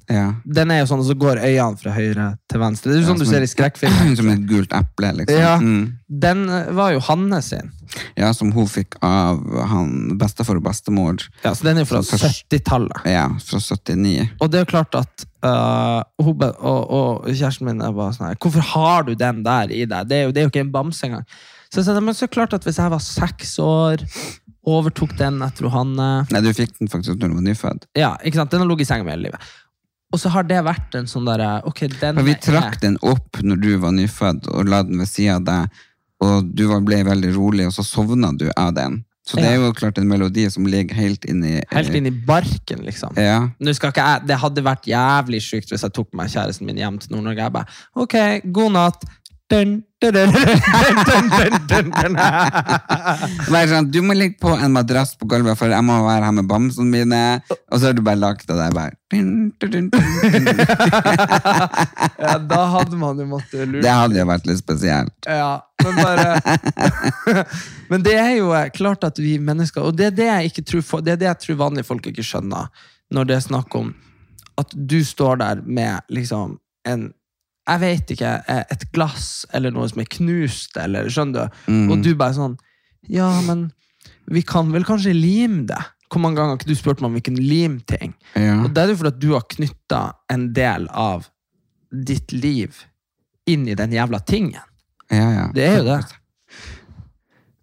Ja. 0.08 0.34
er 0.72 0.80
jo 0.80 0.88
sånn, 0.90 1.02
og 1.02 1.08
så 1.10 1.16
går 1.18 1.42
øynene 1.44 1.80
fra 1.82 1.96
høyre 1.96 2.28
til 2.48 2.62
venstre. 2.62 2.92
Det 2.92 2.98
er 2.98 3.02
jo 3.02 3.08
sånn 3.10 3.20
Ja, 3.20 3.26
du 3.26 3.32
ser 3.32 3.46
i 3.46 3.50
skrekkfilmer. 3.52 4.14
Som 4.20 4.30
et 4.32 4.46
gult 4.50 4.76
eple, 4.78 5.12
liksom. 5.22 5.42
Ja. 5.42 5.58
Mm. 5.58 5.98
Den 6.08 6.46
eh, 6.50 6.72
var 6.78 6.94
jo 6.96 7.02
Hanne 7.08 7.42
sin. 7.42 7.74
Ja, 8.18 8.32
som 8.36 8.52
hun 8.56 8.68
fikk 8.70 8.98
av 9.06 9.42
han 9.72 10.18
bestefar 10.20 10.60
og 10.60 10.66
bestemor. 10.68 11.24
Ja, 11.44 11.54
så 11.56 11.68
den 11.68 11.80
er 11.80 11.86
jo 11.86 11.92
fra 11.92 12.04
70-tallet. 12.04 13.04
Ja, 13.10 13.28
fra 13.44 13.62
79. 13.64 14.30
Og 14.40 14.52
det 14.52 14.60
er 14.60 14.66
jo 14.66 14.72
klart 14.72 14.98
at 15.00 15.28
uh, 15.46 16.02
hun, 16.22 16.44
og, 16.44 16.82
og 17.00 17.30
kjæresten 17.32 17.68
min 17.70 17.84
er 17.84 17.96
bare 17.96 18.16
sånn 18.16 18.30
her 18.30 18.42
Hvorfor 18.44 18.66
har 18.74 19.08
du 19.08 19.14
den 19.18 19.44
der 19.46 19.72
i 19.72 19.86
deg? 19.86 20.10
Det 20.10 20.20
er 20.20 20.28
jo, 20.28 20.36
det 20.36 20.42
er 20.42 20.48
jo 20.48 20.54
ikke 20.54 20.66
en 20.68 20.74
bamse 20.74 21.08
engang. 21.08 21.26
Så 21.68 21.82
jeg 21.82 21.90
sa, 21.90 22.00
men 22.00 22.16
så 22.16 22.30
klart 22.32 22.56
at 22.56 22.64
hvis 22.64 22.80
jeg 22.80 22.92
var 22.94 23.04
seks 23.04 23.58
år, 23.64 24.04
overtok 24.68 25.16
den 25.20 25.40
etter 25.46 25.70
han 25.74 25.96
Nei, 25.96 26.42
du 26.44 26.52
fikk 26.56 26.76
den 26.82 26.92
faktisk 26.92 27.18
når 27.22 27.32
du 27.32 27.40
var 27.40 27.48
nyfødt. 27.48 27.88
Ja, 27.98 28.12
ikke 28.24 28.42
sant? 28.42 28.52
Den 28.52 28.64
har 28.64 28.70
ligget 28.70 28.88
i 28.88 28.92
senga 28.92 29.08
mi 29.08 29.14
hele 29.16 29.30
livet. 29.30 29.50
Og 30.14 30.22
så 30.22 30.32
har 30.32 30.46
det 30.48 30.62
vært 30.64 30.96
en 30.96 31.08
sånn 31.10 31.28
derre 31.28 31.58
okay, 31.68 31.90
Vi 31.90 32.36
trakk 32.40 32.46
vi 32.46 32.56
er- 32.56 32.80
den 32.86 32.98
opp 33.04 33.42
når 33.44 33.60
du 33.62 33.72
var 33.84 33.92
nyfødt, 33.92 34.48
og 34.48 34.70
la 34.72 34.84
den 34.84 35.00
ved 35.02 35.10
sida 35.10 35.36
av 35.36 35.44
deg, 35.44 35.82
og 36.24 36.56
du 36.56 36.64
ble 36.82 37.04
veldig 37.04 37.36
rolig, 37.36 37.68
og 37.68 37.76
så 37.76 37.84
sovna 37.84 38.32
du 38.38 38.50
av 38.56 38.74
den. 38.74 39.04
Så 39.28 39.36
det 39.36 39.50
er 39.50 39.58
jo 39.60 39.74
klart 39.76 39.98
en 40.00 40.08
melodi 40.08 40.46
som 40.50 40.64
ligger 40.66 40.96
helt 40.96 41.26
inni 41.28 41.58
Helt 41.74 41.96
inn 42.00 42.06
i 42.08 42.12
barken, 42.12 42.86
liksom. 42.88 43.18
Ja. 43.20 43.50
Jeg, 43.60 44.22
det 44.24 44.38
hadde 44.40 44.64
vært 44.64 44.88
jævlig 44.88 45.42
sjukt 45.44 45.74
hvis 45.74 45.84
jeg 45.84 45.92
tok 45.98 46.14
med 46.16 46.32
kjæresten 46.32 46.66
min 46.70 46.80
hjem 46.80 47.00
til 47.04 47.12
Nord-Norge. 47.12 47.44
Jeg 47.44 47.52
bare 47.52 47.68
Ok, 48.00 48.16
god 48.56 48.72
natt. 48.78 49.04
Dun, 49.48 49.78
dun, 50.04 50.12
dun, 50.12 50.34
sånn, 53.48 53.86
du 53.88 54.02
må 54.04 54.12
ligge 54.18 54.36
på 54.42 54.52
en 54.52 54.74
madrass 54.76 55.14
på 55.16 55.24
gulvet, 55.32 55.56
for 55.56 55.72
jeg 55.72 55.86
må 55.88 56.02
være 56.04 56.28
her 56.28 56.36
med 56.36 56.50
bamsene 56.50 56.92
mine. 56.92 57.22
Og 57.72 57.80
så 57.80 57.88
har 57.88 57.96
du 57.96 58.02
bare 58.04 58.20
lagt 58.20 58.44
deg 58.52 58.76
bare 58.76 58.98
dun, 59.08 59.54
dun. 59.64 59.88
Ja, 62.20 62.36
da 62.44 62.60
hadde 62.74 63.00
man 63.00 63.20
jo 63.22 63.28
måttet 63.30 63.70
lure 63.70 63.84
Det 63.86 63.94
hadde 63.94 64.20
jo 64.20 64.26
vært 64.28 64.48
litt 64.50 64.60
spesielt. 64.60 65.16
Ja, 65.24 65.62
men 65.86 65.96
bare 66.02 67.46
Men 67.92 68.04
det 68.04 68.16
er 68.20 68.34
jo 68.36 68.52
eh, 68.58 68.68
klart 68.76 69.06
at 69.08 69.20
vi 69.22 69.38
mennesker 69.40 69.86
Og 69.86 69.96
det 69.96 70.10
er 70.10 70.16
det 70.18 70.28
jeg 70.28 70.52
ikke 70.52 70.66
tror 70.72 70.84
for, 70.84 71.06
Det 71.06 71.14
er 71.14 71.22
det 71.22 71.30
jeg 71.30 71.40
tror 71.44 71.60
vanlige 71.62 71.88
folk 71.88 72.10
ikke 72.10 72.26
skjønner 72.26 72.68
Når 73.14 73.30
det 73.30 73.38
er 73.38 73.46
snakk 73.46 73.78
om 73.80 73.94
At 74.60 74.74
du 74.76 75.00
står 75.06 75.40
der 75.44 75.62
med 75.64 76.04
liksom 76.12 76.58
En 76.90 77.12
Jeg 77.68 77.80
vet 77.84 78.12
ikke 78.16 78.32
eh, 78.48 78.64
Et 78.72 78.84
glass 78.96 79.46
Eller 79.54 79.72
noe 79.76 79.88
som 79.92 80.00
er 80.00 80.08
knust 80.10 80.78
Eller 80.80 81.10
skjønner 81.12 81.50
du 81.50 81.72
Mm. 81.72 81.92
Og 81.92 82.04
du 82.06 82.14
bare 82.16 82.34
sånn 82.38 82.58
Ja, 83.12 83.30
men 83.48 83.72
Vi 84.32 84.42
kan 84.42 84.72
vel 84.72 84.86
kanskje 84.88 85.14
lime 85.16 85.66
det 85.68 85.80
Hvor 86.12 86.22
mange 86.24 86.40
ganger 86.40 86.56
har 86.56 86.60
ikke 86.62 86.72
du 86.72 86.76
spurt 86.80 87.02
meg 87.02 87.10
om 87.12 87.18
vi 87.20 87.26
kunne 87.28 87.44
lime 87.44 87.82
ting 87.88 88.14
Ja. 88.36 88.62
og 88.64 88.72
det 88.74 88.84
er 88.84 88.94
jo 88.94 88.96
fordi 89.02 89.14
at 89.16 89.20
du 89.20 89.34
har 89.34 89.44
knytta 89.52 90.02
en 90.32 90.54
del 90.56 90.88
av 90.94 91.28
ditt 91.92 92.32
liv 92.36 92.86
inn 93.48 93.68
i 93.68 93.76
den 93.80 93.92
jævla 93.96 94.20
tingen. 94.28 94.60
Ja, 95.10 95.28
ja. 95.32 95.46
Det 95.56 95.64
er 95.64 95.78
jo 95.78 95.84
det. 95.88 96.00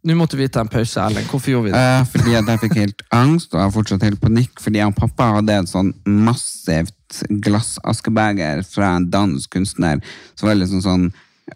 Nå 0.04 0.14
måtte 0.18 0.36
vi 0.36 0.48
ta 0.52 0.60
en 0.60 0.68
pause, 0.68 1.00
Ellen. 1.00 1.24
Hvorfor 1.30 1.50
gjorde 1.54 1.70
vi 1.70 1.72
det? 1.72 1.80
Eh, 1.80 2.02
fordi 2.12 2.34
at 2.36 2.48
jeg 2.52 2.60
fikk 2.66 2.74
helt 2.76 3.02
angst, 3.16 3.54
og 3.54 3.62
har 3.62 3.70
fortsatt 3.72 4.02
helt 4.04 4.20
panikk, 4.20 4.60
fordi 4.60 4.82
jeg 4.82 4.90
og 4.90 4.98
pappa 4.98 5.30
hadde 5.38 5.54
et 5.62 5.70
sånn 5.70 5.94
massivt 6.04 7.22
glassaskebeger 7.46 8.60
fra 8.68 8.90
en 8.98 9.06
dansk 9.12 9.54
kunstner, 9.56 10.02
som 10.36 10.50
var 10.50 10.58
liksom 10.60 10.82
sånn, 10.84 11.06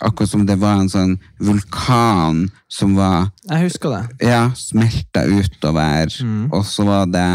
akkurat 0.01 0.31
som 0.33 0.47
det 0.49 0.57
var 0.61 0.81
en 0.81 0.89
sånn 0.93 1.15
vulkan 1.45 2.47
som 2.73 2.97
var, 2.97 3.29
Jeg 3.51 3.67
husker 3.69 3.95
det. 3.99 4.29
ja, 4.31 4.43
smelta 4.57 5.27
utover, 5.29 6.13
og 6.53 6.65
så 6.69 6.85
var 6.89 7.07
det 7.13 7.29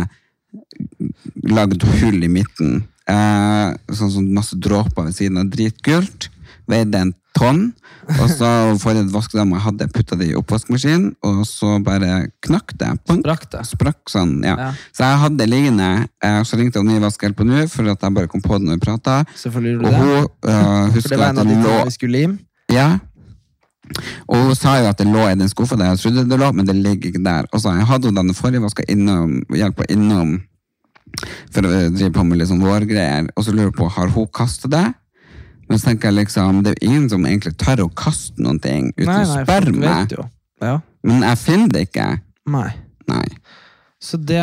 lagd 1.49 1.83
hull 1.99 2.23
i 2.23 2.29
midten, 2.31 2.83
eh, 3.09 3.73
sånn 3.93 4.11
som 4.17 4.33
masse 4.33 4.55
dråper 4.57 5.09
ved 5.09 5.13
siden 5.17 5.37
av 5.41 5.49
dritgult, 5.53 6.29
veide 6.69 7.01
en 7.03 7.13
tonn, 7.33 7.61
og 8.19 8.27
så 8.29 8.47
forrige 8.81 9.07
jeg 9.33 9.61
hadde 9.65 9.87
putta 9.93 10.17
det 10.19 10.27
i 10.29 10.35
oppvaskmaskinen, 10.37 11.13
og 11.25 11.41
så 11.49 11.79
bare 11.83 12.27
knakk 12.45 12.75
det. 12.79 12.91
Sprakk 13.09 13.47
det. 13.55 13.63
Sprakk 13.71 14.11
sånn, 14.11 14.35
ja. 14.45 14.53
Ja. 14.59 14.67
Så 14.93 15.07
jeg 15.07 15.21
hadde 15.23 15.39
det 15.41 15.49
liggende, 15.49 15.89
og 16.29 16.45
så 16.47 16.59
ringte 16.59 16.81
jeg 16.81 16.89
nyvaskhjelp 16.91 17.39
på 17.39 17.47
nå, 17.47 17.63
for 17.73 17.89
at 17.93 18.05
jeg 18.05 18.17
bare 18.19 18.29
kom 18.31 18.43
på 18.43 18.59
det 18.59 18.69
når 18.69 18.77
vi 18.77 18.85
prata. 18.85 19.23
Og 19.23 19.57
hun 19.57 19.65
uh, 19.89 20.29
For 20.45 20.99
husker 20.99 21.15
det 21.15 21.23
var 21.23 21.33
at 21.33 21.33
en 21.33 21.41
av 21.41 21.49
det 21.49 21.57
de 21.57 21.65
lå 21.65 21.79
vi 21.89 21.97
skulle 21.97 22.21
lim. 22.21 22.37
ja. 22.73 22.91
Og 24.31 24.39
hun 24.47 24.55
sa 24.55 24.77
jo 24.79 24.87
at 24.87 24.97
det 24.97 25.09
lå 25.11 25.25
i 25.27 25.35
den 25.35 25.49
skuffa 25.51 25.75
der 25.77 25.91
jeg 25.91 25.99
trodde 25.99 26.23
det 26.29 26.37
lå, 26.39 26.47
men 26.55 26.65
det 26.65 26.75
ligger 26.77 27.11
ikke 27.11 27.23
der. 27.25 27.49
Og 27.51 27.61
så 27.61 27.73
hadde 27.75 28.09
hun 28.09 28.15
den 28.15 28.33
forrige 28.37 28.63
vaska 28.63 28.85
innom, 28.89 29.41
hjelpa 29.53 29.85
innom 29.91 30.37
for 31.53 31.67
å 31.67 31.71
drive 31.93 32.13
på 32.15 32.23
med 32.25 32.39
litt 32.39 32.49
sånn 32.49 32.63
vårgreier, 32.63 33.27
og 33.35 33.45
så 33.45 33.53
lurer 33.53 33.69
jeg 33.69 33.77
på, 33.77 33.89
har 33.97 34.13
hun 34.15 34.29
kastet 34.33 34.71
det? 34.73 34.85
Men 35.69 35.79
så 35.79 35.89
tenker 35.89 36.11
jeg 36.11 36.19
liksom, 36.21 36.61
det 36.63 36.73
er 36.73 36.77
jo 36.77 36.89
ingen 36.91 37.09
som 37.11 37.25
egentlig 37.25 37.55
tør 37.61 37.85
å 37.85 37.89
kaste 37.97 38.43
noen 38.43 38.59
ting 38.63 38.89
uten 38.97 39.09
Nei, 39.09 39.19
å 39.23 39.29
nei, 39.29 39.43
spørre 39.45 39.71
folk 39.71 39.83
meg. 39.83 40.15
Ja. 40.63 40.77
Men 41.07 41.25
jeg 41.27 41.39
finner 41.41 41.73
det 41.73 41.85
ikke. 41.87 42.07
Nei. 42.53 42.69
Nei. 43.11 43.25
Så, 44.03 44.17
det, 44.19 44.39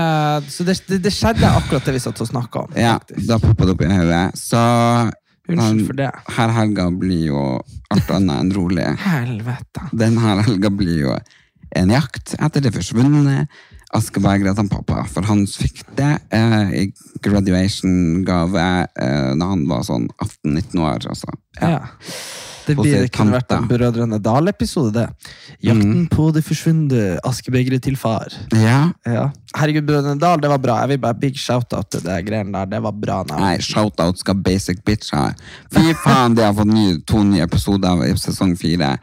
så 0.49 0.65
det, 0.65 0.79
det, 0.89 0.99
det 1.05 1.13
skjedde 1.13 1.49
akkurat 1.49 1.85
det 1.85 1.93
vi 1.99 2.01
satt 2.01 2.21
og 2.25 2.29
snakka 2.31 2.65
om. 2.65 2.77
Ja, 2.81 2.97
da 3.29 3.37
poppa 3.43 3.69
det 3.69 3.75
opp 3.77 3.83
i 3.85 3.91
hodet. 3.93 4.23
Så 4.41 4.61
Unnskyld 5.51 5.87
for 5.89 5.99
det. 5.99 6.11
her 6.37 6.55
helga 6.55 6.87
blir 6.95 7.27
jo 7.29 7.43
alt 7.93 8.13
annet 8.15 8.45
enn 8.45 8.55
rolig. 8.57 8.87
Helvete. 9.05 9.89
Denne 9.93 10.33
helga 10.47 10.71
blir 10.73 11.03
jo 11.05 11.19
en 11.77 11.93
jakt 11.93 12.35
etter 12.39 12.65
det 12.65 12.73
forsvunne 12.75 13.45
askebegeret 13.97 14.59
han 14.61 14.71
pappa. 14.71 15.05
For 15.11 15.27
han 15.27 15.47
fikk 15.49 15.83
det 15.99 16.13
eh, 16.35 16.75
i 16.83 16.85
graduation-gave 17.25 18.69
eh, 18.87 19.33
da 19.39 19.51
han 19.55 19.67
var 19.71 19.87
sånn 19.89 20.09
18-19 20.21 20.85
år. 20.85 21.11
Altså. 21.11 21.35
Ja. 21.61 21.81
Det, 22.67 22.77
Hos 22.77 22.85
blir, 22.87 23.01
det 23.03 23.11
kunne 23.15 23.35
vært 23.35 23.53
en. 23.55 23.67
Brødrene 23.71 24.19
Dal-episode, 24.23 24.93
det. 24.95 25.33
Jakten 25.67 26.05
på 26.13 26.29
det 26.35 26.43
forsvunne 26.47 27.17
askebegeret 27.27 27.83
til 27.83 27.97
far. 27.99 28.31
Ja. 28.55 28.93
Ja. 29.09 29.31
Herregud, 29.57 29.89
Brødrene 29.89 30.21
Dal, 30.23 30.43
det 30.43 30.53
var 30.53 30.61
bra. 30.63 30.77
Jeg 30.85 30.93
vil 30.93 31.03
bare 31.03 31.19
Big 31.19 31.41
shout-out 31.41 31.91
til 31.91 32.05
det 32.05 32.21
greiene 32.29 32.55
der. 32.55 32.71
Det 32.77 32.83
var 32.85 32.95
bra. 32.95 33.23
navn. 33.27 33.43
Nei, 33.43 33.57
shout-out 33.65 34.21
skal 34.23 34.39
Basic 34.45 34.85
Bitch 34.87 35.11
ha. 35.17 35.31
Fy 35.75 35.97
faen, 36.05 36.37
de 36.39 36.47
har 36.47 36.55
fått 36.55 36.71
ny, 36.71 36.87
to 37.09 37.25
nye 37.27 37.43
episoder 37.49 38.07
i 38.07 38.13
sesong 38.21 38.55
fire. 38.61 38.95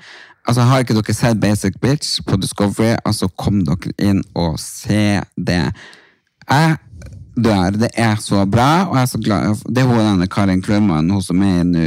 Altså, 0.47 0.63
Har 0.63 0.79
ikke 0.83 0.95
dere 0.95 1.13
sett 1.13 1.39
Basic 1.41 1.75
Bitch 1.81 2.21
på 2.23 2.37
Discovery, 2.39 2.95
altså 3.05 3.27
kom 3.35 3.65
dere 3.67 3.91
inn 3.99 4.21
og 4.35 4.55
se 4.63 5.19
det. 5.35 5.63
Jeg 6.47 6.77
dør. 7.43 7.77
Det 7.83 7.89
er 7.93 8.15
så 8.21 8.45
bra, 8.49 8.87
og 8.87 8.95
jeg 8.95 9.01
er 9.01 9.11
så 9.11 9.21
glad. 9.23 9.63
Det 9.67 9.83
er 9.83 9.89
hun 9.89 9.99
denne 9.99 10.27
Karin 10.31 10.61
Klumman, 10.61 11.09
hun 11.11 11.23
som 11.23 11.41
er 11.43 11.61
i 11.61 11.67
nå, 11.67 11.85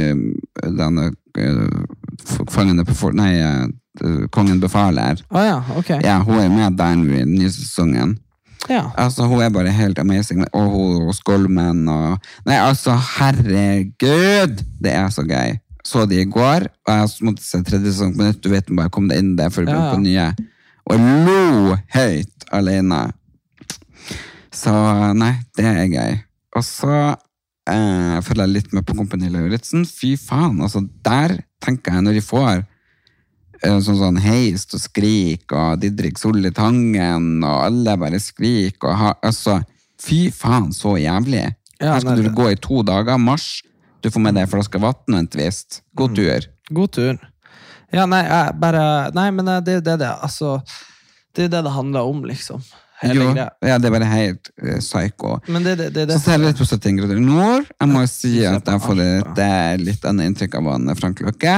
denne 0.77 1.11
uh, 1.11 2.47
Fangene 2.51 2.85
på. 2.85 3.11
Nei, 3.17 3.33
eh, 3.41 4.27
Kongen 4.31 4.59
befaler. 4.61 5.19
Å 5.33 5.41
ja, 5.43 5.55
ok. 5.77 5.89
Ja, 6.05 6.19
hun 6.23 6.37
er 6.39 6.51
med 6.53 6.77
der 6.77 6.99
nå 6.99 7.07
i 7.09 7.23
den 7.23 7.33
nye 7.33 7.49
sesongen. 7.51 8.13
Ja. 8.69 8.91
Altså, 8.99 9.25
hun 9.25 9.41
er 9.41 9.49
bare 9.49 9.73
helt 9.73 9.99
amazing. 9.99 10.45
Og 10.53 10.69
hun 10.69 11.09
og 11.09 11.15
Skolmen 11.17 11.87
og 11.89 12.21
Nei, 12.45 12.59
altså, 12.61 12.93
herregud! 13.17 14.61
Det 14.81 14.93
er 14.93 15.09
så 15.13 15.25
gøy. 15.25 15.57
Så 15.87 16.05
de 16.09 16.21
i 16.21 16.29
går, 16.29 16.67
og 16.87 16.91
jeg 16.93 17.25
måtte 17.25 17.45
se 17.45 17.61
tredje 17.65 17.93
sesong 17.95 18.13
på 18.17 18.27
nytt. 18.27 18.41
Du 18.43 18.51
vet 18.53 18.69
bare 18.69 18.91
kom 18.93 19.07
det 19.09 19.17
inn 19.21 19.33
der 19.39 19.49
før 19.53 19.65
det 19.65 19.75
Ja, 19.75 19.87
på 19.93 20.01
nye. 20.03 20.27
Og 20.91 21.01
lo 21.25 21.77
høyt 21.95 22.47
alene. 22.53 23.01
Så 24.53 24.73
nei, 25.17 25.33
det 25.57 25.65
er 25.65 25.87
gøy. 25.89 26.17
Og 26.59 26.65
så 26.67 26.95
eh, 27.71 28.17
følger 28.25 28.43
jeg 28.43 28.53
litt 28.57 28.75
med 28.75 28.85
på 28.85 28.97
Kompani 28.97 29.31
Lauritzen. 29.31 29.85
Fy 29.87 30.13
faen, 30.19 30.59
altså 30.61 30.83
der 31.05 31.39
tenker 31.63 31.95
jeg 31.95 32.05
når 32.05 32.19
de 32.19 32.23
får 32.25 32.53
eh, 32.59 33.79
sånn 33.85 33.99
sånn 34.01 34.19
heist 34.21 34.75
og 34.77 34.83
skrik 34.83 35.55
og 35.55 35.81
Didrik 35.81 36.19
Solli 36.21 36.51
Tangen 36.55 37.39
og 37.39 37.57
alle 37.69 37.97
bare 38.01 38.21
skrik 38.21 38.83
og 38.83 38.97
ha, 38.99 39.15
altså, 39.23 39.61
fy 40.01 40.25
faen 40.35 40.71
så 40.75 40.97
jævlig. 40.99 41.47
Ja, 41.81 41.95
Her 41.95 42.03
skal 42.03 42.19
nei, 42.19 42.27
du 42.27 42.35
gå 42.37 42.51
i 42.51 42.59
to 42.61 42.83
dager, 42.85 43.17
mars. 43.17 43.61
Du 44.01 44.09
får 44.11 44.23
med 44.23 44.37
deg 44.37 44.47
en 44.47 44.51
flaske 44.51 44.81
vann 44.81 45.15
og 45.15 45.17
en 45.19 45.27
twist. 45.31 45.81
Mm. 45.81 45.95
God 46.01 46.15
tur. 46.17 46.47
God 46.71 46.93
tur. 46.97 47.19
Ja, 47.91 48.05
nei, 48.07 48.21
jeg 48.23 48.53
bare 48.61 48.83
Nei, 49.15 49.27
men 49.35 49.49
eh, 49.51 49.59
det 49.65 49.73
er 49.73 49.81
jo 49.81 49.83
det 49.89 49.97
det 49.99 50.11
Altså, 50.23 50.53
det 51.35 51.43
er 51.43 51.49
jo 51.49 51.53
det 51.57 51.63
det 51.67 51.73
handler 51.75 52.07
om, 52.07 52.23
liksom. 52.29 52.63
Hele 53.01 53.17
Jo, 53.17 53.31
greia. 53.33 53.47
ja, 53.65 53.77
det 53.81 53.89
er 53.89 53.93
bare 53.95 54.07
helt 54.11 54.51
uh, 54.61 54.77
psycho. 54.77 55.39
Men 55.49 55.63
det, 55.65 55.75
det, 55.79 55.89
det, 55.95 56.05
det 56.11 56.17
Så 56.19 56.27
ser 56.27 56.37
jeg 56.37 56.43
litt 56.51 56.61
på 56.61 56.67
71 56.69 56.99
grader 56.99 57.21
nord. 57.23 57.65
Jeg 57.81 57.89
må 57.89 58.03
jo 58.03 58.09
si 58.11 58.33
at 58.45 58.67
jeg 58.69 58.83
får 58.83 59.01
et 59.07 59.41
eh, 59.41 59.71
litt 59.81 60.05
annet 60.05 60.29
inntrykk 60.29 60.59
av 60.59 60.69
han 60.75 60.93
Frank 60.99 61.23
Løkke. 61.25 61.55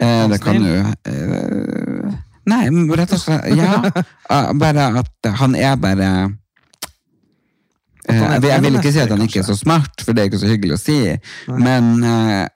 Eh, 0.00 0.24
det 0.30 0.38
kan 0.44 0.62
jo 0.62 0.76
eh, 1.10 2.12
Nei, 2.50 2.62
rett 2.96 3.12
og 3.14 3.20
slett 3.20 3.50
Ja. 3.58 3.80
eh, 4.32 4.52
bare 4.62 4.86
at 5.02 5.30
han 5.42 5.58
er 5.58 5.74
bare 5.82 6.06
eh, 6.22 6.30
jeg, 8.08 8.40
vil- 8.42 8.50
jeg 8.50 8.62
vil 8.64 8.78
ikke 8.80 8.92
si 8.94 9.00
at 9.02 9.10
han 9.12 9.22
ikke 9.26 9.40
er 9.42 9.46
så 9.50 9.56
smart, 9.58 10.00
for 10.04 10.12
det 10.16 10.22
er 10.22 10.30
ikke 10.30 10.40
så 10.42 10.48
hyggelig 10.50 10.78
å 10.78 10.80
si, 10.80 10.98
men 11.52 11.90
eh, 12.04 12.46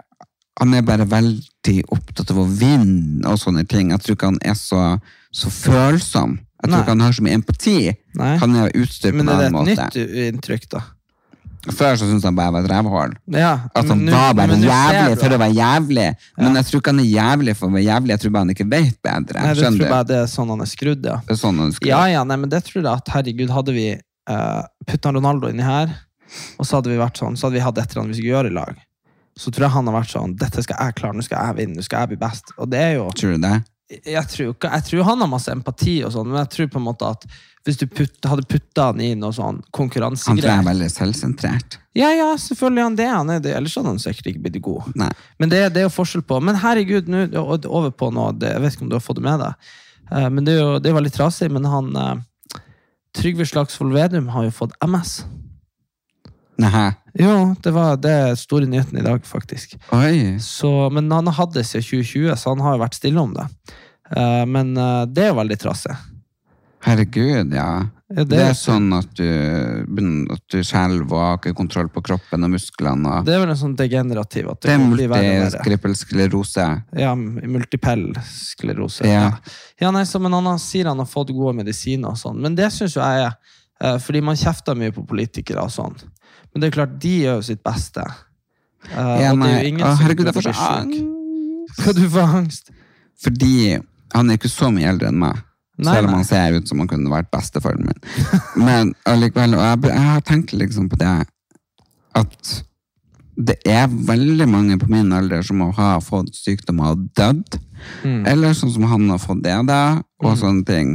han 0.61 0.75
er 0.79 0.83
bare 0.87 1.05
veldig 1.11 1.77
opptatt 1.93 2.31
av 2.31 2.39
å 2.45 2.47
vinne 2.49 3.27
og 3.29 3.39
sånne 3.43 3.67
ting. 3.69 3.91
Jeg 3.91 4.01
tror 4.05 4.17
ikke 4.17 4.31
han 4.33 4.39
er 4.47 4.55
så, 4.59 4.83
så 5.35 5.51
følsom. 5.51 6.39
Jeg 6.63 6.71
tror 6.71 6.77
Nei. 6.79 6.83
ikke 6.85 6.95
han 6.95 7.05
har 7.05 7.13
så 7.17 7.25
mye 7.27 7.39
empati. 7.41 7.79
Nei. 8.17 8.35
Han 8.41 8.55
er 8.57 8.71
utstyrt 8.79 9.13
på 9.13 9.21
en 9.21 9.25
Men 9.27 9.29
en 9.29 9.35
er 9.35 9.41
det 9.43 9.49
annen 9.51 9.73
et 9.75 9.97
nytt 9.99 10.29
inntrykk, 10.31 10.69
da? 10.77 10.85
Før 11.65 11.95
så 11.97 12.05
syntes 12.05 12.25
han 12.29 12.37
bare 12.37 12.51
jeg 12.51 12.55
var 12.55 12.65
et 12.67 12.71
rævhål. 12.75 13.13
Ja, 13.41 13.51
At 13.75 13.89
han 13.89 14.03
nu, 14.05 14.11
var 14.13 14.35
bare 14.37 14.53
men 14.53 14.65
jævlig 14.69 15.15
for 15.23 15.33
å 15.33 15.39
være 15.41 15.55
jævlig. 15.57 16.07
Men 16.39 16.59
jeg 16.61 16.67
tror 16.69 16.83
ikke 16.83 16.93
han 16.93 17.01
er 17.01 17.09
jævlig 17.09 17.55
for 17.57 17.67
å 17.71 17.73
være 17.75 17.85
jævlig, 17.87 18.13
jeg 18.15 18.21
tror 18.25 18.35
bare 18.35 18.45
han 18.45 18.53
ikke 18.55 18.67
vet 18.69 18.99
bedre. 19.09 19.45
Nei, 19.47 19.55
du 19.57 19.63
tror 19.65 19.89
bare 19.95 20.09
det 20.11 20.19
er 20.23 20.27
sånn 20.29 20.51
han 20.53 20.61
er 20.65 20.69
skrudd, 20.69 21.07
ja. 21.09 21.15
Det 21.25 21.33
er 21.37 21.41
sånn 21.41 21.63
han 21.65 21.73
skulle. 21.73 21.89
Ja, 21.95 22.03
ja, 22.13 22.25
nei, 22.29 22.37
men 22.43 22.53
det 22.53 22.61
tror 22.69 22.83
jeg 22.83 22.91
at 22.93 23.09
herregud, 23.17 23.51
hadde 23.57 23.73
vi 23.77 23.87
uh, 24.31 24.65
putta 24.89 25.13
Ronaldo 25.15 25.51
inni 25.51 25.67
her, 25.67 25.93
og 26.59 26.67
så 26.67 26.79
hadde 26.79 26.93
vi 26.93 27.01
vært 27.01 27.21
sånn, 27.21 27.39
så 27.39 27.49
hadde 27.49 27.59
vi 27.59 27.65
hatt 27.65 27.79
et 27.79 27.93
eller 27.93 28.05
annet 28.05 28.15
vi 28.15 28.21
skulle 28.21 28.35
gjøre 28.35 28.53
i 28.53 28.57
lag. 28.57 28.83
Så 29.37 29.51
tror 29.51 29.67
jeg 29.67 29.75
han 29.75 29.89
har 29.91 29.97
vært 29.97 30.13
sånn 30.13 30.35
Dette 30.39 30.63
skal 30.63 30.79
jeg 30.79 30.95
klare, 31.01 31.19
nå 31.19 31.25
skal 31.27 31.49
jeg 31.49 31.59
vinne, 31.59 31.75
nå 31.75 31.83
skal 31.83 32.05
jeg 32.05 32.13
bli 32.13 32.19
best. 32.21 32.53
Og 32.55 32.69
det 32.71 32.79
er 32.79 32.93
jo 33.01 33.09
Tror 33.19 33.33
du 33.35 33.43
det? 33.43 33.57
Jeg 34.07 34.29
tror, 34.31 34.53
jeg 34.55 34.85
tror 34.87 35.03
han 35.09 35.25
har 35.25 35.29
masse 35.29 35.53
empati, 35.53 35.97
og 36.07 36.15
sånn, 36.15 36.31
men 36.31 36.41
jeg 36.45 36.53
tror 36.55 36.71
på 36.73 36.81
en 36.81 36.87
måte 36.87 37.09
at 37.17 37.27
hvis 37.65 37.79
du 37.81 37.87
putt, 37.89 38.19
hadde 38.29 38.45
putta 38.49 38.91
han 38.91 39.01
i 39.01 39.15
noe 39.17 39.33
sånn 39.33 39.63
Han 39.73 39.91
tror 39.91 40.13
jeg 40.37 40.53
er 40.53 40.67
veldig 40.67 40.89
selvsentrert. 40.93 41.79
Ja, 41.97 42.11
ja, 42.13 42.27
selvfølgelig 42.41 42.85
han 42.85 42.99
det. 42.99 43.07
Han 43.09 43.33
er 43.33 43.41
det. 43.41 43.55
Ellers 43.57 43.77
hadde 43.79 43.95
han 43.95 44.03
sikkert 44.03 44.29
ikke 44.33 44.43
blitt 44.45 44.59
god. 44.65 44.91
Nei. 45.01 45.09
Men 45.41 45.53
det, 45.53 45.63
det 45.73 45.81
er 45.81 45.87
jo 45.87 45.95
forskjell 45.95 46.25
på 46.29 46.41
Men 46.45 46.59
herregud, 46.61 47.09
nå 47.09 47.25
over 47.41 47.89
på 47.95 48.11
noe 48.13 48.35
Jeg 48.43 48.61
vet 48.61 48.77
ikke 48.77 48.85
om 48.85 48.93
du 48.93 48.99
har 48.99 49.05
fått 49.05 49.21
det 49.21 49.25
med 49.25 49.41
deg. 49.41 49.73
Eh, 50.11 50.29
men 50.29 50.45
det 50.45 50.57
er 50.57 50.61
jo 50.61 50.75
det 50.83 50.91
er 50.91 50.99
veldig 50.99 51.15
trasig. 51.15 51.49
Men 51.55 51.71
han 51.71 51.89
eh, 51.97 52.13
Trygve 53.15 53.47
Slagsvold 53.47 53.95
Vedum 53.95 54.29
har 54.35 54.49
jo 54.49 54.55
fått 54.55 54.75
MS. 54.85 55.23
Nei. 56.61 56.91
Jo, 57.19 57.55
det 57.63 57.73
var 57.75 57.97
det 58.03 58.37
store 58.39 58.67
nyheten 58.71 58.99
i 58.99 59.05
dag, 59.05 59.23
faktisk. 59.27 59.77
Så, 60.43 60.71
men 60.95 61.11
han 61.13 61.27
har 61.31 61.39
hatt 61.39 61.55
det 61.55 61.65
siden 61.67 61.87
2020, 61.87 62.35
så 62.39 62.55
han 62.55 62.63
har 62.63 62.77
jo 62.77 62.83
vært 62.83 62.99
stille 62.99 63.23
om 63.23 63.35
det. 63.35 63.47
Eh, 64.15 64.45
men 64.51 64.75
eh, 64.79 65.05
det 65.11 65.27
er 65.27 65.33
jo 65.33 65.39
veldig 65.41 65.59
trasig. 65.63 65.95
Herregud, 66.85 67.55
ja. 67.55 67.69
Ja, 68.13 68.25
Det 68.29 68.37
er 68.37 68.53
sånn 68.53 68.91
at 68.93 69.15
du, 69.17 69.25
at 70.35 70.43
du 70.53 70.59
skjelver 70.61 71.09
og 71.09 71.23
har 71.23 71.39
ikke 71.39 71.55
kontroll 71.57 71.89
på 71.89 72.03
kroppen 72.05 72.45
og 72.45 72.51
musklene. 72.53 73.21
Og 73.21 73.25
Det 73.25 73.33
er 73.33 73.41
vel 73.41 73.53
en 73.55 73.57
sånn 73.57 73.77
degenerativ 73.79 74.51
at 74.53 74.61
det, 74.61 74.69
det 74.69 74.75
er 74.75 74.83
blir 74.93 75.09
og 75.09 75.17
Ja, 77.01 77.15
multipell 77.17 78.05
sklerose. 78.29 79.09
Ja. 79.09 79.31
Ja. 79.81 79.91
nei, 79.91 80.05
så, 80.05 80.21
men 80.21 80.37
han 80.37 80.61
sier 80.61 80.91
han 80.93 81.01
har 81.01 81.09
fått 81.09 81.33
gode 81.33 81.57
medisiner 81.63 82.13
og 82.13 82.21
sånn. 82.21 82.43
Men 82.45 82.55
det 82.59 82.69
syns 82.77 82.99
jo 82.99 83.01
jeg 83.01 83.25
er 83.25 83.33
eh, 83.81 83.97
Fordi 84.05 84.21
man 84.29 84.37
kjefter 84.37 84.77
mye 84.77 84.93
på 84.93 85.07
politikere 85.09 85.65
og 85.65 85.73
sånn. 85.73 85.97
Men 86.53 86.61
det 86.61 86.69
er 86.69 86.77
klart, 86.77 87.01
de 87.01 87.15
gjør 87.25 87.41
jo 87.41 87.49
sitt 87.49 87.65
beste. 87.65 88.05
Eh, 88.05 89.17
Ja, 89.25 89.33
og 89.33 89.41
det 89.41 89.49
er 89.49 89.63
jo 89.65 89.73
ingen 89.73 89.87
Å, 89.89 89.97
som 89.97 90.05
herregud, 90.05 90.29
jeg 90.29 90.35
burde 90.35 90.43
får 90.43 90.51
bli 90.53 90.53
så 90.53 90.69
syk. 90.69 90.85
angst. 90.85 91.81
Skal 91.81 91.97
du 91.97 92.05
får 92.13 92.37
angst? 92.37 92.71
Fordi 93.25 93.55
han 94.15 94.31
er 94.31 94.37
ikke 94.39 94.53
så 94.53 94.69
mye 94.71 94.93
eldre 94.93 95.09
enn 95.09 95.19
meg. 95.25 95.41
Nei, 95.77 95.97
selv 95.97 96.09
om 96.09 96.15
han 96.15 96.27
ser 96.29 96.59
ut 96.59 96.69
som 96.71 96.83
han 96.83 96.91
kunne 96.91 97.11
vært 97.11 97.33
bestefaren 97.35 97.89
min. 97.89 98.05
Men 98.63 98.93
allikevel, 99.11 99.57
og 99.59 99.65
jeg, 99.65 99.91
jeg 99.91 100.07
har 100.11 100.23
tenkt 100.29 100.55
liksom 100.55 100.87
på 100.93 101.01
det 101.01 101.17
at 102.15 102.55
det 103.35 103.57
er 103.67 103.89
veldig 103.91 104.47
mange 104.47 104.77
på 104.79 104.87
min 104.93 105.11
alder 105.13 105.43
som 105.43 105.65
har 105.75 105.99
fått 106.05 106.37
sykdommer 106.39 106.95
og 106.95 107.09
dødd. 107.19 107.59
Mm. 108.05 108.23
Eller 108.31 108.55
sånn 108.55 108.71
som 108.77 108.87
han 108.87 109.09
har 109.11 109.19
fått 109.19 109.43
det, 109.43 109.57
da, 109.67 109.99
og 110.23 110.39
sånne 110.39 110.63
ting. 110.69 110.95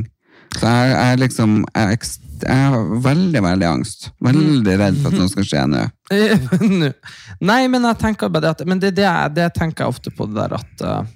Så 0.56 0.64
jeg, 0.66 0.94
jeg 0.94 1.12
er 1.12 1.22
liksom 1.22 1.60
jeg, 1.76 2.00
jeg 2.42 2.72
har 2.72 2.88
veldig, 3.04 3.44
veldig 3.44 3.68
angst. 3.68 4.10
Veldig 4.24 4.78
redd 4.82 4.98
for 5.02 5.12
at 5.12 5.20
noe 5.20 5.32
skal 5.34 5.50
skje 5.52 5.66
nå. 5.70 5.84
Nei, 7.52 7.62
men 7.70 7.86
jeg 7.92 8.00
tenker 8.02 8.32
bare 8.34 8.56
at 8.56 8.64
Men 8.66 8.80
det, 8.82 8.96
det, 8.98 9.10
det 9.36 9.52
tenker 9.54 9.86
jeg 9.86 9.94
ofte 9.94 10.14
på 10.16 10.26
det 10.26 10.40
der 10.40 10.56
at 10.58 10.82
eh, 10.82 11.12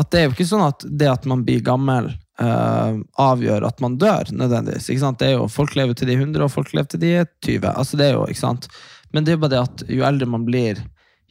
At 0.00 0.10
det 0.10 0.18
er 0.18 0.26
jo 0.26 0.34
ikke 0.34 0.48
sånn 0.48 0.64
at 0.66 0.82
det 0.82 1.12
at 1.12 1.28
man 1.30 1.44
blir 1.46 1.62
gammel 1.62 2.10
eh, 2.40 2.96
avgjør 3.24 3.66
at 3.68 3.80
man 3.84 3.98
dør, 4.00 4.32
nødvendigvis. 4.32 4.90
Ikke 4.90 5.04
sant? 5.04 5.20
Det 5.20 5.30
er 5.30 5.38
jo, 5.38 5.46
folk 5.52 5.76
lever 5.78 5.96
til 5.98 6.10
de 6.10 6.16
er 6.16 6.24
100, 6.24 6.44
og 6.46 6.52
folk 6.52 6.74
lever 6.74 6.90
til 6.94 7.02
de 7.04 7.14
er 7.20 7.30
20. 7.46 7.70
Altså 7.70 8.00
det 8.00 8.08
er 8.08 8.18
jo, 8.18 8.26
ikke 8.28 8.42
sant? 8.42 8.68
Men 9.14 9.24
det 9.24 9.32
er 9.32 9.38
jo 9.38 9.44
bare 9.44 9.54
det 9.54 9.62
at 9.62 9.88
jo 9.94 10.06
eldre 10.08 10.30
man 10.30 10.46
blir, 10.46 10.82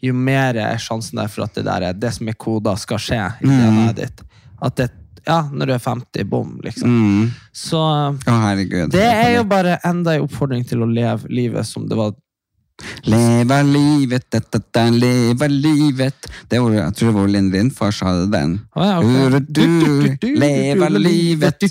jo 0.03 0.15
mer 0.15 0.57
er 0.59 0.81
sjansen 0.81 1.19
der 1.19 1.31
for 1.31 1.45
at 1.45 1.55
det 1.55 1.65
der 1.67 1.87
er 1.89 1.95
det 1.95 2.11
som 2.15 2.27
er 2.27 2.39
koda, 2.39 2.75
skal 2.79 2.99
skje 2.99 3.21
i 3.39 3.47
DNA-et 3.47 4.01
ditt. 4.01 4.25
At 4.63 4.75
det, 4.79 4.89
ja, 5.23 5.41
når 5.51 5.69
du 5.69 5.73
er 5.75 5.83
50, 5.83 6.27
bom, 6.27 6.57
liksom. 6.63 6.91
Mm. 6.91 7.29
Så 7.55 7.79
oh, 7.79 8.49
det 8.91 9.05
er 9.07 9.37
jo 9.37 9.45
bare 9.47 9.79
enda 9.87 10.17
en 10.17 10.25
oppfordring 10.25 10.65
til 10.67 10.83
å 10.83 10.89
leve 10.89 11.31
livet 11.31 11.67
som 11.67 11.87
det 11.87 11.99
var 11.99 12.15
Leve 13.05 13.57
livet, 13.67 14.25
dette, 14.31 14.57
dette, 14.57 14.83
leve 14.91 15.47
livet. 15.47 16.27
Det 16.49 16.59
var, 16.59 16.73
jeg 16.73 16.95
tror 16.97 17.09
det 17.09 17.15
var 17.15 17.29
Linn 17.35 17.49
Lindfors 17.53 17.99
hadde 18.03 18.25
den. 18.33 18.55
Å 18.73 18.87
ja, 18.87 18.95
ok. 18.99 19.37
du, 19.47 19.61
du, 20.21 20.27
leve 20.41 20.89
livet. 20.97 21.63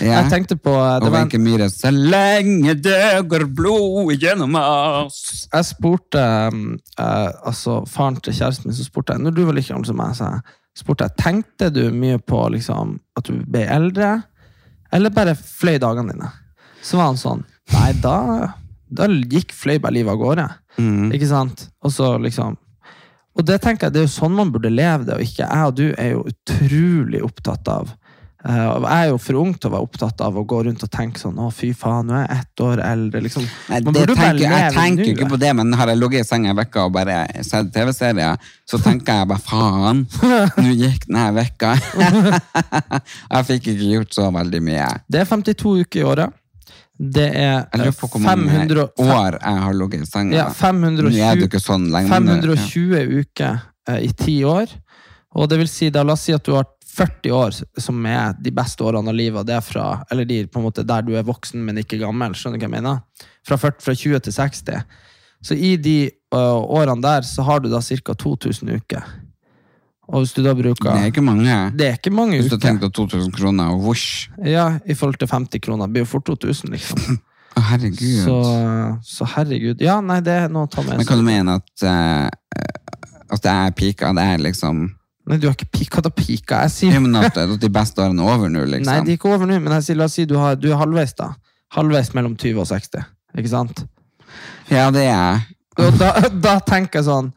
Ja. 0.00 0.22
Jeg 0.22 0.32
tenkte 0.32 0.56
på 0.56 0.72
det 0.72 1.08
Og 1.08 1.14
Wenche 1.14 1.40
Myhre, 1.42 1.68
så 1.72 1.92
lenge 1.92 2.76
det 2.80 3.26
går 3.30 3.46
blod 3.52 4.14
gjennom 4.16 4.56
oss. 4.60 5.46
Jeg 5.52 5.68
spurte 5.68 6.24
um, 6.54 6.66
eh, 6.96 7.30
altså 7.44 7.82
faren 7.90 8.18
til 8.24 8.36
kjæresten 8.36 8.70
min, 8.70 8.78
så 8.78 8.88
spurte 8.88 9.16
jeg, 9.16 9.26
når 9.26 9.36
du 9.36 9.44
var 9.44 9.58
like 9.58 9.70
gammel 9.70 9.90
som 9.90 10.00
meg, 10.00 10.16
så 10.18 10.32
spurte 10.78 11.08
jeg, 11.08 11.18
tenkte 11.20 11.70
du 11.74 11.84
mye 11.94 12.18
på 12.22 12.46
liksom, 12.56 12.98
at 13.18 13.28
du 13.28 13.44
ble 13.44 13.68
eldre, 13.70 14.16
eller 14.94 15.14
bare 15.14 15.36
fløy 15.38 15.76
dagene 15.82 16.14
dine? 16.14 16.32
Så 16.84 16.98
var 16.98 17.12
han 17.12 17.20
sånn, 17.20 17.44
nei, 17.74 17.90
da, 18.02 18.18
da 18.96 19.08
gikk 19.08 19.54
fløy 19.56 19.78
bare 19.78 19.96
livet 19.98 20.14
av 20.14 20.20
gårde. 20.22 20.46
Ikke 21.14 21.30
sant? 21.30 21.68
Og 21.84 21.92
så 21.94 22.16
liksom 22.18 22.56
Og 23.34 23.42
det 23.46 23.60
tenker 23.62 23.88
jeg, 23.88 23.94
det 23.94 24.00
er 24.00 24.08
jo 24.08 24.14
sånn 24.14 24.34
man 24.34 24.50
burde 24.54 24.70
leve 24.70 25.06
det, 25.08 25.16
og 25.16 25.22
ikke 25.22 25.46
jeg 25.46 25.68
og 25.68 25.76
du 25.78 25.86
er 25.98 26.12
jo 26.12 26.24
utrolig 26.30 27.22
opptatt 27.26 27.70
av 27.70 27.90
Uh, 28.44 28.76
Jeg 28.84 29.06
er 29.06 29.06
jo 29.08 29.20
for 29.24 29.38
ung 29.40 29.54
til 29.56 29.70
å 29.70 29.72
være 29.72 29.86
opptatt 29.86 30.18
av 30.20 30.34
å 30.36 30.42
gå 30.44 30.58
rundt 30.66 30.82
og 30.84 30.90
tenke 30.92 31.16
sånn 31.16 31.38
Å, 31.40 31.46
fy 31.48 31.70
faen, 31.72 32.10
nå 32.10 32.18
er 32.18 32.26
jeg 32.26 32.42
ett 32.42 32.62
år 32.66 32.82
eldre. 32.84 33.22
Liksom. 33.24 33.46
Nei, 33.72 33.78
tenker, 33.88 34.42
jeg 34.44 34.74
tenker 34.74 35.12
ikke 35.14 35.28
på 35.30 35.38
det, 35.40 35.52
men 35.56 35.72
har 35.80 35.88
jeg 35.88 36.00
ligget 36.02 36.26
i 36.26 36.28
senga 36.28 36.52
en 36.52 36.60
uke 36.60 36.84
og 36.84 36.92
bare 36.92 37.22
sett 37.46 37.72
TV-serier, 37.72 38.52
så 38.68 38.80
tenker 38.84 39.22
jeg 39.22 39.30
bare 39.32 39.44
faen, 39.48 40.04
nå 40.60 40.74
gikk 40.76 41.08
denne 41.08 41.24
vekka. 41.38 41.72
jeg 43.32 43.48
fikk 43.48 43.72
ikke 43.72 43.92
gjort 43.94 44.18
så 44.18 44.28
veldig 44.36 44.60
mye. 44.68 44.90
Det 45.08 45.24
er 45.24 45.30
52 45.32 45.76
uker 45.86 46.02
i 46.02 46.08
året. 46.12 46.40
Det 46.98 47.26
er 47.26 47.66
Jeg 47.72 47.80
lurer 47.80 47.96
på 47.98 48.08
hvor 48.12 48.22
mange 48.22 48.50
500, 48.50 48.84
år 49.02 49.38
jeg 49.40 49.62
har 49.64 49.74
ligget 49.74 50.02
i 50.02 50.06
senga. 50.06 50.36
ja, 50.36 50.48
520, 50.50 51.10
Nå 51.10 51.24
er 51.26 51.40
det 51.40 51.48
ikke 51.48 51.60
sånn 51.62 51.88
lenge. 51.90 52.20
men 52.20 52.40
det- 52.40 52.58
ja. 52.58 53.20
uker 53.20 53.62
eh, 53.88 54.04
i 54.04 54.12
ti 54.12 54.44
år. 54.44 54.68
Og 55.34 55.48
det 55.48 55.58
vil 55.58 55.68
si, 55.68 55.90
da, 55.90 56.04
la 56.04 56.12
oss 56.12 56.20
si 56.20 56.32
at 56.32 56.44
du 56.44 56.52
har 56.54 56.64
40 56.94 57.30
år, 57.32 57.56
som 57.80 58.06
er 58.06 58.36
de 58.40 58.52
beste 58.54 58.84
årene 58.86 59.08
av 59.08 59.14
livet. 59.14 59.46
Det 59.46 59.56
er 59.56 59.60
fra, 59.60 60.04
eller 60.10 60.24
de 60.24 60.46
på 60.46 60.60
en 60.60 60.66
måte 60.68 60.86
der 60.86 61.02
du 61.02 61.16
er 61.16 61.26
voksen, 61.26 61.58
men 61.64 61.80
ikke 61.82 61.98
gammel. 61.98 62.36
Skjønner 62.38 62.60
du 62.60 62.66
hva 62.66 62.70
jeg 62.70 62.82
mener? 62.82 63.00
Fra, 63.44 63.56
40, 63.56 63.82
fra 63.82 63.94
20 63.94 64.20
til 64.20 64.32
60. 64.32 64.84
Så 65.44 65.58
i 65.58 65.74
de 65.76 66.10
uh, 66.32 66.62
årene 66.62 67.02
der 67.02 67.26
så 67.26 67.42
har 67.42 67.60
du 67.60 67.68
da 67.68 67.80
ca. 67.82 68.14
2000 68.14 68.70
uker. 68.78 69.02
Og 70.08 70.24
hvis 70.24 70.34
du 70.36 70.42
da 70.44 70.52
bruker 70.56 70.90
Det 70.90 71.00
er 71.00 71.12
ikke 71.12 71.24
mange. 71.24 71.58
Det 71.78 71.86
er 71.86 71.94
ikke 71.96 72.12
mange 72.12 72.36
Hvis 72.40 72.50
du 72.50 72.58
uker. 72.58 72.66
tenkte 72.66 72.90
2000 72.92 73.32
kroner, 73.32 73.70
og 73.72 73.86
vosj. 73.86 74.28
Ja, 74.44 74.78
I 74.84 74.94
forhold 74.94 75.16
til 75.20 75.28
50 75.30 75.62
kroner. 75.64 75.86
Det 75.86 75.92
blir 75.96 76.04
jo 76.04 76.10
fort 76.10 76.26
2000, 76.28 76.74
liksom. 76.74 77.20
Å, 77.56 77.62
herregud. 77.70 78.24
Så, 78.24 78.36
så 79.06 79.28
herregud. 79.36 79.80
Ja, 79.80 80.00
nei, 80.02 80.18
det 80.26 80.34
er 80.34 80.52
noe 80.52 80.66
å 80.66 80.70
ta 80.70 80.82
med 80.82 80.98
Men 80.98 81.06
kan 81.06 81.20
du 81.20 81.26
mene 81.26 81.54
at, 81.60 81.84
uh, 81.86 82.26
at 83.30 83.44
det 83.44 83.52
er 83.54 83.74
pika? 83.78 84.10
Det 84.16 84.26
er 84.34 84.42
liksom 84.42 84.84
Nei, 85.24 85.38
du 85.40 85.46
har 85.48 85.54
ikke 85.56 85.70
pika 85.72 86.02
da 86.04 86.10
pika. 86.12 86.58
Jeg 86.66 86.72
sier 86.74 86.98
Ja, 86.98 87.00
men 87.00 87.14
at, 87.16 87.38
at 87.40 87.54
de 87.56 87.70
beste 87.72 88.02
årene 88.04 88.20
er 88.20 88.34
over 88.34 88.50
nå, 88.52 88.66
liksom? 88.68 88.90
Nei, 88.90 89.06
de 89.06 89.14
er 89.14 89.16
ikke 89.16 89.30
over 89.32 89.48
nå, 89.48 89.56
men 89.56 89.72
jeg 89.78 89.86
sier, 89.86 89.96
la 89.96 90.08
oss 90.10 90.18
si 90.18 90.26
du, 90.28 90.34
har, 90.36 90.58
du 90.60 90.66
er 90.68 90.76
halvveis, 90.76 91.14
da. 91.16 91.30
Halvveis 91.72 92.10
mellom 92.12 92.34
20 92.36 92.60
og 92.60 92.68
60. 92.68 93.06
Ikke 93.40 93.52
sant? 93.54 93.80
Ja, 94.68 94.90
det 94.92 95.06
er 95.06 95.14
jeg. 95.14 95.94
Da, 95.96 96.10
da 96.50 96.58
tenker 96.66 97.00
jeg 97.00 97.08
sånn 97.08 97.32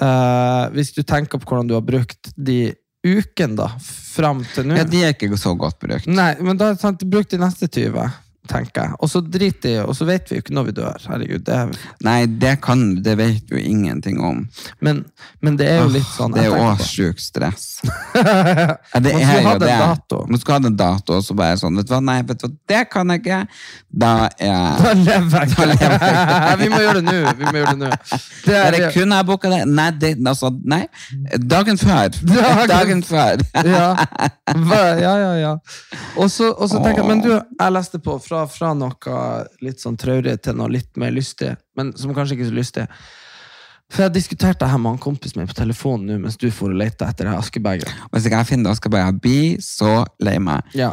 eh, 0.00 0.64
Hvis 0.74 0.92
du 0.96 1.02
tenker 1.02 1.40
på 1.40 1.48
hvordan 1.48 1.68
du 1.70 1.74
har 1.76 1.84
brukt 1.86 2.32
de 2.36 2.74
ukene, 3.06 3.56
da, 3.58 3.68
fram 4.14 4.42
til 4.54 4.66
nå 4.68 4.78
Ja, 4.78 4.86
de 4.88 5.02
er 5.06 5.14
ikke 5.14 5.38
så 5.38 5.54
godt 5.58 5.78
brukt. 5.82 6.08
Nei, 6.10 6.32
men 6.44 6.58
da 6.58 6.72
sant, 6.78 7.04
bruk 7.08 7.28
de 7.30 7.38
neste 7.40 7.68
20, 7.70 8.08
tenker 8.48 8.82
jeg. 8.88 8.96
Og 9.04 9.10
så 9.12 9.20
driter 9.24 9.74
jeg 9.76 9.84
og 9.88 9.94
så 9.98 10.06
vet 10.08 10.28
vi 10.30 10.36
jo 10.38 10.42
ikke 10.44 10.54
når 10.56 10.66
vi 10.68 10.74
dør. 10.78 11.06
Herregud, 11.08 11.44
det 11.46 11.54
er, 11.54 11.72
Nei, 12.06 12.18
det 12.26 12.54
kan 12.64 12.82
Det 13.04 13.14
vet 13.18 13.50
jo 13.52 13.56
ingenting 13.60 14.20
om. 14.24 14.44
men, 14.80 15.04
men 15.40 15.56
det 15.60 15.68
er 15.70 15.82
jo 15.84 15.88
litt 15.94 16.08
sånn 16.16 16.32
Det 16.34 16.44
er 16.44 16.50
jo 16.50 16.58
på. 16.58 16.88
sjukt 16.88 17.20
stress. 17.22 17.66
Ja, 18.18 19.00
det 19.04 19.12
er 19.14 19.42
jo 19.42 19.52
det. 19.60 19.68
dato. 19.68 20.18
Man 20.28 20.40
skulle 20.40 20.56
hatt 20.58 20.66
en 20.68 20.76
dato, 20.76 21.18
og 21.18 21.24
så 21.24 21.34
bare 21.38 21.56
sånn 21.60 21.76
Vet 21.78 21.86
du 21.88 21.92
hva, 21.94 22.00
nei, 22.04 22.18
vet 22.26 22.40
du 22.40 22.46
hva, 22.48 22.52
det 22.72 22.80
kan 22.92 23.12
jeg 23.12 23.22
ikke. 23.22 23.38
Da 24.04 24.12
er 24.38 24.82
Da 24.82 24.92
lever 24.98 25.38
jeg 25.38 25.76
ikke. 25.76 26.56
Vi 26.62 26.68
må 26.72 26.80
gjøre 26.82 27.02
det 27.02 27.04
nå. 27.06 27.34
Vi 27.38 27.46
må 27.48 27.54
gjøre 27.60 27.74
det 27.76 27.82
nå. 27.84 27.90
Det 28.46 28.54
er, 28.56 28.66
Eller 28.72 28.92
kunne 28.94 29.18
jeg 29.20 29.28
booka 29.28 29.52
det? 29.52 29.60
Nei, 29.70 29.88
det, 30.02 30.12
altså, 30.26 30.50
nei. 30.64 30.82
Dagen 31.38 31.78
før. 31.80 32.08
Dagen- 32.32 32.68
Dagen 32.68 33.02
før. 33.06 33.42
ja. 33.64 33.88
Ja, 34.68 35.14
ja, 35.18 35.32
ja. 35.38 35.52
Og 36.18 36.30
så 36.32 36.50
tenker 36.82 37.02
jeg, 37.02 37.06
men 37.08 37.20
du, 37.24 37.30
jeg 37.36 37.72
leste 37.74 38.00
på 38.02 38.16
fra, 38.24 38.37
fra 38.46 38.74
noe 38.76 39.22
litt 39.64 39.80
sånn 39.82 39.96
traurig 39.98 40.36
til 40.44 40.56
noe 40.58 40.70
litt 40.72 40.92
mer 41.00 41.10
lystig, 41.14 41.54
men 41.78 41.94
som 41.98 42.14
kanskje 42.14 42.36
ikke 42.36 42.46
er 42.46 42.52
så 42.52 42.58
lystig. 42.58 42.86
For 43.88 44.04
jeg 44.04 44.18
diskuterte 44.18 44.60
det 44.60 44.68
her 44.68 44.80
med 44.80 44.94
han 44.94 45.00
kompisen 45.00 45.40
min 45.40 45.48
på 45.48 45.56
telefonen 45.56 46.10
nå 46.10 46.18
mens 46.20 46.36
du 46.36 46.50
for 46.52 46.74
og 46.74 46.80
lette 46.80 47.06
etter 47.08 47.24
det 47.24 47.32
her 47.32 47.40
askebegeret. 47.40 48.08
Hvis 48.12 48.28
ikke 48.28 48.42
jeg 48.42 48.50
finner 48.50 48.76
askebegeret, 48.76 49.16
jeg 49.16 49.22
bare 49.24 49.62
så 49.64 49.92
lei 50.20 50.36
meg. 50.44 50.74
Ja. 50.76 50.92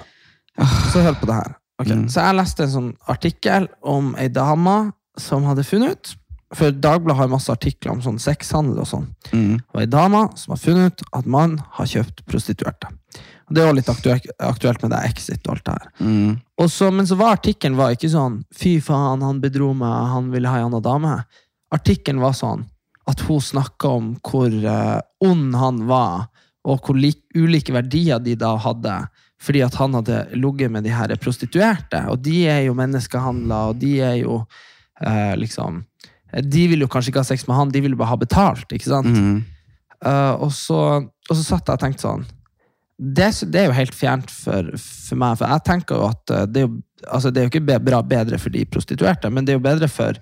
Så 0.93 1.03
hør 1.03 1.17
på 1.19 1.27
det 1.27 1.35
her. 1.35 1.57
Ok, 1.81 1.89
Så 2.07 2.23
jeg 2.23 2.37
leste 2.37 2.63
en 2.63 2.71
sånn 2.71 2.91
artikkel 3.11 3.67
om 3.83 4.13
ei 4.15 4.29
dame 4.31 4.93
som 5.19 5.43
hadde 5.43 5.65
funnet 5.67 5.91
ut 5.91 6.13
For 6.55 6.71
Dagbladet 6.71 7.19
har 7.19 7.31
masse 7.31 7.51
artikler 7.51 7.91
om 7.91 8.01
sånn 8.05 8.19
sexhandel 8.21 8.77
og 8.79 8.87
sånn. 8.87 9.07
Mm. 9.33 9.57
Og 9.73 9.79
ei 9.81 9.87
dame 9.91 10.21
som 10.39 10.53
har 10.53 10.61
funnet 10.61 10.93
ut 10.93 11.01
at 11.19 11.25
mannen 11.27 11.59
har 11.75 11.89
kjøpt 11.89 12.21
prostituerte. 12.29 12.93
Det 13.45 13.61
er 13.61 13.67
jo 13.69 13.77
litt 13.77 13.89
aktuelt, 13.91 14.81
med 14.81 14.91
det 14.91 15.01
Exit 15.11 15.45
og 15.45 15.55
alt 15.55 15.65
det 15.67 15.73
her. 15.75 15.89
Mm. 16.01 16.69
Så, 16.71 16.89
men 16.91 17.05
så 17.05 17.17
var 17.19 17.35
artikkelen 17.35 17.77
ikke 17.93 18.09
sånn 18.09 18.39
Fy 18.55 18.79
faen, 18.81 19.21
han 19.21 19.41
bedro 19.43 19.71
meg, 19.77 20.13
han 20.13 20.31
ville 20.33 20.49
ha 20.49 20.61
ei 20.61 20.65
anna 20.65 20.81
dame. 20.81 21.19
Artikkelen 21.75 22.23
var 22.23 22.33
sånn 22.37 22.65
at 23.05 23.21
hun 23.27 23.41
snakka 23.43 23.91
om 23.99 24.07
hvor 24.25 24.49
uh, 24.49 24.97
ond 25.21 25.53
han 25.61 25.83
var, 25.85 26.25
og 26.65 26.87
hvor 26.87 26.97
lik, 26.97 27.19
ulike 27.37 27.75
verdier 27.75 28.21
de 28.23 28.33
da 28.39 28.55
hadde. 28.57 28.95
Fordi 29.45 29.61
at 29.61 29.75
han 29.77 29.93
hadde 29.93 30.23
ligget 30.33 30.73
med 30.73 30.87
de 30.87 30.93
her 30.95 31.13
prostituerte, 31.21 32.01
og 32.09 32.23
de 32.25 32.47
er 32.49 32.63
jo 32.65 32.77
menneskehandla, 32.77 33.59
og 33.69 33.83
de 33.83 33.99
er 34.01 34.15
jo 34.23 34.39
uh, 34.41 35.35
liksom 35.37 35.83
De 36.35 36.65
vil 36.67 36.81
jo 36.81 36.87
kanskje 36.91 37.13
ikke 37.13 37.21
ha 37.21 37.27
sex 37.27 37.45
med 37.47 37.55
han, 37.55 37.69
de 37.71 37.79
vil 37.85 37.93
bare 37.95 38.09
ha 38.09 38.17
betalt, 38.19 38.65
ikke 38.73 38.89
sant? 38.89 39.13
Mm. 39.13 39.43
Uh, 40.01 40.33
og, 40.41 40.49
så, 40.51 40.79
og 41.05 41.37
så 41.37 41.43
satt 41.43 41.69
jeg 41.69 41.77
og 41.77 41.83
tenkte 41.85 42.07
sånn 42.07 42.25
det, 42.97 43.29
det 43.51 43.61
er 43.61 43.69
jo 43.69 43.75
helt 43.75 43.95
fjernt 43.95 44.31
for, 44.31 44.69
for 44.79 45.19
meg, 45.19 45.39
for 45.39 45.51
jeg 45.51 45.65
tenker 45.67 45.99
jo 45.99 46.07
at 46.07 46.31
eh, 46.31 46.45
det 46.47 46.61
er 46.61 46.67
jo, 46.67 46.75
altså 47.09 47.31
det 47.31 47.41
er 47.41 47.47
jo 47.47 47.53
ikke 47.53 47.79
bra 47.83 47.99
bedre 48.07 48.39
for 48.39 48.53
de 48.55 48.63
prostituerte, 48.69 49.29
men 49.29 49.45
det 49.45 49.53
er 49.53 49.59
jo 49.59 49.65
bedre 49.67 49.89
for 49.91 50.19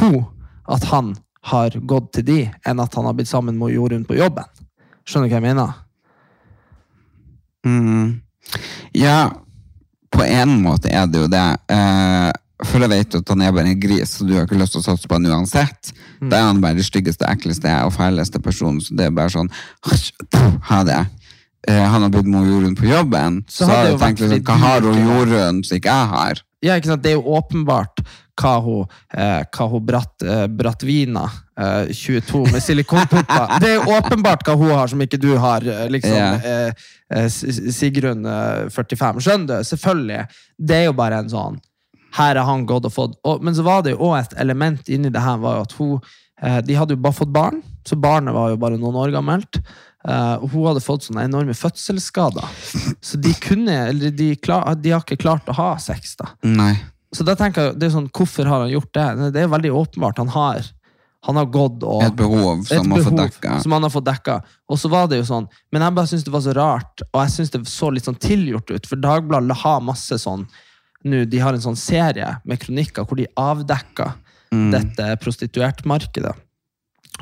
hun 0.00 0.24
at 0.72 0.84
han 0.90 1.14
har 1.46 1.76
gått 1.86 2.12
til 2.16 2.26
de, 2.26 2.38
enn 2.66 2.82
at 2.82 2.94
han 2.98 3.06
har 3.06 3.14
blitt 3.14 3.30
sammen 3.30 3.58
med 3.58 3.76
Jorunn 3.76 4.06
på 4.06 4.18
jobben. 4.18 4.48
Skjønner 5.06 5.30
du 5.30 5.34
hva 5.34 5.38
jeg 5.38 5.46
mener? 5.46 5.76
Mm. 7.66 8.08
Ja, 8.98 9.20
på 10.10 10.26
en 10.26 10.56
måte 10.64 10.90
er 10.90 11.06
det 11.10 11.22
jo 11.22 11.28
det. 11.30 11.44
Uh, 11.70 12.32
for 12.64 12.80
jeg 12.80 12.90
vet 12.90 13.14
at 13.18 13.30
han 13.30 13.42
er 13.44 13.54
bare 13.54 13.70
en 13.70 13.80
gris, 13.80 14.16
så 14.16 14.26
du 14.26 14.32
har 14.34 14.46
ikke 14.46 14.58
lyst 14.58 14.74
til 14.74 14.82
å 14.82 14.86
satse 14.86 15.06
på 15.06 15.18
han 15.18 15.28
uansett. 15.28 15.92
Mm. 16.18 16.30
Da 16.32 16.38
er 16.38 16.46
han 16.48 16.62
bare 16.62 16.78
det 16.78 16.86
styggeste, 16.88 17.28
ekleste 17.28 17.72
og 17.84 17.92
fæleste 17.94 18.40
personen, 18.42 18.80
så 18.80 18.96
det 18.96 19.06
er 19.06 19.14
bare 19.14 19.34
sånn 19.34 19.52
Ha 20.70 20.80
det. 20.88 21.02
Eh, 21.68 21.82
han 21.82 22.02
har 22.02 22.12
blitt 22.14 22.28
med 22.30 22.46
Jorunn 22.46 22.76
på 22.78 22.86
jobben, 22.86 23.44
Så 23.48 23.64
så, 23.64 23.72
har 23.72 23.88
jeg 23.88 23.98
tenkt 23.98 24.22
liksom, 24.22 24.44
hva 24.46 24.58
har 24.62 24.86
hun 24.86 25.08
Jorunn 25.08 25.64
som 25.66 25.78
ikke 25.78 25.90
jeg 25.90 26.10
har? 26.12 26.42
Ja, 26.62 26.76
ikke 26.78 26.92
sant? 26.92 27.02
Det 27.02 27.12
er 27.12 27.18
jo 27.18 27.36
åpenbart 27.36 28.02
hva 28.36 28.52
hun, 28.62 28.92
eh, 29.16 29.42
hva 29.56 29.66
hun 29.72 29.86
Bratt, 29.86 30.22
eh, 30.22 30.44
Brattvina, 30.46 31.24
eh, 31.58 31.92
22, 31.92 32.44
med 32.52 32.62
silikonpupper 32.62 33.56
Det 33.62 33.70
er 33.70 33.78
jo 33.80 33.96
åpenbart 33.96 34.44
hva 34.46 34.56
hun 34.60 34.74
har 34.74 34.92
som 34.92 35.02
ikke 35.02 35.20
du 35.20 35.32
har, 35.42 35.64
eh, 35.66 35.88
liksom. 35.90 36.14
Yeah. 36.14 36.44
Eh, 36.44 37.24
eh, 37.24 37.28
Sigrun, 37.74 38.26
eh, 38.26 38.68
45. 38.70 39.22
Skjønner 39.24 39.46
du? 39.56 39.70
Selvfølgelig. 39.70 40.20
Det 40.58 40.82
er 40.82 40.86
jo 40.90 40.94
bare 40.98 41.24
en 41.24 41.32
sånn 41.32 41.58
Her 42.16 42.38
har 42.38 42.46
han 42.48 42.62
gått 42.64 42.86
og 42.88 42.92
fått 42.94 43.16
og, 43.28 43.42
Men 43.44 43.54
så 43.54 43.64
var 43.66 43.82
det 43.82 43.92
jo 43.92 44.06
òg 44.08 44.20
et 44.20 44.38
element 44.40 44.88
inni 44.88 45.10
det 45.12 45.20
her, 45.20 45.36
var 45.42 45.58
jo 45.58 45.66
at 45.66 45.76
hun 45.80 45.98
Eh, 46.42 46.58
de 46.64 46.76
hadde 46.76 46.92
jo 46.96 47.00
bare 47.00 47.16
fått 47.16 47.32
barn, 47.32 47.62
så 47.86 47.96
barnet 47.96 48.34
var 48.36 48.52
jo 48.52 48.60
bare 48.60 48.76
noen 48.80 48.98
år 49.00 49.14
gammelt. 49.14 49.60
Og 50.06 50.50
hun 50.52 50.66
hadde 50.68 50.82
fått 50.84 51.02
sånne 51.08 51.24
enorme 51.26 51.54
fødselsskader. 51.56 52.44
Så 53.02 53.18
de 53.18 53.32
kunne, 53.42 53.74
eller 53.90 54.12
de, 54.14 54.28
klar, 54.38 54.74
de 54.78 54.92
har 54.94 55.02
ikke 55.02 55.18
klart 55.18 55.48
å 55.50 55.56
ha 55.58 55.70
sex, 55.82 56.14
da. 56.20 56.28
Nei. 56.46 56.76
Så 57.14 57.24
da 57.26 57.34
tenker 57.38 57.70
jeg, 57.70 57.78
det 57.80 57.88
er 57.88 57.94
sånn, 57.94 58.10
Hvorfor 58.14 58.46
har 58.50 58.64
han 58.66 58.70
gjort 58.70 58.92
det? 58.94 59.06
Det 59.34 59.42
er 59.42 59.48
veldig 59.50 59.72
åpenbart. 59.78 60.18
Han 60.22 60.30
har, 60.34 60.68
han 61.26 61.40
har 61.40 61.46
gått 61.50 61.82
og 61.86 62.02
Et 62.06 62.14
behov 62.18 62.62
som 62.66 62.76
et 62.76 62.86
må 62.90 63.00
få 63.00 63.14
behov. 63.14 63.60
Som 63.62 63.74
han 63.74 63.86
har 63.86 63.90
fått 63.94 64.06
dekka. 64.06 64.36
Og 64.68 64.78
så 64.78 64.90
var 64.92 65.08
det 65.10 65.18
jo 65.22 65.26
sånn, 65.26 65.48
Men 65.72 65.82
jeg 65.86 65.96
bare 65.98 66.10
syns 66.12 66.26
det 66.26 66.34
var 66.34 66.44
så 66.44 66.54
rart, 66.54 67.02
og 67.12 67.20
jeg 67.24 67.34
syns 67.34 67.50
det 67.54 67.62
så 67.72 67.90
litt 67.94 68.06
sånn 68.06 68.20
tilgjort 68.20 68.70
ut. 68.70 68.86
For 68.86 69.00
Dagbladet 69.00 69.58
har 69.64 69.80
masse 69.82 70.18
sånn 70.22 70.46
nå, 71.06 71.24
De 71.30 71.38
har 71.42 71.54
en 71.54 71.62
sånn 71.62 71.78
serie 71.78 72.36
med 72.44 72.60
kronikker 72.62 73.06
hvor 73.06 73.16
de 73.18 73.26
avdekker 73.38 74.14
Mm. 74.52 74.70
dette 74.70 75.16
prostituertmarkedet. 75.24 76.30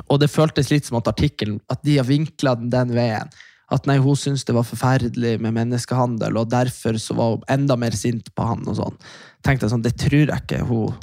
Og 0.08 0.20
det 0.20 0.30
føltes 0.32 0.70
litt 0.72 0.86
som 0.88 0.98
at 0.98 1.08
artikkelen 1.10 1.60
At 1.70 1.82
de 1.86 1.98
har 2.00 2.06
vinkla 2.08 2.56
den 2.58 2.70
den 2.72 2.94
veien. 2.96 3.30
At 3.72 3.86
nei, 3.88 3.96
hun 4.02 4.16
syntes 4.18 4.44
det 4.44 4.54
var 4.54 4.66
forferdelig 4.68 5.38
med 5.40 5.54
menneskehandel, 5.56 6.36
og 6.36 6.50
derfor 6.52 6.98
så 7.00 7.16
var 7.16 7.30
hun 7.36 7.46
enda 7.50 7.76
mer 7.80 7.96
sint 7.96 8.28
på 8.36 8.44
han. 8.46 8.62
og 8.68 8.76
sånn. 8.76 8.98
Tenkte 9.42 9.66
jeg 9.66 9.72
sånn, 9.72 9.86
Det 9.86 9.96
tror 9.98 10.26
jeg 10.28 10.42
ikke 10.42 10.60
hun 10.68 10.94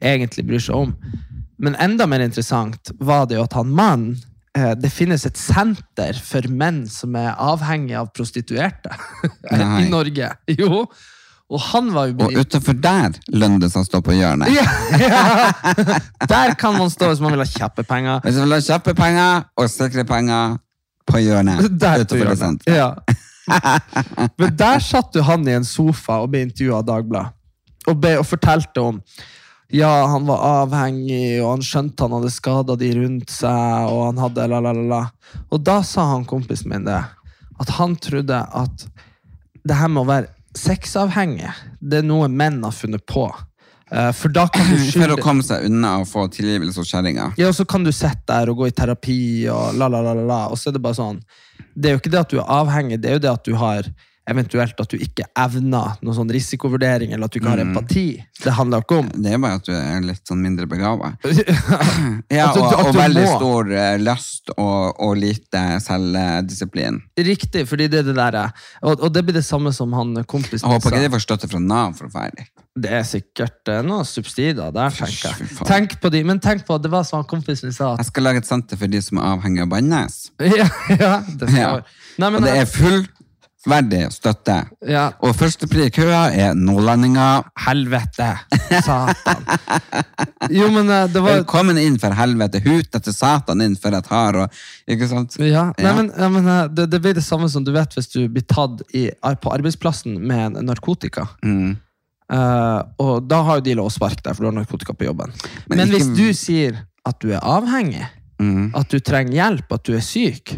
egentlig 0.00 0.46
bryr 0.48 0.64
seg 0.64 0.74
om. 0.86 0.94
Men 1.60 1.76
enda 1.76 2.06
mer 2.08 2.24
interessant 2.24 2.90
var 2.98 3.26
det 3.28 3.36
jo 3.36 3.44
at 3.44 3.52
han 3.58 3.68
mannen 3.76 4.14
eh, 4.56 4.72
Det 4.80 4.88
finnes 4.88 5.26
et 5.28 5.36
senter 5.36 6.16
for 6.24 6.48
menn 6.48 6.86
som 6.88 7.14
er 7.20 7.34
avhengig 7.36 7.98
av 8.00 8.08
prostituerte 8.16 8.94
Nei. 9.52 9.84
i 9.84 9.90
Norge. 9.92 10.32
Jo. 10.56 10.86
Og 11.50 11.58
han 11.72 11.88
var 11.90 12.06
jo 12.06 12.28
Og 12.28 12.36
utenfor 12.44 12.76
der 12.78 13.16
lønner 13.34 13.64
det 13.64 13.72
seg 13.72 13.82
å 13.82 13.88
stå 13.88 14.00
på 14.06 14.14
hjørnet. 14.14 14.52
ja, 14.54 14.66
ja. 15.02 15.96
Der 16.30 16.54
kan 16.58 16.78
man 16.78 16.92
stå 16.92 17.08
hvis 17.10 17.22
man 17.22 17.34
vil 17.34 17.42
ha 17.42 17.48
kjappe 17.48 17.82
penger. 17.86 18.20
Hvis 18.22 18.38
man 18.38 18.46
vil 18.46 18.54
ha 18.54 18.60
kjappe 18.68 18.94
penger 18.94 19.48
og 19.58 19.72
sikre 19.72 20.04
penger 20.06 20.54
på 21.10 21.24
hjørnet 21.24 21.66
Der 21.82 22.04
på 22.06 22.20
hjørnet. 22.20 22.70
Ja. 22.70 22.92
Men 24.38 24.54
der 24.56 24.78
satt 24.84 25.18
jo 25.18 25.26
han 25.26 25.46
i 25.48 25.58
en 25.58 25.66
sofa 25.66 26.20
og 26.22 26.30
ble 26.30 26.44
intervjua 26.46 26.84
av 26.84 26.88
Dagbladet. 26.92 27.36
Og, 27.88 27.96
be, 27.98 28.14
og 28.20 28.26
fortalte 28.28 28.82
om 28.84 28.98
ja, 29.70 29.88
han 30.10 30.24
var 30.26 30.42
avhengig, 30.64 31.38
og 31.44 31.52
han 31.52 31.60
skjønte 31.62 32.02
han 32.02 32.16
hadde 32.16 32.32
skada 32.34 32.74
de 32.78 32.88
rundt 32.96 33.30
seg. 33.30 33.90
Og 33.90 34.00
han 34.08 34.18
hadde 34.18 34.46
la, 34.50 34.58
la, 34.66 34.72
la. 34.74 35.04
Og 35.50 35.62
da 35.62 35.78
sa 35.86 36.08
han 36.10 36.26
kompisen 36.28 36.72
min 36.72 36.86
det. 36.88 36.98
At 37.62 37.70
han 37.78 37.94
trodde 38.02 38.34
at 38.34 38.86
det 39.62 39.76
her 39.78 39.90
med 39.92 40.02
å 40.02 40.08
være 40.08 40.30
sexavhengig, 40.56 41.50
det 41.80 42.00
er 42.02 42.06
noe 42.06 42.28
menn 42.28 42.62
har 42.64 42.74
funnet 42.74 43.04
på. 43.06 43.26
Eh, 43.90 44.10
For 44.16 44.32
da 44.34 44.46
kan 44.48 44.66
du 44.70 44.76
skylde... 44.78 45.00
For 45.04 45.14
å 45.16 45.22
komme 45.22 45.46
seg 45.46 45.66
unna 45.70 45.96
og 46.02 46.08
få 46.10 46.26
tilgivelse 46.34 46.82
hos 46.82 46.90
kjerringa. 46.92 47.32
ja, 47.40 47.48
og 47.50 47.56
så 47.58 47.66
kan 47.68 47.84
du 47.86 47.92
sitte 47.92 48.26
der 48.30 48.50
og 48.52 48.62
gå 48.62 48.70
i 48.70 48.74
terapi, 48.76 49.20
og 49.52 49.74
la, 49.78 49.88
la, 49.90 50.02
la, 50.04 50.14
la, 50.18 50.26
la. 50.26 50.40
Og 50.50 50.58
så 50.58 50.70
er 50.70 50.78
det 50.78 50.82
bare 50.84 50.98
sånn 50.98 51.20
Det 51.74 51.90
er 51.90 51.96
jo 51.96 52.02
ikke 52.02 52.12
det 52.14 52.22
at 52.24 52.30
du 52.32 52.38
er 52.40 52.54
avhengig, 52.60 53.00
det 53.02 53.10
er 53.10 53.18
jo 53.18 53.24
det 53.26 53.32
at 53.32 53.44
du 53.46 53.54
har 53.58 53.90
eventuelt 54.30 54.80
at 54.80 54.92
du 54.92 54.96
ikke 55.00 55.26
evner 55.38 55.96
noen 56.00 56.16
sånn 56.16 56.30
risikovurdering, 56.32 57.12
eller 57.14 57.28
at 57.28 57.34
du 57.34 57.40
ikke 57.40 57.52
har 57.52 57.62
empati. 57.62 58.04
Det 58.40 58.54
handler 58.56 58.84
ikke 58.84 59.00
om 59.02 59.10
Det 59.20 59.34
er 59.34 59.42
bare 59.42 59.58
at 59.60 59.66
du 59.66 59.72
er 59.76 60.06
litt 60.06 60.22
sånn 60.30 60.40
mindre 60.44 60.68
begava. 60.70 61.14
Ja, 62.30 62.50
At 62.50 62.56
og, 62.56 62.72
og 62.86 62.94
veldig 62.94 63.24
stor 63.26 63.70
eh, 63.74 63.96
lyst 64.00 64.52
og, 64.54 65.00
og 65.02 65.16
lite 65.18 65.60
selvdisiplin. 65.82 67.00
Riktig, 67.18 67.66
fordi 67.68 67.88
det 67.90 68.02
er 68.02 68.08
det 68.10 68.16
der 68.16 68.38
Og, 68.82 69.00
og 69.00 69.12
det 69.12 69.24
blir 69.26 69.36
det 69.36 69.44
samme 69.46 69.72
som 69.74 69.92
han 69.96 70.14
kompisen 70.30 70.62
sa. 70.64 70.72
håper 70.72 70.94
ikke 70.94 71.04
de 71.08 71.12
får 71.16 71.24
støtte 71.26 71.50
fra 71.50 71.60
Nav 71.62 71.96
for 71.98 72.08
å 72.08 72.14
ferdig. 72.14 72.46
Det 72.80 72.92
er 73.00 73.06
sikkert 73.06 73.68
eh, 73.72 73.80
noen 73.86 74.06
subsidier 74.06 74.70
der, 74.74 74.94
tenker 74.94 75.34
jeg. 75.34 75.50
Tenk 75.66 75.96
på 76.00 76.12
de, 76.14 76.22
men 76.26 76.40
tenk 76.42 76.62
på 76.68 76.78
at 76.78 76.84
det 76.84 76.92
var 76.92 77.04
som 77.08 77.20
han 77.20 77.28
kompisen 77.30 77.74
sa. 77.74 77.94
At, 77.94 78.04
Jeg 78.04 78.12
skal 78.12 78.28
lage 78.28 78.44
et 78.44 78.48
senter 78.48 78.78
for 78.80 78.92
de 78.92 79.02
som 79.04 79.18
er 79.20 79.32
avhengig 79.34 79.64
av 79.66 79.72
Bannes. 79.72 80.20
ja, 80.60 80.68
ja, 80.94 81.16
det 81.26 81.50
Ja. 81.56 81.72
Nei, 82.20 82.28
men, 82.28 82.42
Og 82.42 82.46
det 82.46 82.54
er 82.60 82.68
fullverdig 83.64 84.06
støtte. 84.12 84.54
ja, 84.88 85.10
Og 85.20 85.34
førstepri 85.36 85.86
i 85.86 85.90
køa 85.92 86.30
er 86.32 86.54
nordlendinger. 86.56 87.44
Helvete! 87.66 88.30
Satan. 88.86 89.44
Jo, 90.50 90.70
men 90.72 90.88
eh, 90.90 91.06
det 91.12 91.20
var 91.22 91.36
Velkommen 91.40 91.78
inn 91.80 91.98
for 92.00 92.14
helvete. 92.16 92.62
Hut 92.64 92.96
etter 92.96 93.12
satan 93.14 93.60
inn 93.64 93.76
for 93.80 93.92
et 93.96 94.06
har. 94.10 94.38
Og, 94.44 94.60
ikke 94.88 95.08
sant? 95.10 95.36
Ja, 95.42 95.66
nei, 95.76 95.84
Ja. 95.86 95.94
men, 95.98 96.10
ja, 96.16 96.28
men 96.32 96.48
eh, 96.48 96.62
det, 96.72 96.88
det 96.94 97.00
blir 97.04 97.14
det 97.18 97.24
samme 97.26 97.48
som 97.52 97.64
du 97.66 97.72
vet 97.76 97.92
hvis 97.98 98.08
du 98.14 98.22
blir 98.32 98.46
tatt 98.48 98.80
i, 98.96 99.08
på 99.42 99.52
arbeidsplassen 99.52 100.16
med 100.20 100.56
narkotika. 100.64 101.28
Mm. 101.44 101.76
Uh, 102.30 102.84
og 103.02 103.24
da 103.26 103.40
har 103.42 103.58
jo 103.58 103.64
de 103.66 103.72
lov 103.74 103.88
å 103.88 103.92
sparke 103.92 104.22
deg, 104.22 104.36
for 104.36 104.44
du 104.44 104.48
har 104.52 104.54
narkotika 104.60 104.94
på 104.94 105.08
jobben. 105.08 105.32
Men 105.66 105.80
Men, 105.80 105.88
ikke- 105.88 105.96
hvis 105.98 106.10
du 106.14 106.28
sier 106.38 106.76
at 107.04 107.18
du 107.20 107.32
er 107.34 107.40
avhengig, 107.42 108.06
Mm. 108.40 108.70
at 108.74 108.88
du 108.88 109.00
trenger 109.04 109.34
hjelp, 109.34 109.72
at 109.74 109.82
du 109.84 109.92
er 109.98 110.00
syk, 110.00 110.54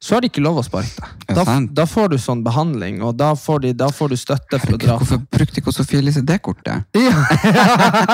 så 0.00 0.16
har 0.16 0.24
de 0.24 0.30
ikke 0.30 0.40
lov 0.40 0.62
å 0.62 0.64
sparke 0.64 0.96
deg. 0.96 1.34
Da, 1.36 1.44
da 1.82 1.84
får 1.88 2.14
du 2.14 2.16
sånn 2.20 2.40
behandling, 2.44 3.02
og 3.04 3.18
da 3.20 3.34
får, 3.36 3.60
de, 3.66 3.74
da 3.76 3.90
får 3.92 4.14
du 4.14 4.16
støtte 4.16 4.60
for 4.62 4.78
å 4.78 4.80
dra 4.80 4.96
Hvorfor 5.00 5.20
brukte 5.28 5.60
ikke 5.60 5.74
Sofie 5.76 6.00
Elise 6.00 6.22
det 6.24 6.38
kortet? 6.44 6.88
Ja. 6.96 7.12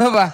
Jeg 0.00 0.16
er. 0.16 0.32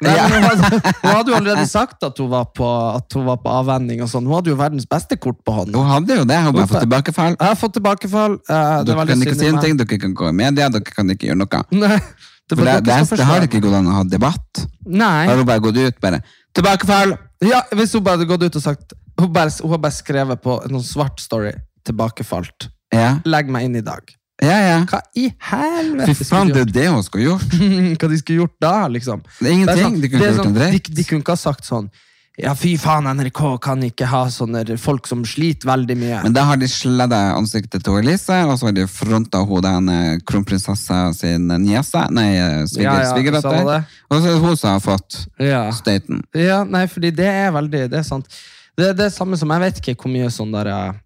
Nei, 0.00 0.12
hun, 0.32 0.44
hadde, 0.46 1.28
jo 1.28 1.34
allerede 1.36 1.66
sagt 1.68 2.00
at 2.06 2.16
hun 2.22 2.30
var 2.32 2.46
på, 2.56 2.68
at 2.96 3.12
hun 3.12 3.26
var 3.26 3.36
på 3.42 3.52
avvenning. 3.52 4.00
og 4.04 4.08
sånn. 4.08 4.24
Hun 4.24 4.38
hadde 4.38 4.54
jo 4.54 4.56
verdens 4.56 4.86
beste 4.88 5.18
kort 5.20 5.42
på 5.44 5.52
hånden. 5.58 5.76
Hun 5.76 5.90
hadde 5.90 6.16
jo 6.22 6.24
det. 6.28 6.38
Hun 6.46 6.54
bare 6.56 6.70
fått 6.70 6.86
tilbakefall. 6.86 7.36
Jeg 7.36 7.50
har 7.50 7.58
fått 7.60 7.74
tilbakefall. 7.76 8.38
er 8.48 8.86
Dere 8.88 9.04
kan 9.10 9.26
ikke 9.26 9.36
si 9.36 9.50
en 9.50 9.60
ting, 9.60 9.76
dere 9.76 9.98
kan 10.00 10.14
gå 10.16 10.30
i 10.30 10.36
media, 10.40 10.70
dere 10.72 10.88
kan 10.88 11.12
ikke 11.12 11.28
gjøre 11.28 11.42
noe. 11.42 11.60
Nei, 11.76 11.98
det, 12.00 12.56
det, 12.62 12.78
det, 12.86 12.96
det 13.12 13.28
har 13.28 13.44
ikke 13.44 13.60
gått 13.66 13.76
an 13.76 13.92
å 13.92 13.98
ha 13.98 14.06
debatt. 14.08 14.64
Nei. 14.86 15.26
Da 15.26 15.34
Har 15.34 15.42
hun 15.42 15.50
bare 15.50 15.64
gått 15.68 15.82
ut 15.82 16.00
bare 16.00 16.22
Tilbakefall! 16.56 17.18
Ja, 17.44 17.60
hvis 17.76 17.92
hun 17.92 18.06
bare 18.06 18.16
hadde 18.16 18.30
gått 18.30 18.46
ut 18.46 18.56
og 18.56 18.64
sagt 18.64 18.96
Hun, 19.20 19.32
bare, 19.32 19.50
hun 19.62 19.70
har 19.72 19.78
bare 19.80 19.96
skrevet 19.96 20.42
på 20.44 20.58
en 20.66 20.76
sånn 20.78 20.84
svart 20.84 21.20
story. 21.22 21.52
Tilbakefalt. 21.86 22.68
Ja, 22.94 23.18
Legg 23.26 23.48
meg 23.50 23.64
inn 23.68 23.76
i 23.80 23.84
dag. 23.84 24.10
ja. 24.42 24.56
ja. 24.60 24.80
Hva 24.90 25.00
i 25.16 25.30
helvete 25.50 26.14
Fy 26.14 26.24
faen, 26.28 26.50
det 26.52 26.66
er 26.66 26.72
det 26.74 26.88
hun 26.92 27.02
skulle 27.06 27.30
gjort. 27.30 27.54
Hva 28.00 28.10
de 28.12 28.18
skulle 28.20 28.42
gjort 28.44 28.56
da, 28.60 28.74
liksom? 28.92 29.22
Det 29.40 29.48
er 29.48 29.54
ingenting. 29.54 29.84
sånn- 29.86 30.00
De 30.02 30.10
kunne 30.12 30.28
gjort 30.28 30.44
sånn, 30.44 30.58
de, 30.58 30.80
de 30.98 31.04
kunne 31.08 31.24
ikke 31.24 31.32
ha 31.36 31.40
sagt 31.40 31.64
sånn 31.64 31.88
Ja, 32.36 32.52
fy 32.52 32.74
faen, 32.76 33.06
NRK 33.16 33.40
kan 33.64 33.80
ikke 33.86 34.04
ha 34.10 34.26
sånne 34.28 34.76
folk 34.76 35.06
som 35.08 35.22
sliter 35.24 35.70
veldig 35.70 35.94
mye. 35.96 36.18
Men 36.26 36.34
da 36.36 36.42
har 36.44 36.58
de 36.60 36.68
sledda 36.68 37.20
ansiktet 37.32 37.80
til 37.86 37.96
Elise, 37.96 38.36
og 38.44 38.58
så 38.60 38.68
har 38.68 38.74
de 38.76 38.84
fronta 38.92 39.40
hodet 39.40 39.72
den 39.78 40.20
kronprinsessa 40.28 40.98
sin 41.16 41.48
niese, 41.64 42.02
nei, 42.12 42.28
sviger, 42.68 43.06
Ja, 43.06 43.16
ja, 43.16 43.40
det. 43.40 43.78
Og 44.10 44.20
så 44.20 44.28
er 44.28 44.34
det 44.34 44.42
hun 44.44 44.60
som 44.60 44.74
har 44.74 44.84
fått 44.84 45.16
ja. 45.40 45.62
støyten. 45.72 46.20
ja, 46.36 46.60
nei, 46.68 46.84
fordi 46.92 47.14
det 47.16 47.30
er 47.30 47.56
veldig 47.56 47.86
Det 47.94 48.02
er 48.02 48.04
sant. 48.04 48.28
Det, 48.76 48.90
er 48.90 48.96
det 48.98 49.12
samme 49.14 49.38
som 49.40 49.52
Jeg 49.54 49.62
vet 49.62 49.80
ikke 49.80 49.96
hvor 50.02 50.12
mye 50.12 50.28
sånn 50.32 50.52
der 50.54 50.70
eh, 50.72 50.98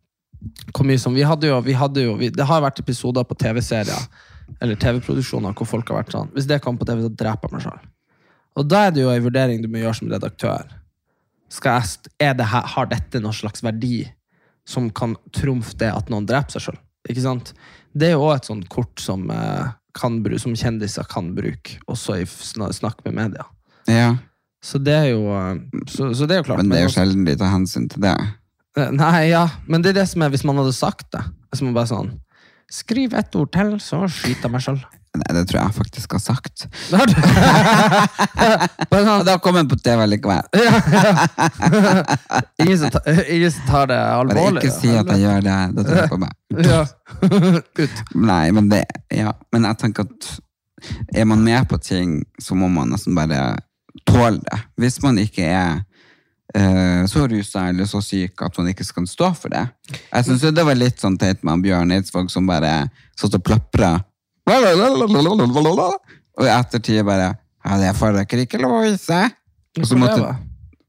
Hvor 0.74 0.88
mye 0.88 1.00
som 1.00 1.14
Vi 1.16 1.26
hadde 1.26 1.50
jo, 1.50 1.60
vi 1.64 1.76
hadde 1.78 2.04
jo 2.06 2.16
vi, 2.18 2.32
Det 2.34 2.46
har 2.46 2.64
vært 2.64 2.82
episoder 2.82 3.26
på 3.26 3.38
TV-serier 3.38 4.26
eller 4.60 4.74
TV-produksjoner 4.82 5.54
hvor 5.54 5.68
folk 5.68 5.90
har 5.92 6.00
vært 6.00 6.14
sånn 6.16 6.30
Hvis 6.34 6.48
det 6.50 6.58
kommer 6.64 6.82
på 6.82 6.88
TV, 6.88 7.04
så 7.04 7.10
dreper 7.14 7.46
jeg 7.46 7.54
meg 7.54 7.62
sjøl. 7.62 7.82
Og 8.58 8.66
da 8.66 8.80
er 8.86 8.94
det 8.94 9.04
jo 9.04 9.12
en 9.12 9.22
vurdering 9.22 9.60
du 9.62 9.68
må 9.70 9.78
gjøre 9.78 9.98
som 10.00 10.10
redaktør. 10.10 10.72
Jeg, 11.54 12.32
det 12.34 12.48
her, 12.50 12.66
har 12.74 12.88
dette 12.90 13.20
noen 13.22 13.36
slags 13.36 13.62
verdi 13.62 14.02
som 14.68 14.88
kan 14.90 15.14
trumfe 15.34 15.76
det 15.78 15.92
at 15.94 16.10
noen 16.10 16.26
dreper 16.26 16.56
seg 16.56 16.66
sjøl? 16.66 16.80
Ikke 17.06 17.22
sant? 17.22 17.52
Det 17.94 18.10
er 18.10 18.16
jo 18.16 18.26
òg 18.26 18.40
et 18.40 18.50
sånt 18.50 18.66
kort 18.74 19.02
som, 19.02 19.22
eh, 19.30 19.70
kan, 19.94 20.18
som 20.42 20.58
kjendiser 20.58 21.06
kan 21.10 21.30
bruke, 21.38 21.78
også 21.86 22.18
i 22.18 22.26
snakk 22.26 23.06
med 23.06 23.16
media. 23.22 23.46
Ja, 23.86 24.16
Så 24.62 24.78
det 24.84 24.92
er 24.92 25.06
jo, 25.14 25.22
eh, 25.32 25.56
så, 25.88 26.10
så 26.14 26.26
det 26.28 26.34
er 26.36 26.40
jo 26.42 26.46
klart. 26.50 26.58
men 26.60 26.68
det 26.72 26.78
er 26.82 26.86
jo 26.88 26.92
sjelden 26.94 27.24
de 27.28 27.36
tar 27.40 27.48
hensyn 27.54 27.86
til 27.88 28.00
det. 28.04 28.12
Eh, 28.78 28.90
Nei, 28.92 29.30
ja, 29.32 29.46
men 29.66 29.82
det 29.82 29.88
er 29.94 29.98
det 30.02 30.08
som 30.12 30.22
er 30.22 30.28
hvis 30.34 30.44
man 30.46 30.58
hadde 30.60 30.74
sagt 30.76 31.06
det. 31.16 31.22
Hvis 31.50 31.62
man 31.66 31.74
bare 31.76 31.90
sånn 31.90 32.10
Skriv 32.70 33.10
ett 33.18 33.34
ord 33.34 33.48
til, 33.50 33.72
så 33.82 34.04
skyter 34.06 34.46
jeg 34.46 34.52
meg 34.54 34.62
sjøl. 34.62 34.76
Nei, 35.18 35.30
det 35.34 35.40
tror 35.50 35.58
jeg 35.64 35.74
faktisk 35.74 36.12
har 36.14 36.20
sagt. 36.22 36.68
Bare 38.92 39.00
sånn, 39.08 39.24
da 39.26 39.34
kom 39.42 39.56
jeg 39.58 39.66
på 39.72 39.78
TV 39.82 40.04
likevel. 40.06 40.46
ingen, 42.62 42.78
som 42.78 42.92
tar, 42.94 43.02
ingen 43.26 43.50
som 43.50 43.64
tar 43.66 43.90
det 43.90 43.98
Bare 43.98 44.22
alvorlig. 44.22 44.62
ikke 44.62 44.70
si 44.76 44.86
at 44.94 45.10
jeg 45.10 45.18
gjør 45.24 45.42
det. 45.48 45.56
Da 45.74 45.80
tror 45.88 45.98
jeg 45.98 46.06
på 46.12 46.20
meg. 46.22 46.30
Ja. 46.62 46.86
Ut. 47.82 47.96
Nei, 48.22 48.46
men 48.54 48.70
det 48.70 48.84
Ja, 49.18 49.34
men 49.50 49.66
jeg 49.66 49.74
tenker 49.82 50.06
at 50.06 50.30
er 51.12 51.26
man 51.28 51.42
med 51.44 51.66
på 51.68 51.76
ting, 51.82 52.22
så 52.40 52.54
må 52.54 52.70
man 52.72 52.88
nesten 52.94 53.12
bare 53.18 53.58
tåle 54.08 54.38
det. 54.44 54.58
Hvis 54.80 54.98
man 55.02 55.18
ikke 55.22 55.44
er 55.46 55.80
eh, 56.54 57.06
så 57.10 57.26
rusa 57.30 57.68
eller 57.70 57.88
så 57.90 58.00
syk 58.04 58.42
at 58.46 58.58
man 58.58 58.70
ikke 58.72 58.84
skal 58.86 59.06
stå 59.10 59.32
for 59.38 59.52
det. 59.54 59.64
Jeg 60.10 60.26
syns 60.28 60.46
det 60.56 60.66
var 60.66 60.78
litt 60.78 61.00
sånn 61.02 61.18
teit 61.20 61.42
med 61.46 61.62
Bjørn 61.64 61.92
Eidsvåg 61.96 62.30
som 62.32 62.46
bare 62.50 62.88
satt 63.18 63.36
og 63.38 63.44
plapra. 63.46 63.96
Og 66.40 66.46
i 66.46 66.52
ettertid 66.52 67.04
bare 67.06 67.34
Ja, 67.60 67.76
det 67.76 67.90
får 67.98 68.14
dere 68.16 68.46
ikke 68.46 68.58
lov 68.62 68.78
å 68.78 68.84
vise. 68.86 69.18
Og 69.78 69.84
så 69.86 69.98
måtte, 70.00 70.30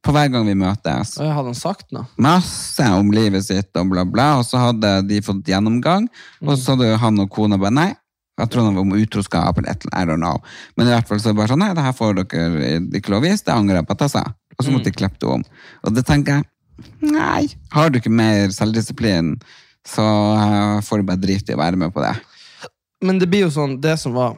på 0.01 0.13
hver 0.15 0.29
gang 0.33 0.45
vi 0.47 0.55
møtes 0.57 1.11
Å, 1.19 1.25
Hadde 1.35 1.51
han 1.51 1.57
sagt 1.57 1.91
noe? 1.93 2.07
masse 2.17 2.85
om 2.95 3.11
livet 3.13 3.43
sitt 3.45 3.75
og 3.77 3.91
bla, 3.91 4.05
bla. 4.07 4.29
Og 4.39 4.45
så 4.47 4.57
hadde 4.57 4.93
de 5.09 5.19
fått 5.21 5.45
gjennomgang, 5.51 6.07
og 6.41 6.55
så 6.57 6.73
hadde 6.73 6.95
han 7.03 7.19
og 7.21 7.29
kona 7.35 7.59
bare 7.61 7.75
nei. 7.75 7.89
Jeg 8.41 8.51
tror 8.53 8.67
det 8.67 8.75
var 8.75 8.85
om 8.85 8.93
utroskap 8.97 9.57
eller 9.61 9.71
et 9.71 9.85
eller 9.91 10.13
annet. 10.17 10.51
Men 10.75 10.89
i 10.89 10.93
hvert 10.95 11.07
fall 11.09 11.21
så 11.21 11.31
det 11.31 11.37
bare 11.39 11.51
sånn, 11.53 11.61
nei, 11.63 11.71
det 11.77 11.85
her 11.85 11.95
får 11.97 12.19
dere 12.21 12.79
ikke 12.99 13.13
lov 13.13 13.21
å 13.23 13.27
vise, 13.29 13.45
det 13.47 13.53
angrer 13.55 13.81
jeg 13.81 13.87
på 13.89 13.97
at 13.97 14.05
jeg 14.07 14.13
sa. 14.17 14.23
Og 14.57 14.65
så 14.65 14.73
måtte 14.73 14.89
de 14.91 14.95
klippe 14.97 15.21
det 15.21 15.29
om. 15.29 15.43
Og 15.85 15.95
det 15.95 16.03
tenker 16.09 16.39
jeg, 16.39 16.47
nei, 17.13 17.45
har 17.75 17.89
du 17.93 17.99
ikke 18.01 18.13
mer 18.13 18.51
selvdisiplin, 18.55 19.35
så 19.87 20.05
eh, 20.37 20.81
får 20.85 21.01
du 21.01 21.07
bare 21.09 21.21
drite 21.21 21.53
i 21.53 21.57
å 21.57 21.61
være 21.61 21.79
med 21.81 21.93
på 21.93 22.03
det. 22.03 22.13
Men 23.01 23.17
det 23.21 23.29
blir 23.31 23.47
jo 23.47 23.53
sånn, 23.53 23.79
det 23.81 23.95
som 24.01 24.13
var 24.13 24.35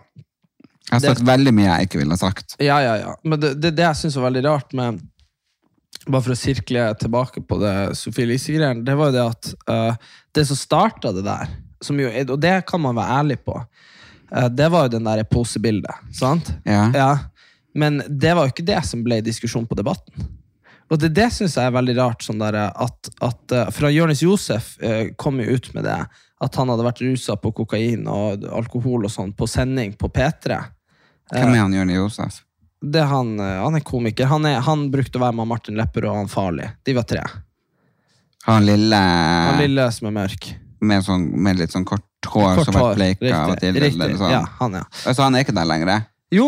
Jeg 0.84 0.94
har 0.98 1.00
Det- 1.00 1.10
sagt 1.16 1.28
veldig 1.28 1.54
mye 1.56 1.66
jeg 1.70 1.88
ikke 1.88 2.00
ville 2.00 2.12
ha 2.16 2.20
sagt. 2.20 2.56
Ja, 2.60 2.78
ja, 2.84 2.96
ja. 3.00 3.16
Men 3.24 3.40
det, 3.40 3.54
det, 3.60 3.72
det 3.76 3.84
jeg 3.84 3.96
syns 4.02 4.16
var 4.20 4.30
veldig 4.30 4.44
rart 4.46 4.74
med 4.78 5.02
Bare 6.04 6.22
for 6.26 6.34
å 6.34 6.36
sirkle 6.36 6.82
tilbake 7.00 7.40
på 7.48 7.58
det 7.62 7.96
Sophie 7.96 8.26
Elise-greien, 8.26 8.82
det 8.84 8.96
var 9.00 9.08
jo 9.12 9.14
det 9.16 9.22
at 9.24 9.52
uh, 9.72 9.96
det 10.36 10.44
som 10.50 10.58
starta 10.60 11.14
det 11.16 11.24
der, 11.24 11.48
som 11.80 11.96
jo, 12.02 12.10
og 12.10 12.42
det 12.44 12.66
kan 12.68 12.82
man 12.84 12.98
være 12.98 13.20
ærlig 13.22 13.38
på, 13.46 13.56
det 14.50 14.70
var 14.74 14.88
jo 14.88 14.96
den 14.96 15.06
der 15.06 15.24
posebildet. 15.30 16.14
Sant? 16.16 16.50
Ja. 16.66 17.12
Men 17.74 18.02
det 18.08 18.34
var 18.34 18.48
jo 18.48 18.54
ikke 18.54 18.66
det 18.66 18.80
som 18.88 19.04
ble 19.06 19.20
diskusjon 19.26 19.68
på 19.70 19.78
Debatten. 19.78 20.26
Og 20.92 21.00
det, 21.02 21.10
det 21.18 21.30
syns 21.34 21.56
jeg 21.58 21.70
er 21.70 21.74
veldig 21.74 21.96
rart. 21.98 22.22
Sånn 22.26 22.42
der, 22.42 22.58
at, 22.70 23.10
at, 23.24 23.44
eh, 23.56 23.70
fra 23.74 23.90
Jonis 23.94 24.22
Josef 24.24 24.76
eh, 24.84 25.14
kom 25.18 25.40
jo 25.42 25.56
ut 25.56 25.72
med 25.74 25.88
det, 25.88 26.00
at 26.44 26.60
han 26.60 26.70
hadde 26.70 26.86
vært 26.86 27.02
rusa 27.06 27.38
på 27.40 27.54
kokain 27.56 28.06
og 28.12 28.46
alkohol 28.52 29.08
og 29.08 29.14
sånn 29.14 29.32
på 29.38 29.48
sending 29.50 29.96
på 29.98 30.12
P3. 30.14 30.60
Hvem 31.34 31.54
er 31.56 31.64
han 31.64 31.74
Jonis 31.74 31.98
Josef? 31.98 32.42
Det 32.84 33.00
er 33.00 33.10
han, 33.10 33.34
eh, 33.40 33.58
han 33.64 33.80
er 33.80 33.86
komiker. 33.88 34.30
Han, 34.30 34.46
er, 34.50 34.60
han 34.66 34.90
brukte 34.94 35.18
å 35.18 35.24
være 35.24 35.38
med 35.40 35.50
Martin 35.50 35.80
Lepperød 35.80 36.12
og 36.12 36.22
han 36.22 36.32
Farlig. 36.32 36.70
De 36.86 36.98
var 36.98 37.08
tre. 37.10 37.24
Han 38.44 38.66
lille, 38.68 38.98
Han 39.00 39.62
lille 39.64 39.88
som 39.96 40.10
er 40.12 40.18
mørk. 40.20 40.50
med, 40.84 41.06
sånn, 41.06 41.30
med 41.40 41.62
litt 41.62 41.72
sånn 41.72 41.88
kort 41.88 42.04
hår 42.26 42.56
Kort 42.56 42.66
som 42.66 42.74
har 42.78 42.82
hår. 42.84 42.90
vært 42.90 43.02
bleika 43.02 43.34
av 43.36 43.50
og 43.50 43.54
Riktig. 43.54 43.60
til. 43.60 43.76
eller 43.76 43.90
riktig. 44.08 44.18
sånn. 44.22 44.32
Ja, 44.32 44.44
han, 44.60 44.74
ja. 44.80 44.84
Altså, 45.06 45.24
han 45.24 45.36
er 45.36 45.46
ikke 45.46 45.56
der 45.58 45.66
lenger? 45.70 46.06
Jo, 46.34 46.48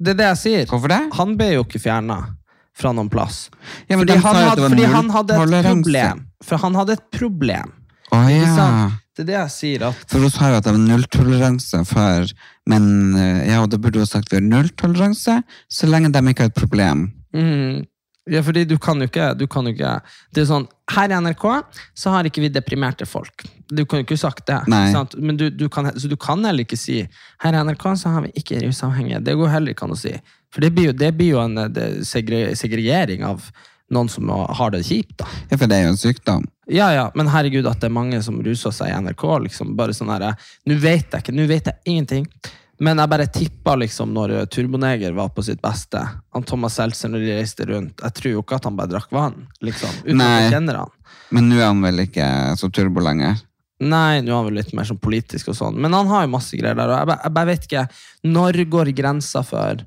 det 0.00 0.14
er 0.14 0.18
det 0.22 0.26
jeg 0.32 0.40
sier. 0.42 0.66
Hvorfor 0.70 0.88
det? 0.88 1.00
Han 1.18 1.36
ble 1.38 1.52
jo 1.54 1.64
ikke 1.64 1.80
fjerna 1.82 2.18
fra 2.74 2.90
noen 2.92 3.08
plass. 3.12 3.48
Ja, 3.88 3.96
fordi, 4.00 4.16
han 4.18 4.36
hadde, 4.36 4.68
fordi 4.68 4.84
han 4.90 5.10
hadde 5.14 5.38
et 5.38 5.64
problem. 5.68 6.24
For 6.42 6.56
han 6.64 6.74
hadde 6.74 6.96
et 6.98 7.04
problem. 7.14 7.72
Å 8.14 8.20
ja. 8.30 8.90
Det 9.14 9.22
er 9.22 9.26
det 9.28 9.34
jeg 9.36 9.50
sier. 9.54 9.82
at 9.86 10.10
For 10.10 10.18
hun 10.18 10.30
sa 10.34 10.48
jo 10.50 10.56
at 10.58 10.66
det 10.66 10.72
var 10.74 10.80
nulltoleranse 10.82 11.84
før, 11.86 12.32
men 12.66 13.14
eh, 13.14 13.44
ja, 13.52 13.60
og 13.62 13.68
da 13.70 13.78
burde 13.78 14.02
hun 14.02 14.08
sagt 14.10 14.32
vi 14.32 14.40
har 14.40 14.42
nulltoleranse 14.42 15.36
så 15.70 15.86
lenge 15.86 16.10
de 16.10 16.22
ikke 16.32 16.48
har 16.48 16.50
et 16.50 16.58
problem. 16.58 17.04
Mm. 17.34 17.84
Ja, 18.30 18.40
fordi 18.42 18.64
du 18.64 18.78
kan 18.80 19.00
jo 19.02 19.04
ikke, 19.04 19.34
du 19.36 19.44
kan 19.46 19.66
jo 19.68 19.74
ikke 19.74 19.98
Det 20.32 20.40
er 20.40 20.46
sånn, 20.48 20.64
Her 20.94 21.12
i 21.12 21.16
NRK 21.26 21.42
så 21.92 22.14
har 22.14 22.24
ikke 22.24 22.40
vi 22.40 22.48
deprimerte 22.52 23.04
folk. 23.08 23.44
Du 23.68 23.84
kan 23.84 24.00
jo 24.00 24.06
ikke 24.06 24.20
sagt 24.20 24.46
det. 24.48 24.62
Men 25.16 25.36
du, 25.40 25.50
du 25.50 25.66
kan, 25.72 25.90
så 25.92 26.08
du 26.08 26.16
kan 26.20 26.44
heller 26.44 26.64
ikke 26.64 26.78
si 26.80 27.02
her 27.44 27.56
i 27.56 27.62
NRK 27.68 27.86
så 28.00 28.14
har 28.14 28.24
vi 28.24 28.32
ikke 28.40 28.62
rusavhengige. 28.64 29.20
Det 29.24 29.36
går 29.40 29.52
heller 29.52 29.76
ikke 29.76 29.88
an 29.88 29.96
å 29.96 30.00
si. 30.00 30.14
For 30.54 30.64
det 30.64 30.72
blir 30.76 30.90
jo, 30.90 30.96
det 30.96 31.12
blir 31.18 31.34
jo 31.34 31.40
en 31.42 31.58
eh, 31.64 31.70
det, 31.72 31.86
segre, 32.08 32.46
segregering 32.56 33.24
av 33.26 33.48
noen 33.92 34.08
som 34.08 34.28
har 34.30 34.72
det 34.72 34.84
kjipt. 34.86 35.16
da. 35.20 35.28
Ja, 35.50 35.58
for 35.58 35.68
det 35.68 35.78
er 35.78 35.88
jo 35.88 35.94
en 35.94 36.00
sykdom. 36.00 36.44
Ja, 36.70 36.88
ja, 36.94 37.08
men 37.18 37.28
herregud 37.28 37.66
at 37.68 37.82
det 37.82 37.90
er 37.90 37.96
mange 37.96 38.20
som 38.24 38.38
ruser 38.44 38.72
seg 38.72 38.92
i 38.92 39.00
NRK. 39.04 39.24
liksom, 39.48 39.74
bare 39.76 39.96
sånn 39.96 40.12
her, 40.14 40.30
Nå 40.64 40.78
vet 40.80 41.12
jeg 41.12 41.24
ikke, 41.24 41.36
nå 41.36 41.48
vet 41.50 41.68
jeg 41.68 41.92
ingenting. 41.92 42.28
Men 42.84 43.00
jeg 43.00 43.10
bare 43.14 43.26
tippa 43.32 43.74
liksom 43.80 44.12
når 44.16 44.34
eh, 44.40 44.44
Turboneger 44.52 45.14
var 45.16 45.30
på 45.34 45.44
sitt 45.46 45.60
beste. 45.64 46.02
Han 46.34 46.44
Thomas 46.48 46.76
Seltzer 46.80 47.10
når 47.12 47.24
de 47.24 47.32
reiste 47.38 47.66
rundt. 47.70 48.02
Jeg 48.04 48.16
tror 48.18 48.32
jo 48.34 48.42
ikke 48.44 48.58
at 48.60 48.68
han 48.68 48.76
bare 48.78 48.92
drakk 48.92 49.10
vann. 49.14 49.46
liksom, 49.64 49.90
Uten 50.04 50.20
Nei. 50.20 50.28
at 50.34 50.42
jeg 50.46 50.54
kjenner 50.58 50.80
han. 50.82 50.92
Men 51.34 51.48
nå 51.50 51.58
er 51.62 51.66
han 51.70 51.82
vel 51.82 52.04
ikke 52.04 52.28
så 52.60 52.68
turbo 52.74 53.02
lenger. 53.06 53.40
Nei, 53.84 54.20
nå 54.22 54.30
er 54.30 54.36
han 54.36 54.46
vel 54.50 54.58
litt 54.60 54.74
mer 54.76 54.86
sånn 54.88 55.00
politisk 55.02 55.48
og 55.50 55.56
sånn. 55.58 55.78
Men 55.82 55.96
han 55.96 56.06
har 56.12 56.26
jo 56.26 56.32
masse 56.34 56.56
greier 56.60 56.76
der. 56.78 56.92
og 56.92 56.98
Jeg, 57.00 57.08
ba- 57.10 57.20
jeg 57.24 57.34
bare 57.38 57.50
vet 57.50 57.64
ikke 57.68 57.86
Når 58.36 58.60
går 58.74 58.90
grensa 59.00 59.42
for 59.46 59.80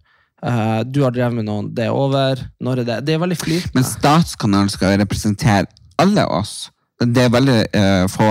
eh, 0.43 0.79
du 0.83 0.99
har 1.05 1.11
drevet 1.15 1.37
med 1.39 1.47
noen, 1.47 1.69
det 1.73 1.85
er 1.87 1.95
over? 1.95 2.41
Når 2.63 2.81
er 2.83 2.89
det? 2.91 2.97
Det 3.07 3.15
er 3.15 3.21
veldig 3.23 3.37
flytende. 3.43 3.75
Men. 3.79 3.87
Statskanalen 3.87 4.69
skal 4.73 4.95
jo 4.95 5.03
representere 5.03 5.69
alle 6.01 6.25
oss. 6.29 6.69
Det 6.99 7.23
er 7.27 7.29
veldig 7.29 7.57
eh, 7.77 8.05
få 8.09 8.27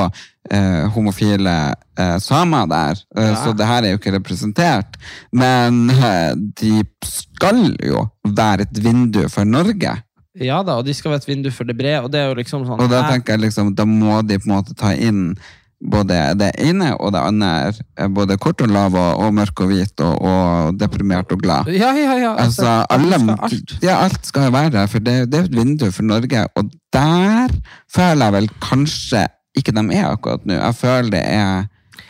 eh, 0.50 0.86
homofile 0.94 1.52
eh, 1.98 2.16
samer 2.18 2.66
der, 2.70 3.02
eh, 3.16 3.28
Ja. 3.30 3.34
så 3.44 3.52
det 3.56 3.66
her 3.66 3.84
er 3.84 3.94
jo 3.94 3.98
ikke 4.00 4.14
representert. 4.16 4.96
Men 5.32 5.90
eh, 5.90 6.32
de 6.34 6.82
skal 7.04 7.76
jo 7.84 8.08
være 8.26 8.66
et 8.66 8.82
vindu 8.82 9.28
for 9.28 9.44
Norge. 9.44 9.94
Ja 10.36 10.58
da, 10.62 10.74
og 10.80 10.84
de 10.84 10.92
skal 10.94 11.10
være 11.14 11.22
et 11.22 11.28
vindu 11.28 11.50
for 11.50 11.64
det 11.64 11.76
brede. 11.78 12.02
Og 12.04 12.10
det 12.12 12.20
er 12.20 12.26
jo 12.28 12.34
liksom 12.40 12.66
sånn 12.66 12.80
Og 12.82 12.90
da 12.90 13.04
tenker 13.08 13.32
jeg 13.38 13.46
liksom, 13.46 13.74
da 13.74 13.86
må 13.88 14.18
de 14.26 14.36
på 14.42 14.50
en 14.50 14.56
måte 14.58 14.74
ta 14.76 14.90
inn 14.92 15.36
både 15.80 16.18
det 16.40 16.50
ene 16.62 16.92
og 16.96 17.12
det 17.12 17.20
andre. 17.20 18.08
Både 18.14 18.38
kort 18.40 18.62
og 18.64 18.72
lav 18.72 18.96
og, 18.96 19.22
og 19.26 19.34
mørk 19.36 19.60
og 19.64 19.70
hvit 19.72 20.04
og, 20.04 20.16
og 20.24 20.80
deprimert 20.80 21.32
og 21.32 21.42
glad. 21.44 21.70
Ja, 21.72 21.92
ja, 21.96 22.16
ja. 22.22 22.34
Altså, 22.40 22.82
alle 22.90 23.20
alle, 23.20 23.38
alt. 23.42 23.76
Ja, 23.84 24.00
alt 24.04 24.26
skal 24.26 24.52
være 24.52 24.72
der, 24.78 24.90
for 24.90 25.04
det, 25.04 25.16
det 25.32 25.40
er 25.40 25.48
et 25.50 25.56
vindu 25.56 25.88
for 25.90 26.06
Norge. 26.06 26.46
Og 26.56 26.70
der 26.94 27.54
føler 27.92 28.24
jeg 28.24 28.38
vel 28.40 28.52
kanskje 28.64 29.26
ikke 29.56 29.72
de 29.72 29.86
er 29.96 30.10
akkurat 30.10 30.44
nå. 30.46 30.56
Jeg 30.58 30.76
føler 30.76 31.10
det 31.14 31.24
er 31.24 31.66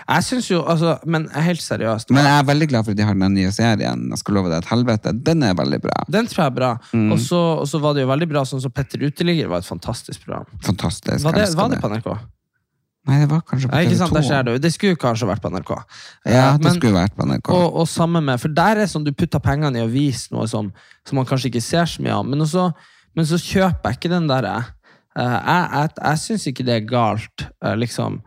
Jeg 0.07 0.25
synes 0.25 0.51
jo, 0.51 0.61
altså, 0.67 0.97
men 1.07 1.27
helt 1.35 1.63
seriøst. 1.63 2.11
Men 2.15 2.27
jeg 2.27 2.39
er 2.39 2.47
veldig 2.47 2.69
glad 2.71 2.85
for 2.85 2.95
at 2.95 2.99
de 2.99 3.03
har 3.07 3.15
den 3.15 3.35
nye 3.35 3.51
serien. 3.55 4.05
Jeg 4.11 4.19
skal 4.19 4.37
love 4.39 4.51
deg 4.51 4.63
et 4.63 4.71
helvete. 4.71 5.13
Den 5.27 5.43
er 5.43 5.55
veldig 5.59 5.81
bra. 5.83 6.05
Den 6.11 6.31
tror 6.31 6.45
jeg 6.45 6.53
er 6.53 6.57
bra. 6.59 6.71
Mm. 6.93 7.11
Og, 7.13 7.21
så, 7.21 7.81
var 7.83 7.95
det 7.95 8.05
jo 8.05 8.11
veldig 8.13 8.29
bra, 8.31 8.45
sånn 8.47 8.63
som 8.63 8.75
Petter 8.75 9.03
Uteligger 9.03 9.51
var 9.51 9.65
et 9.65 9.69
fantastisk 9.69 10.23
program. 10.27 10.47
Fantastisk. 10.67 11.25
Var 11.27 11.39
det, 11.41 11.49
var 11.59 11.75
det 11.75 11.83
på 11.83 11.91
NRK? 11.91 12.11
Nei, 13.07 13.21
det 13.23 13.29
var 13.31 13.41
kanskje 13.47 13.69
på 13.71 13.77
der 13.77 13.91
TV2. 13.93 14.23
ser. 14.27 14.49
Det 14.59 14.73
skulle 14.75 14.97
kanskje 14.99 15.29
vært 15.29 15.43
på 15.45 15.51
NRK. 15.53 15.73
Ja, 16.27 16.53
Eh, 16.53 16.57
det 16.59 16.65
men- 16.65 16.75
skulle 16.81 16.97
vært 16.99 17.15
på 17.15 17.27
NRK. 17.27 17.51
Og, 17.55 17.77
og 17.83 17.87
sammen 17.89 18.25
med, 18.25 18.41
for 18.43 18.49
der 18.49 18.73
er 18.77 18.81
det 18.83 18.89
sånn 18.91 19.05
du 19.07 19.13
putter 19.13 19.39
pengene 19.39 19.79
i 19.79 19.85
å 19.87 19.91
vise 19.91 20.29
noe 20.35 20.47
som, 20.51 20.73
som 21.07 21.17
man 21.21 21.27
kanskje 21.29 21.51
ikke 21.53 21.63
ser 21.63 21.85
så 21.87 22.03
mye 22.03 22.17
av, 22.17 22.27
men, 22.27 22.41
også, 22.43 22.73
men 23.15 23.25
så 23.29 23.39
kjøper 23.39 23.93
jeg 23.93 24.01
ikke 24.01 24.11
den 24.11 24.27
derre 24.27 24.57
eh, 25.17 25.23
Jeg, 25.23 25.69
jeg, 25.73 25.91
jeg 26.03 26.19
syns 26.25 26.47
ikke 26.51 26.65
det 26.67 26.75
er 26.81 26.89
galt, 26.91 27.47
eh, 27.63 27.77
liksom. 27.79 28.19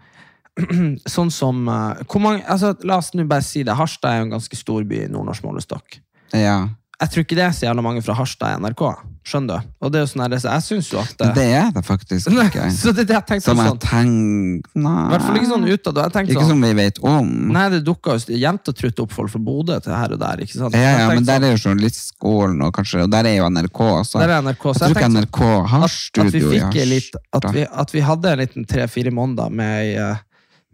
sånn 1.07 1.29
som 1.31 1.59
mange, 1.63 2.41
altså, 2.47 2.73
La 2.83 2.97
oss 2.99 3.13
nå 3.15 3.23
bare 3.29 3.43
si 3.45 3.63
det. 3.63 3.75
Harstad 3.79 4.11
er 4.11 4.17
jo 4.19 4.25
en 4.29 4.33
ganske 4.37 4.57
stor 4.59 4.83
by 4.83 5.05
i 5.05 5.07
nordnorsk 5.11 5.43
målestokk. 5.45 5.99
Ja. 6.35 6.67
Jeg 6.99 7.11
tror 7.13 7.23
ikke 7.23 7.37
det 7.37 7.45
er 7.45 7.53
så 7.55 7.67
jævla 7.69 7.83
mange 7.85 8.01
fra 8.03 8.15
Harstad 8.17 8.57
i 8.57 8.59
NRK. 8.59 8.81
Skjønner 9.29 9.61
du? 9.61 9.73
Og 9.85 9.91
det 9.93 9.99
er 9.99 10.05
jo 10.05 10.09
sånn 10.09 10.23
her, 10.25 10.33
så 10.41 10.53
jeg 10.55 10.65
synes 10.65 10.87
jo 10.89 10.99
at 11.01 11.11
det, 11.19 11.27
det 11.37 11.45
er 11.59 11.67
det 11.75 11.83
faktisk 11.85 12.31
ikke. 12.45 12.69
Så 12.73 12.93
det 12.95 13.03
er 13.03 13.09
det 13.11 13.15
jeg 13.17 13.25
tenkte 13.29 13.45
Som 13.45 13.61
jeg 13.61 13.73
sånn. 13.73 13.81
tenker 13.83 14.79
Nei. 14.85 14.93
I 15.05 15.11
hvert 15.13 15.25
fall 15.27 15.39
ikke 15.39 15.49
sånn 15.51 15.67
utad. 15.69 15.99
Ikke 16.09 16.37
sånn, 16.39 16.49
som 16.49 16.65
vi 16.65 16.71
vet 16.79 17.01
om. 17.05 17.29
Nei, 17.53 17.65
det 17.75 17.81
dukka 17.85 18.15
jo 18.17 18.39
jevnt 18.41 18.71
og 18.71 18.79
trutt 18.79 19.03
opp 19.05 19.13
folk 19.13 19.33
fra 19.33 19.41
Bodø 19.49 19.77
til 19.85 19.93
her 19.93 20.15
og 20.15 20.21
der. 20.23 20.43
ikke 20.45 20.55
sant? 20.55 20.77
Ja, 20.77 20.93
ja, 21.03 21.09
men 21.11 21.27
der 21.27 21.37
sånn, 21.37 21.47
er 21.47 21.53
jo 21.53 21.61
journalistskolen, 21.69 22.63
og, 22.65 22.73
kanskje, 22.75 23.03
og 23.05 23.13
der 23.13 23.29
er 23.29 23.37
jo 23.37 23.49
NRK 23.53 23.83
også. 23.85 24.23
Der 24.23 24.35
er 24.37 24.47
NRK, 24.47 24.65
så 24.73 24.87
jeg 24.87 24.95
jeg 24.95 24.97
tror 24.97 25.03
ikke 25.03 25.11
NRK 25.15 25.41
har 25.73 25.85
at, 25.85 25.95
studio 25.97 26.53
i 26.55 26.63
Harstad. 26.63 27.21
at, 27.39 27.51
vi, 27.53 27.67
at 27.85 27.93
vi 27.93 28.05
hadde 28.09 28.33
en 28.33 28.43
liten 28.43 28.67
tre-fire 28.69 29.13
måneder 29.13 29.53
med 29.53 29.93
eh, 29.93 30.25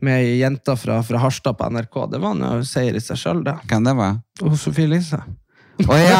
med 0.05 0.37
jenta 0.37 0.75
fra, 0.75 1.03
fra 1.03 1.17
Harstad 1.17 1.57
på 1.57 1.69
NRK. 1.69 2.11
Det 2.11 2.19
var 2.21 2.35
en 2.35 2.65
seier 2.67 2.97
i 2.97 3.01
seg 3.01 3.19
sjøl, 3.19 3.41
det. 3.45 3.55
Hvem 3.69 3.87
det 3.87 3.95
var? 3.97 4.19
Og 4.43 4.57
Sofie 4.59 4.89
Elise. 4.89 5.21
Å 5.83 5.95
ja! 5.99 6.19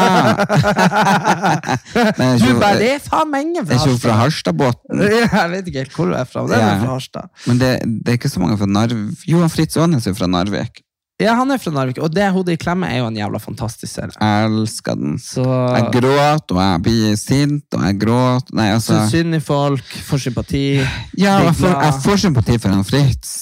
Men 2.18 2.26
er 2.34 2.40
Du, 2.42 2.48
bare, 2.60 2.78
det 2.80 2.90
er 2.96 3.04
faen 3.04 3.30
mange 3.32 3.62
Er 3.62 3.68
fra 3.68 3.78
ikke 3.78 3.92
hun 3.94 4.00
fra 4.02 4.16
Harstad-båten 4.20 5.04
Jeg 5.06 5.52
vet 5.54 5.70
ikke 5.70 5.84
helt 5.84 5.94
hvor 5.96 6.10
du 6.10 6.16
er 6.18 6.26
fra, 6.28 6.42
men 6.44 6.50
det 6.52 6.58
er 6.58 6.66
Ja. 6.66 6.74
fra 6.82 6.90
Harstad. 6.96 7.30
Men 7.46 7.60
det, 7.62 7.70
det 8.04 8.12
er 8.12 8.18
ikke 8.20 8.32
så 8.32 8.42
mange 8.42 8.58
fra 8.60 8.68
Narvik. 8.68 9.22
Johan 9.30 9.52
Fritz 9.52 9.76
Aanes 9.80 10.06
er 10.10 10.14
fra 10.18 10.28
Narvik. 10.30 10.82
Ja, 11.22 11.32
han 11.38 11.48
er 11.54 11.56
fra 11.62 11.70
Narvik, 11.72 11.96
og 12.04 12.10
det 12.12 12.26
hodet 12.34 12.58
i 12.58 12.60
klemme 12.60 12.90
er 12.92 12.98
jo 13.00 13.06
en 13.08 13.16
jævla 13.16 13.38
fantastisk 13.40 13.88
serie. 13.94 14.12
Jeg 14.20 14.50
elsker 14.50 14.98
den. 15.00 15.14
Så 15.22 15.44
Jeg 15.46 15.86
gråter, 15.94 16.52
og 16.52 16.60
jeg 16.60 16.82
blir 16.84 17.14
sint, 17.16 17.64
og 17.72 17.86
jeg 17.88 17.96
gråter 18.02 18.58
Nei, 18.58 18.66
altså 18.74 18.98
Syns 18.98 19.14
synd 19.16 19.38
i 19.38 19.40
folk, 19.40 19.96
får 20.10 20.18
sympati. 20.26 20.64
Ja, 21.16 21.38
jeg 21.46 21.54
får, 21.62 21.72
jeg 21.86 21.94
får 22.04 22.20
sympati 22.26 22.58
for 22.60 22.76
han 22.76 22.84
Fritz, 22.84 23.32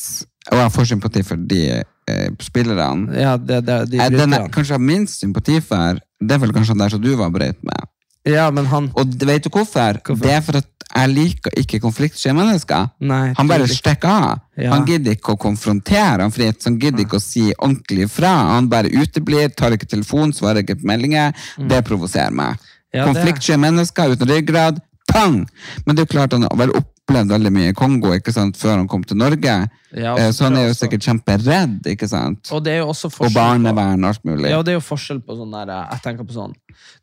og 0.53 0.61
jeg 0.63 0.71
får 0.77 0.89
sympati 0.93 1.25
for 1.27 1.43
de 1.51 1.65
eh, 2.11 2.29
spillerne. 2.43 3.15
Ja, 3.17 3.37
det, 3.37 3.63
det, 3.67 3.79
de 3.91 4.01
Eh, 4.01 4.11
Den 4.11 4.33
jeg 4.37 4.53
kanskje 4.55 4.77
har 4.77 4.85
minst 4.85 5.21
sympati 5.25 5.61
for, 5.65 6.01
det 6.21 6.37
er 6.37 6.39
vel 6.43 6.53
kanskje 6.53 6.75
han 6.75 6.85
der 6.85 6.95
som 6.95 7.03
du 7.03 7.13
var 7.17 7.31
brøyt 7.35 7.61
med. 7.65 7.91
Ja, 8.25 8.47
men 8.51 8.65
han 8.67 8.87
Og 8.97 9.11
vet 9.21 9.45
du 9.45 9.51
hvorfor? 9.53 9.99
Hvorfor? 10.01 10.23
Det 10.23 10.33
er 10.33 10.41
for 10.41 10.57
at 10.57 10.71
jeg 10.95 11.11
liker 11.11 11.51
ikke 11.59 11.81
konfliktsky 11.83 12.33
mennesker. 12.33 12.87
Nei, 13.01 13.33
Han 13.37 13.49
bare 13.49 13.67
stikker 13.69 14.09
av. 14.09 14.39
Ja. 14.57 14.71
Han 14.73 14.87
gidder 14.87 15.17
ikke 15.17 15.35
å 15.35 15.41
konfrontere 15.41 16.23
han 16.23 16.33
fritt, 16.33 16.63
han 16.65 16.79
gidder 16.79 17.03
ikke 17.05 17.19
å 17.19 17.25
si 17.25 17.49
ordentlig 17.59 18.07
ifra. 18.07 18.31
Han 18.55 18.69
bare 18.71 18.93
uteblir, 18.93 19.51
tar 19.57 19.75
ikke 19.75 19.89
telefon, 19.91 20.33
svarer 20.33 20.63
ikke 20.63 20.79
på 20.81 20.87
meldinger. 20.89 21.35
Det 21.59 21.83
provoserer 21.85 22.31
meg. 22.33 22.57
Mm. 22.61 22.71
Ja, 22.95 23.07
Konfliktsky 23.11 23.57
mennesker 23.59 24.15
uten 24.15 24.31
ryggrad, 24.31 24.79
pang! 25.11 25.41
Men 25.85 25.97
det 25.97 26.05
er 26.05 26.07
jo 26.07 26.13
klart 26.15 26.33
han 26.37 26.47
er 26.47 26.57
vel 26.63 26.73
opplevd 27.05 27.31
veldig 27.35 27.51
mye 27.53 27.71
i 27.73 27.77
Kongo 27.77 28.13
ikke 28.17 28.33
sant, 28.33 28.57
før 28.57 28.79
han 28.81 28.89
kom 28.89 29.03
til 29.05 29.19
Norge. 29.21 29.55
Ja, 29.95 30.15
Eh, 30.19 30.31
så 30.33 30.45
han 30.49 30.57
er 30.57 30.69
jo 30.71 30.75
sikkert 30.75 31.05
kjemperedd, 31.05 31.85
ikke 31.87 32.09
sant? 32.09 32.49
Og 32.53 32.65
det 32.65 32.73
er 32.73 32.79
jo 32.83 32.89
også 32.91 33.11
Og 33.23 33.33
barnevern 33.33 34.03
og 34.05 34.09
alt 34.11 34.25
mulig. 34.25 34.49
Ja, 34.51 34.59
og 34.59 34.65
det 34.65 34.73
er 34.73 34.79
jo 34.81 34.85
forskjell 34.89 35.21
på 35.23 35.37
sånn 35.37 35.53
der 35.53 35.71
Jeg 35.93 36.01
tenker 36.03 36.25
på 36.27 36.33
sånn 36.35 36.55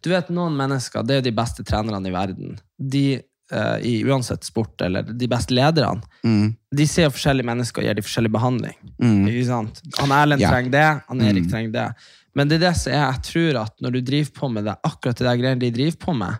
Du 0.03 0.09
vet, 0.09 0.29
noen 0.29 0.57
mennesker, 0.57 1.03
det 1.05 1.11
er 1.15 1.21
jo 1.21 1.27
de 1.29 1.35
beste 1.37 1.63
trenerne 1.63 2.07
i 2.07 2.11
verden. 2.11 2.57
De 2.77 3.21
eh, 3.53 3.77
i 3.83 4.03
uansett 4.07 4.43
sport, 4.43 4.81
eller 4.81 5.03
de 5.03 5.27
beste 5.27 5.51
lederne, 5.53 6.01
Mm. 6.23 6.55
de 6.73 6.85
ser 6.87 7.03
jo 7.03 7.09
forskjellige 7.11 7.45
mennesker 7.45 7.81
og 7.81 7.85
gir 7.87 7.93
de 7.95 8.01
forskjellig 8.01 8.31
behandling. 8.31 8.75
Ikke 9.01 9.45
sant? 9.45 9.81
Han 9.99 10.09
Erlend 10.11 10.39
Ja. 10.41 10.49
trenger 10.51 10.71
det, 10.71 11.01
han 11.07 11.21
Erik 11.21 11.43
Mm. 11.45 11.49
trenger 11.51 11.71
det. 11.71 11.95
Men 12.33 12.47
det 12.47 12.61
er 12.61 12.69
det 12.69 12.77
som 12.77 12.93
er, 12.93 13.11
jeg 13.11 13.21
tror 13.23 13.61
at 13.63 13.73
når 13.81 13.91
du 13.91 14.01
driver 14.01 14.31
på 14.31 14.51
med 14.53 14.63
det, 14.65 14.75
akkurat 14.85 15.15
det 15.17 15.25
der 15.27 15.35
greiene 15.37 15.59
de 15.59 15.71
driver 15.71 15.97
på 15.97 16.15
med, 16.17 16.29
eh, 16.29 16.37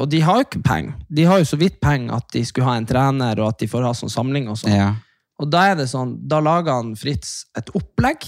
og 0.00 0.08
de 0.10 0.20
har 0.20 0.40
jo 0.40 0.46
ikke 0.48 0.62
penger. 0.66 0.94
De 1.08 1.24
har 1.24 1.38
jo 1.38 1.44
så 1.44 1.58
vidt 1.60 1.80
penger 1.80 2.16
at 2.16 2.26
de 2.34 2.44
skulle 2.44 2.66
ha 2.66 2.76
en 2.76 2.86
trener, 2.86 3.38
og 3.40 3.52
at 3.52 3.58
de 3.62 3.68
får 3.70 3.86
ha 3.86 3.92
sånn 3.94 4.10
samling 4.10 4.48
og 4.50 4.58
sånn. 4.58 4.74
Ja. 4.74 4.94
Og 5.38 5.50
da 5.52 5.66
er 5.70 5.76
det 5.78 5.88
sånn, 5.90 6.16
da 6.26 6.40
lager 6.40 6.72
han 6.80 6.94
Fritz 6.96 7.44
et 7.56 7.70
opplegg, 7.76 8.26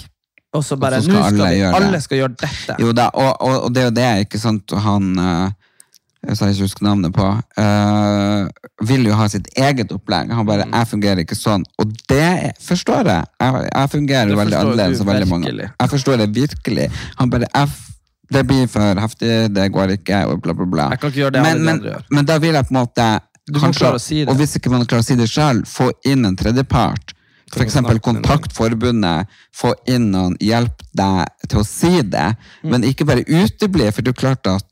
og 0.54 0.64
så 0.64 0.78
bare, 0.80 0.96
Og 0.96 1.04
så 1.04 1.10
skal 1.10 1.18
nå 1.18 1.22
skal 1.26 1.40
alle 1.40 1.48
vi, 1.50 1.60
gjøre 1.60 1.78
alle 1.82 2.00
skal 2.00 2.18
gjøre 2.22 2.36
dette. 2.40 2.76
Jo 2.80 2.92
da, 2.96 3.08
og, 3.12 3.32
og, 3.40 3.56
og 3.66 3.72
det 3.74 3.82
er 3.82 3.88
jo 3.88 3.96
det, 3.98 4.10
ikke 4.26 4.40
sant, 4.40 4.72
han 4.84 5.10
eh, 5.18 5.50
jeg 6.28 6.36
sa 6.36 6.48
ikke 6.50 6.66
husker 6.66 6.84
navnet 6.84 7.12
på, 7.14 7.26
eh, 7.62 8.70
vil 8.88 9.06
jo 9.06 9.14
ha 9.14 9.28
sitt 9.30 9.46
eget 9.56 9.92
opplegg. 9.94 10.32
Han 10.32 10.44
Mm. 10.44 10.46
bare 10.46 10.64
'jeg 10.66 10.88
fungerer 10.88 11.18
ikke 11.24 11.36
sånn'. 11.38 11.64
Og 11.78 11.92
det 12.08 12.54
forstår 12.60 13.04
jeg. 13.06 13.24
Jeg, 13.40 13.70
jeg 13.74 13.90
fungerer 13.90 14.28
Det 14.28 14.36
veldig 14.36 14.58
annerledes 14.58 15.00
enn 15.00 15.06
veldig 15.06 15.28
mange. 15.28 15.70
Jeg 15.80 15.88
forstår 15.88 16.16
det 16.18 16.34
virkelig. 16.34 16.90
Han 17.18 17.30
bare 17.30 17.46
F, 17.54 17.87
'det 18.30 18.46
blir 18.46 18.66
for 18.68 19.00
heftig, 19.00 19.54
det 19.54 19.72
går 19.72 19.88
ikke', 19.96 20.26
og 20.26 20.42
bla, 20.42 20.52
bla, 20.54 20.64
bla. 20.66 20.88
Jeg 20.90 21.00
kan 21.00 21.10
ikke 21.10 21.20
gjøre 21.20 21.32
det 21.32 21.42
men, 21.42 21.64
men, 21.64 21.80
gjør. 21.80 22.02
men 22.10 22.24
da 22.24 22.38
vil 22.38 22.54
jeg 22.54 22.64
på 22.68 22.74
en 22.74 22.80
måte 22.80 23.20
Du 23.48 23.58
å 23.58 23.98
si. 23.98 24.24
Og 24.26 24.36
hvis 24.36 24.56
ikke 24.58 24.70
man 24.70 24.84
klarer 24.84 25.02
å 25.02 25.06
si 25.06 25.14
det 25.16 25.28
sjøl, 25.28 25.62
få 25.64 25.90
inn 26.04 26.24
en 26.28 26.36
tredjepart. 26.36 27.14
Snakke 27.48 27.98
kontakt 28.04 28.52
forbundet, 28.52 29.26
få 29.56 29.72
inn 29.88 30.10
noen, 30.12 30.36
hjelp 30.40 30.82
deg 30.92 31.26
til 31.48 31.58
å 31.62 31.64
si 31.64 32.02
det, 32.02 32.36
Mm. 32.62 32.70
men 32.70 32.82
ikke 32.82 33.06
bare 33.06 33.24
utebli, 33.24 33.90
for 33.90 34.02
det 34.02 34.08
er 34.12 34.20
klart 34.20 34.46
at 34.46 34.64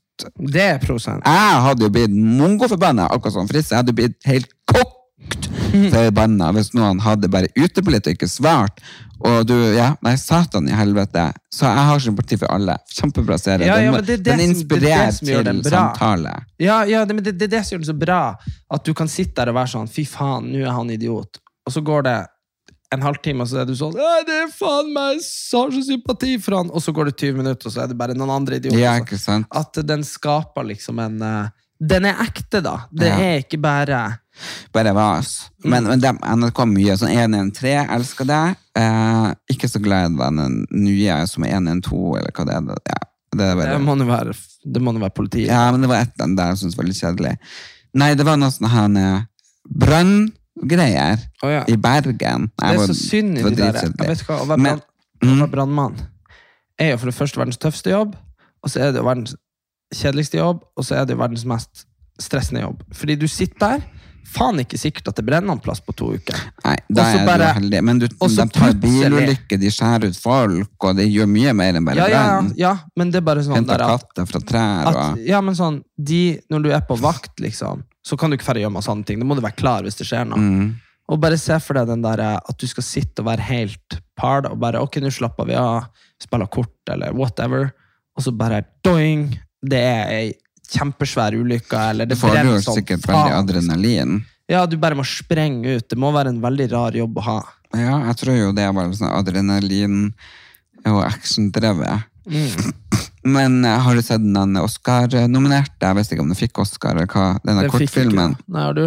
Det 0.51 0.61
er 0.61 0.77
prosent. 0.79 1.23
jeg 1.25 1.61
hadde 1.61 1.81
jo 1.83 1.89
blitt 1.89 2.11
mongoforbanna, 2.11 3.07
akkurat 3.09 3.33
som 3.33 3.47
Fritz. 3.47 3.69
Jeg 3.69 3.77
hadde 3.77 3.93
blitt 3.93 4.15
helt 4.25 4.49
kokt 4.67 4.96
forbanna 5.95 6.51
hvis 6.55 6.73
noen 6.77 7.01
hadde 7.03 7.29
bare 7.31 7.51
uteblitt 7.57 8.07
og 8.07 8.17
ikke 8.17 8.29
svart. 8.31 8.81
Og 9.25 9.47
du, 9.49 9.55
ja, 9.73 9.95
nei, 10.05 10.13
satan 10.21 10.67
i 10.69 10.75
helvete. 10.77 11.31
Så 11.53 11.65
jeg 11.65 11.85
har 11.89 12.01
sympati 12.03 12.37
for 12.37 12.53
alle. 12.53 12.77
Kjempebra 12.99 13.39
serie. 13.41 13.65
Ja, 13.65 13.79
ja, 13.81 13.89
den, 13.89 13.95
men 13.95 14.05
det 14.05 14.17
det 14.21 14.29
den 14.29 14.43
er 14.43 14.51
inspirerer 14.51 15.11
til 15.17 15.61
bra. 15.65 15.71
samtale. 15.71 16.33
Ja, 16.61 16.83
ja 16.85 17.03
det, 17.05 17.17
men 17.17 17.25
det, 17.25 17.33
det 17.39 17.49
er 17.49 17.57
det 17.57 17.63
som 17.65 17.75
gjør 17.75 17.85
det 17.85 17.91
så 17.91 17.97
bra. 17.97 18.21
At 18.73 18.85
du 18.85 18.93
kan 18.97 19.09
sitte 19.09 19.41
der 19.41 19.53
og 19.53 19.57
være 19.57 19.73
sånn 19.73 19.89
Fy 19.89 20.05
faen, 20.09 20.51
nå 20.53 20.61
er 20.61 20.75
han 20.75 20.91
idiot. 20.93 21.41
Og 21.65 21.73
så 21.73 21.81
går 21.85 22.05
det 22.07 22.17
en 22.95 23.03
halvtime, 23.03 23.43
og 23.43 23.49
så 23.49 23.61
er 23.61 23.67
du 23.67 23.73
sånn 23.75 23.95
Det 23.97 24.35
er 24.45 24.51
faen 24.53 24.93
meg 24.95 25.19
så 25.25 25.65
så 25.73 25.81
sympati 25.83 26.37
for 26.39 26.59
han! 26.59 26.69
Og 26.71 26.83
så 26.83 26.93
går 26.95 27.09
det 27.09 27.17
20 27.19 27.41
minutter, 27.41 27.67
og 27.67 27.73
så 27.73 27.83
er 27.83 27.91
det 27.91 27.97
bare 27.99 28.15
noen 28.15 28.31
andre 28.37 28.61
idioter. 28.61 28.79
Ja, 28.79 28.95
ikke 29.01 29.19
sant? 29.19 29.49
At 29.51 29.75
den 29.87 30.05
skaper 30.07 30.69
liksom 30.69 31.01
en 31.03 31.17
eh, 31.25 31.49
Den 31.77 32.07
er 32.09 32.21
ekte, 32.23 32.61
da. 32.63 32.79
Det 32.91 33.09
er 33.11 33.41
ikke 33.43 33.59
bare 33.61 33.99
Bare 34.75 34.93
vas. 34.95 35.33
Men, 35.63 35.87
men 35.89 36.01
de, 36.01 36.11
NRK 36.13 36.63
mye. 36.71 36.97
Sånn 36.99 37.13
113, 37.13 37.91
elsker 37.97 38.29
det. 38.29 38.41
Eh, 38.79 39.29
ikke 39.53 39.69
så 39.71 39.81
glad 39.83 40.15
i 40.15 40.17
den 40.39 40.59
nye 40.75 41.21
som 41.29 41.45
er 41.47 41.55
112, 41.57 42.19
eller 42.21 42.33
hva 42.33 42.47
det 42.47 42.57
er. 42.57 42.83
Ja, 42.91 42.99
det 43.37 43.47
er 43.47 43.59
bare, 43.59 43.77
Det 43.77 43.85
må 43.85 43.97
være, 44.09 44.35
det 44.65 44.83
må 44.83 44.95
jo 44.95 45.05
være 45.05 45.17
politiet. 45.17 45.51
Ja, 45.51 45.67
men 45.73 45.85
det 45.85 45.91
var 45.91 46.05
et 46.05 46.13
dem 46.19 46.35
der 46.39 46.53
jeg 46.53 46.63
syntes 46.63 46.77
var 46.79 46.89
litt 46.89 47.01
kjedelig. 47.01 47.37
Nei, 47.97 48.11
det 48.17 48.27
var 48.27 48.37
noe 48.39 48.53
sånn 48.53 48.69
her 48.71 49.23
branngreier 49.67 51.17
oh, 51.43 51.49
ja. 51.51 51.63
i 51.67 51.79
Bergen. 51.81 52.51
Det 52.53 52.69
er 52.69 52.85
så 52.91 52.95
synd 52.97 53.39
i 53.39 53.47
de 53.47 53.57
der. 53.57 53.81
Jeg 53.87 54.13
vet 54.13 54.23
hva, 54.27 54.43
Å 54.43 54.51
være 54.53 55.49
brannmann 55.51 55.97
er 56.77 56.93
jo 56.93 57.01
for 57.01 57.09
det 57.09 57.17
første 57.17 57.39
verdens 57.39 57.59
tøffeste 57.61 57.89
jobb, 57.89 58.15
og 58.61 58.71
så 58.71 58.85
er 58.85 58.95
det 58.95 59.03
verdens 59.05 59.35
kjedeligste 59.95 60.37
jobb, 60.37 60.63
og 60.77 60.85
så 60.85 60.99
er 60.99 61.07
det 61.09 61.17
verdens 61.17 61.45
mest 61.47 61.85
stressende 62.21 62.61
jobb. 62.61 62.83
Fordi 62.93 63.15
du 63.15 63.27
sitter 63.29 63.57
der, 63.63 63.85
faen 64.27 64.59
ikke 64.61 64.77
sikkert 64.79 65.07
at 65.11 65.17
det 65.19 65.25
brenner 65.27 65.55
en 65.55 65.61
plass 65.63 65.79
på 65.83 65.93
to 65.97 66.09
uker. 66.17 66.37
Nei, 66.65 66.75
da 66.89 67.03
Og 67.03 67.15
er 67.21 67.25
bare- 67.25 67.47
du 67.53 67.59
heldig. 67.61 67.81
Men 67.83 67.99
du, 67.99 68.07
og 68.19 68.29
de 68.29 68.45
tar 68.53 68.73
bilulykker, 68.81 69.59
de 69.61 69.71
skjærer 69.71 70.09
ut 70.11 70.17
folk, 70.19 70.73
og 70.83 70.95
de 70.99 71.05
gjør 71.07 71.29
mye 71.31 71.53
mer 71.55 71.77
enn 71.79 71.85
bare 71.87 71.95
Ja, 71.95 72.07
ja, 72.07 72.23
ja, 72.25 72.49
ja, 72.57 72.73
men 72.95 73.11
det 73.11 73.21
er 73.21 73.27
bare 73.29 73.43
sånn 73.45 73.55
Henter 73.55 73.77
katter 73.79 74.25
fra 74.29 74.39
trær 74.39 74.87
at 74.91 74.95
og 74.95 75.25
Ja, 75.25 75.39
men 75.41 75.55
sånn, 75.55 75.81
de, 75.97 76.39
når 76.51 76.63
du 76.63 76.69
er 76.71 76.81
på 76.81 76.97
vakt, 76.99 77.39
liksom, 77.39 77.83
så 78.05 78.17
kan 78.19 78.29
du 78.29 78.37
ikke 78.37 78.45
færre 78.51 78.61
gjøre 78.63 78.71
masse 78.75 78.87
sånne 78.91 79.05
ting. 79.05 79.19
Da 79.19 79.25
må 79.25 79.35
du 79.35 79.41
være 79.41 79.55
klar 79.55 79.81
hvis 79.83 79.95
det 79.97 80.07
skjer 80.07 80.27
noe. 80.27 80.37
mm. 80.39 80.75
Og 81.09 81.21
bare 81.23 81.37
se 81.39 81.55
for 81.63 81.73
deg 81.73 81.87
den 81.87 82.01
der 82.03 82.19
eh, 82.19 82.35
at 82.49 82.57
du 82.59 82.67
skal 82.67 82.83
sitte 82.83 83.19
og 83.23 83.27
være 83.29 83.39
helt 83.47 83.99
par 84.19 84.43
og 84.51 84.59
bare 84.59 84.81
ok, 84.83 84.97
nå 84.99 85.07
slapper 85.09 85.47
vi 85.47 85.55
av, 85.55 85.85
spiller 86.19 86.47
kort 86.51 86.73
eller 86.91 87.13
whatever, 87.15 87.69
og 88.17 88.23
så 88.25 88.33
bare 88.35 88.65
doing, 88.83 89.29
det 89.63 89.79
er 89.79 90.09
ei 90.11 90.33
kjempesvær 90.73 91.37
ulykke, 91.37 91.83
eller 91.91 92.07
Det 92.07 92.15
det 92.15 92.21
får 92.21 92.35
du 92.35 92.49
jo 92.49 92.57
sikkert 92.65 93.07
veldig 93.07 93.37
adrenalin. 93.37 94.19
Ja, 94.47 94.65
du 94.65 94.77
bare 94.79 94.95
må 94.95 95.03
sprenge 95.07 95.77
ut. 95.77 95.87
Det 95.89 95.97
må 95.99 96.11
være 96.15 96.31
en 96.31 96.41
veldig 96.43 96.67
rar 96.71 96.95
jobb 96.95 97.19
å 97.19 97.25
ha. 97.25 97.39
Ja, 97.75 97.97
jeg 98.07 98.19
tror 98.21 98.37
jo 98.37 98.51
det 98.55 98.67
var 98.75 98.93
sånn 98.95 99.11
adrenalin 99.11 99.97
og 100.87 101.01
actiondrevet. 101.03 102.07
Mm. 102.27 102.71
Men 103.35 103.59
eh, 103.65 103.81
har 103.83 103.95
du 103.95 104.03
sett 104.05 104.23
den 104.23 104.55
Oscar-nominerte? 104.61 105.83
Jeg 105.83 105.97
vet 105.97 106.15
ikke 106.15 106.23
om 106.23 106.31
den 106.31 106.39
fikk 106.39 106.63
Oscar, 106.63 106.95
eller 106.95 107.11
hva? 107.11 107.33
Denne 107.43 107.65
den 107.65 107.73
kortfilmen. 107.73 108.37
Nei, 108.47 108.63
har 108.69 108.77
du? 108.77 108.85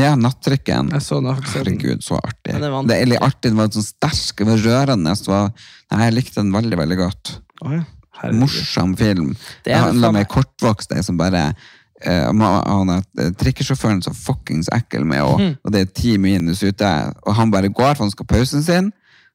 Ja, 0.00 0.14
Nattrykken. 0.16 0.88
Jeg 0.94 1.04
så 1.04 1.18
Herregud, 1.20 2.00
så 2.04 2.16
artig. 2.16 2.54
Ja, 2.54 2.60
det 2.62 2.70
det, 2.88 3.00
er 3.18 3.26
artig, 3.26 3.50
den 3.50 3.58
var 3.60 3.68
sånn 3.74 3.84
sterk, 3.84 4.38
det 4.40 4.48
var 4.48 4.62
rørende. 4.64 5.12
Så 5.20 5.34
var, 5.34 5.50
nei, 5.92 6.06
jeg 6.06 6.16
likte 6.16 6.40
den 6.40 6.54
veldig, 6.54 6.78
veldig 6.80 6.98
godt. 7.02 7.34
Oh, 7.60 7.74
ja. 7.76 7.84
Herregud. 8.22 8.40
Morsom 8.40 8.96
film. 8.96 9.34
Det 9.66 9.74
er 9.74 9.82
handler 9.88 10.08
om 10.12 10.16
ei 10.22 10.24
kortvokst 10.30 10.94
som 11.04 11.18
bare 11.20 11.44
eh, 12.02 12.26
han 12.32 12.90
er 12.96 13.02
eh, 13.18 13.30
trikkesjåføren 13.38 14.02
så 14.02 14.14
fuckings 14.14 14.68
ekkel 14.74 15.04
med, 15.06 15.22
og, 15.22 15.38
Mhm. 15.40 15.56
og 15.64 15.72
det 15.72 15.80
er 15.80 15.92
ti 15.94 16.16
minus 16.18 16.62
ute, 16.62 16.88
og 17.26 17.34
han 17.38 17.50
bare 17.50 17.68
går 17.68 17.94
for 17.96 18.04
han 18.06 18.10
skal 18.14 18.26
pausen 18.26 18.62
sin. 18.62 18.92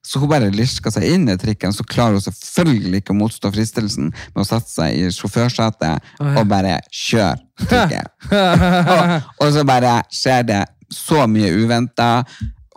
Så 0.08 0.20
hun 0.22 0.30
bare 0.30 0.48
lirker 0.54 0.92
seg 0.94 1.04
inn 1.04 1.28
i 1.28 1.36
trikken, 1.36 1.74
så 1.76 1.84
klarer 1.84 2.14
hun 2.16 2.22
selvfølgelig 2.24 3.02
ikke 3.02 3.12
å 3.12 3.18
motstå 3.18 3.50
fristelsen 3.52 4.12
med 4.14 4.40
å 4.40 4.46
sette 4.48 4.70
seg 4.72 4.96
i 4.96 5.10
sjåførsetet 5.12 6.00
og 6.22 6.48
bare 6.48 6.78
kjøre 6.94 7.38
trikken. 7.68 8.06
og, 8.32 9.24
og 9.44 9.52
så 9.54 9.66
bare 9.68 9.98
skjer 10.14 10.46
det 10.48 10.62
så 10.94 11.26
mye 11.28 11.50
uventa, 11.60 12.24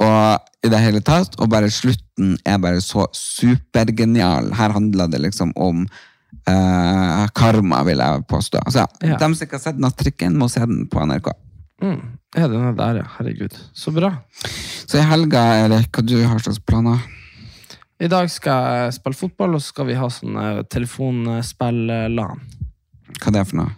og 0.00 0.49
i 0.60 0.68
det 0.68 0.80
hele 0.82 1.00
tatt, 1.00 1.36
og 1.40 1.48
bare 1.52 1.70
slutten 1.72 2.34
er 2.44 2.58
bare 2.60 2.82
så 2.84 3.06
supergenial. 3.16 4.50
Her 4.56 4.74
handler 4.76 5.08
det 5.08 5.22
liksom 5.24 5.54
om 5.56 5.86
uh, 5.86 7.26
karma, 7.36 7.82
vil 7.88 8.02
jeg 8.02 8.26
påstå. 8.28 8.60
Altså, 8.66 8.86
Ja. 9.00 9.16
De 9.16 9.30
som 9.34 9.46
ikke 9.46 9.56
har 9.56 9.64
sett 9.64 9.80
Nattrikken, 9.80 10.36
må 10.36 10.50
se 10.52 10.60
den 10.60 10.84
på 10.92 11.00
NRK. 11.06 11.32
Mm. 11.82 12.00
Ja, 12.36 12.46
den 12.46 12.60
er 12.68 12.76
der, 12.76 13.00
ja. 13.00 13.06
Herregud. 13.16 13.56
Så 13.74 13.90
bra. 13.94 14.12
Så 14.86 15.00
i 15.00 15.06
helga, 15.06 15.40
Erik, 15.64 15.88
hva 15.96 16.04
du 16.04 16.18
har 16.20 16.38
slags 16.38 16.60
planer? 16.60 17.00
I 18.00 18.08
dag 18.08 18.30
skal 18.32 18.64
jeg 18.84 18.94
spille 18.96 19.16
fotball, 19.16 19.54
og 19.56 19.62
så 19.62 19.72
skal 19.74 19.88
vi 19.90 19.96
ha 19.98 20.08
sånn 20.12 20.36
eh, 20.40 20.62
telefonspill-LAN. 20.72 22.44
Hva 23.20 23.28
er 23.28 23.34
det 23.34 23.46
for 23.48 23.60
noe? 23.60 23.74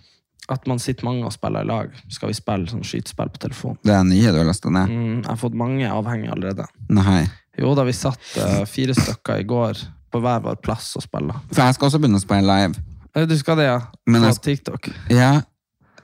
At 0.53 0.66
man 0.68 0.78
sitter 0.82 1.07
mange 1.09 1.24
og 1.24 1.32
spiller 1.34 1.64
i 1.64 1.68
lag. 1.68 1.92
Skal 2.12 2.28
vi 2.28 2.36
spille 2.36 2.68
sånn 2.70 2.84
skytespill 2.84 3.30
på 3.32 3.40
telefon. 3.46 3.78
Det 3.86 3.94
er 3.96 4.05
nye 4.05 4.32
du 4.34 4.38
har 4.42 4.48
lasta 4.48 4.70
ned? 4.72 4.90
Mm, 4.92 5.18
jeg 5.22 5.30
har 5.30 5.40
fått 5.40 5.57
mange 5.57 5.88
avhengige 5.88 6.32
allerede. 6.34 6.66
Nei. 6.92 7.22
Jo 7.59 7.74
da, 7.76 7.84
vi 7.88 7.92
satt 7.96 8.20
uh, 8.40 8.62
fire 8.68 8.94
stykker 8.96 9.40
i 9.42 9.46
går 9.48 9.80
på 10.12 10.20
hver 10.20 10.42
vår 10.44 10.59
plass 10.64 10.90
og 11.00 11.05
spilla. 11.07 11.38
For 11.53 11.62
jeg 11.64 11.76
skal 11.78 11.88
også 11.88 12.00
begynne 12.03 12.20
å 12.20 12.24
spille 12.24 12.44
live. 12.48 12.84
Eh, 13.16 13.26
Du 13.28 13.34
skal 13.40 13.57
det, 13.61 13.66
ja? 13.70 13.78
Men 14.09 14.22
på 14.24 14.30
jeg 14.30 14.42
TikTok. 14.50 14.88
Ja, 15.12 15.32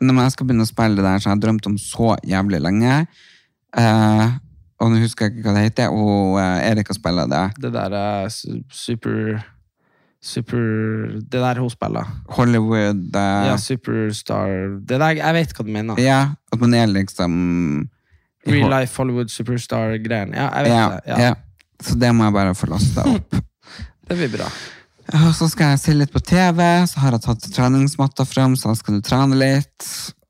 Når 0.01 0.21
jeg 0.23 0.33
skal 0.37 0.47
begynne 0.49 0.65
å 0.67 0.71
spille 0.71 0.97
det 1.01 1.05
der 1.05 1.19
som 1.21 1.31
jeg 1.33 1.37
har 1.37 1.45
drømt 1.47 1.67
om 1.67 1.77
så 1.83 2.15
jævlig 2.25 2.61
lenge. 2.63 2.99
Uh, 3.77 4.37
og 4.81 4.93
nå 4.93 5.01
husker 5.03 5.27
jeg 5.27 5.39
ikke 5.39 5.49
hva 5.51 5.55
det 5.59 5.65
heter, 5.69 5.91
og 5.93 6.37
uh, 6.39 6.61
Erik 6.65 6.89
har 6.93 6.97
spilt 6.97 7.25
det. 7.33 7.43
Det 7.65 7.73
der 7.75 7.97
er 7.99 8.29
su- 8.33 8.63
super 8.71 9.41
Super 10.25 10.59
Det 11.21 11.41
der 11.41 11.61
hun 11.61 11.71
spiller. 11.71 12.09
Hollywood 12.35 13.15
eh, 13.17 13.47
Ja, 13.47 13.57
Superstar 13.57 14.81
Det 14.83 14.99
der, 14.99 15.21
Jeg 15.21 15.35
vet 15.37 15.53
hva 15.55 15.65
du 15.65 15.71
mener. 15.71 16.01
Ja, 16.03 16.21
at 16.53 16.61
man 16.61 16.75
er 16.75 16.87
liksom 16.91 17.89
Real 18.49 18.71
life 18.73 18.97
Hollywood 18.97 19.31
Superstar-greien. 19.31 20.33
Ja, 20.35 20.49
jeg 20.57 20.65
vet 20.65 20.73
Ja, 20.73 20.89
det. 20.89 21.01
Ja. 21.07 21.21
ja. 21.29 21.35
Så 21.83 21.95
det 21.99 22.11
må 22.15 22.25
jeg 22.27 22.35
bare 22.35 22.55
få 22.59 22.67
lasta 22.71 23.05
opp. 23.07 23.39
Det 24.09 24.17
blir 24.17 24.31
bra. 24.39 24.47
Og 25.19 25.35
så 25.37 25.47
skal 25.53 25.75
jeg 25.75 25.81
se 25.83 25.93
litt 25.97 26.13
på 26.13 26.21
TV, 26.25 26.61
så 26.89 27.03
har 27.03 27.13
jeg 27.13 27.25
tatt 27.27 27.45
treningsmatta 27.53 28.25
frem, 28.29 28.55
så 28.57 28.73
skal 28.77 28.97
du 28.97 29.05
trene 29.05 29.37
litt. 29.37 29.85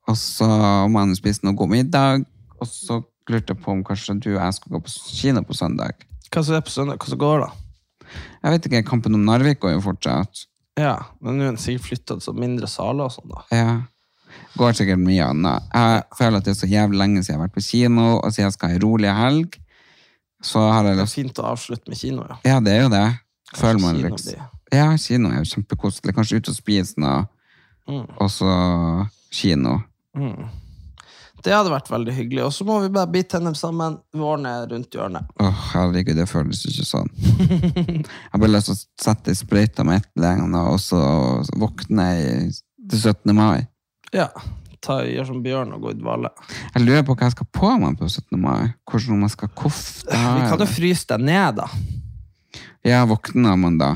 Og 0.09 0.17
så 0.19 0.47
må 0.91 1.05
jeg 1.07 1.19
spise 1.19 1.45
noe 1.47 1.55
god 1.55 1.71
middag. 1.71 2.25
Og 2.59 2.67
så 2.67 2.99
lurte 3.31 3.55
jeg 3.55 3.63
på 3.63 3.71
om 3.71 3.83
kanskje 3.87 4.17
du 4.19 4.29
og 4.33 4.41
jeg 4.41 4.57
skal 4.57 4.75
gå 4.75 4.81
på 4.83 4.93
kino 5.15 5.43
på 5.47 5.55
søndag. 5.55 6.05
Hva 6.29 6.43
som 6.43 6.57
er 6.59 6.63
på 6.65 6.73
søndag? 6.73 6.99
Hva 6.99 7.11
som 7.13 7.21
går, 7.21 7.45
da? 7.45 7.68
Jeg 8.43 8.51
vet 8.55 8.65
ikke, 8.69 8.83
Kampen 8.87 9.15
om 9.17 9.25
Narvik 9.27 9.59
går 9.59 9.73
jo 9.77 9.81
fortsatt. 9.83 10.45
Ja, 10.79 10.95
men 11.19 11.35
nå 11.37 11.43
er 11.43 11.49
den 11.51 11.57
sikkert 11.59 11.87
flytta 11.89 12.19
til 12.23 12.37
mindre 12.39 12.67
saler 12.71 13.09
og 13.09 13.11
sånn, 13.11 13.31
da. 13.33 13.41
Ja. 13.51 13.73
Går 14.55 14.77
sikkert 14.77 15.01
mye 15.03 15.25
annet. 15.25 15.65
Jeg 15.73 16.03
føler 16.17 16.37
at 16.39 16.45
det 16.47 16.53
er 16.53 16.59
så 16.61 16.69
jævlig 16.71 16.99
lenge 17.01 17.23
siden 17.23 17.33
jeg 17.33 17.39
har 17.39 17.47
vært 17.47 17.57
på 17.57 17.65
kino, 17.65 18.05
og 18.19 18.31
siden 18.31 18.47
jeg 18.47 18.55
skal 18.55 18.69
ha 18.71 18.77
ei 18.77 18.83
rolig 18.83 19.11
helg, 19.17 19.57
så 20.41 20.61
har 20.71 20.85
jeg 20.87 20.95
Det 20.95 21.01
er 21.01 21.09
lyst 21.09 21.19
fint 21.19 21.41
å 21.43 21.49
avslutte 21.49 21.89
med 21.91 21.99
kino, 21.99 22.23
ja. 22.29 22.37
Ja, 22.47 22.59
det 22.63 22.77
er 22.77 22.81
jo 22.85 22.93
det. 22.93 23.07
Føler 23.57 23.81
man 23.83 23.99
liksom 23.99 24.47
Ja, 24.71 24.87
kino 25.01 25.31
er 25.33 25.41
jo 25.41 25.49
kjempekoselig. 25.49 26.13
Kanskje 26.15 26.37
ut 26.39 26.49
og 26.53 26.55
spise 26.55 26.93
noe, 27.01 27.27
Mm. 27.89 28.05
og 28.21 28.29
så 28.29 28.49
kino. 29.33 29.79
Mm. 30.15 30.45
Det 31.43 31.53
hadde 31.55 31.71
vært 31.71 31.89
veldig 31.91 32.13
hyggelig. 32.17 32.43
Og 32.47 32.53
så 32.53 32.65
må 32.67 32.79
vi 32.83 32.91
bare 32.93 33.09
bite 33.11 33.35
tennene 33.35 33.57
sammen. 33.57 33.97
Våren 34.15 34.47
er 34.49 34.67
rundt 34.71 34.95
hjørnet. 34.95 35.29
Åh, 35.39 35.65
herregud, 35.73 36.17
det 36.19 36.27
føles 36.29 36.65
ikke 36.67 36.87
sånn. 36.87 37.11
Jeg 37.39 38.35
bare 38.35 38.51
lyst 38.51 38.71
til 38.71 38.75
å 38.75 38.81
sette 39.05 39.33
i 39.33 39.39
sprøyta 39.39 39.85
med 39.87 40.01
ett 40.01 40.23
legn, 40.23 40.55
og 40.59 40.79
så 40.83 40.99
våkne 41.59 42.07
til 42.89 42.99
17. 42.99 43.35
mai. 43.37 43.67
Ja. 44.15 44.29
Ta, 44.79 45.01
gjør 45.03 45.25
som 45.27 45.41
Bjørn 45.43 45.73
og 45.75 45.83
gå 45.83 45.91
i 45.91 45.97
dvale. 45.99 46.29
Jeg 46.73 46.85
lurer 46.85 47.01
på 47.07 47.15
hva 47.17 47.27
jeg 47.27 47.35
skal 47.35 47.49
på 47.51 47.71
meg 47.81 47.97
på 47.99 48.07
17. 48.07 48.37
mai. 48.39 48.69
Hvordan 48.87 49.19
man 49.25 49.31
skal 49.31 49.51
kofte. 49.51 50.07
Vi 50.15 50.45
kan 50.47 50.63
jo 50.63 50.67
fryse 50.71 51.09
deg 51.09 51.25
ned, 51.27 51.59
da. 51.59 51.67
Ja, 52.87 53.01
våkner 53.09 53.57
man 53.59 53.75
da? 53.79 53.89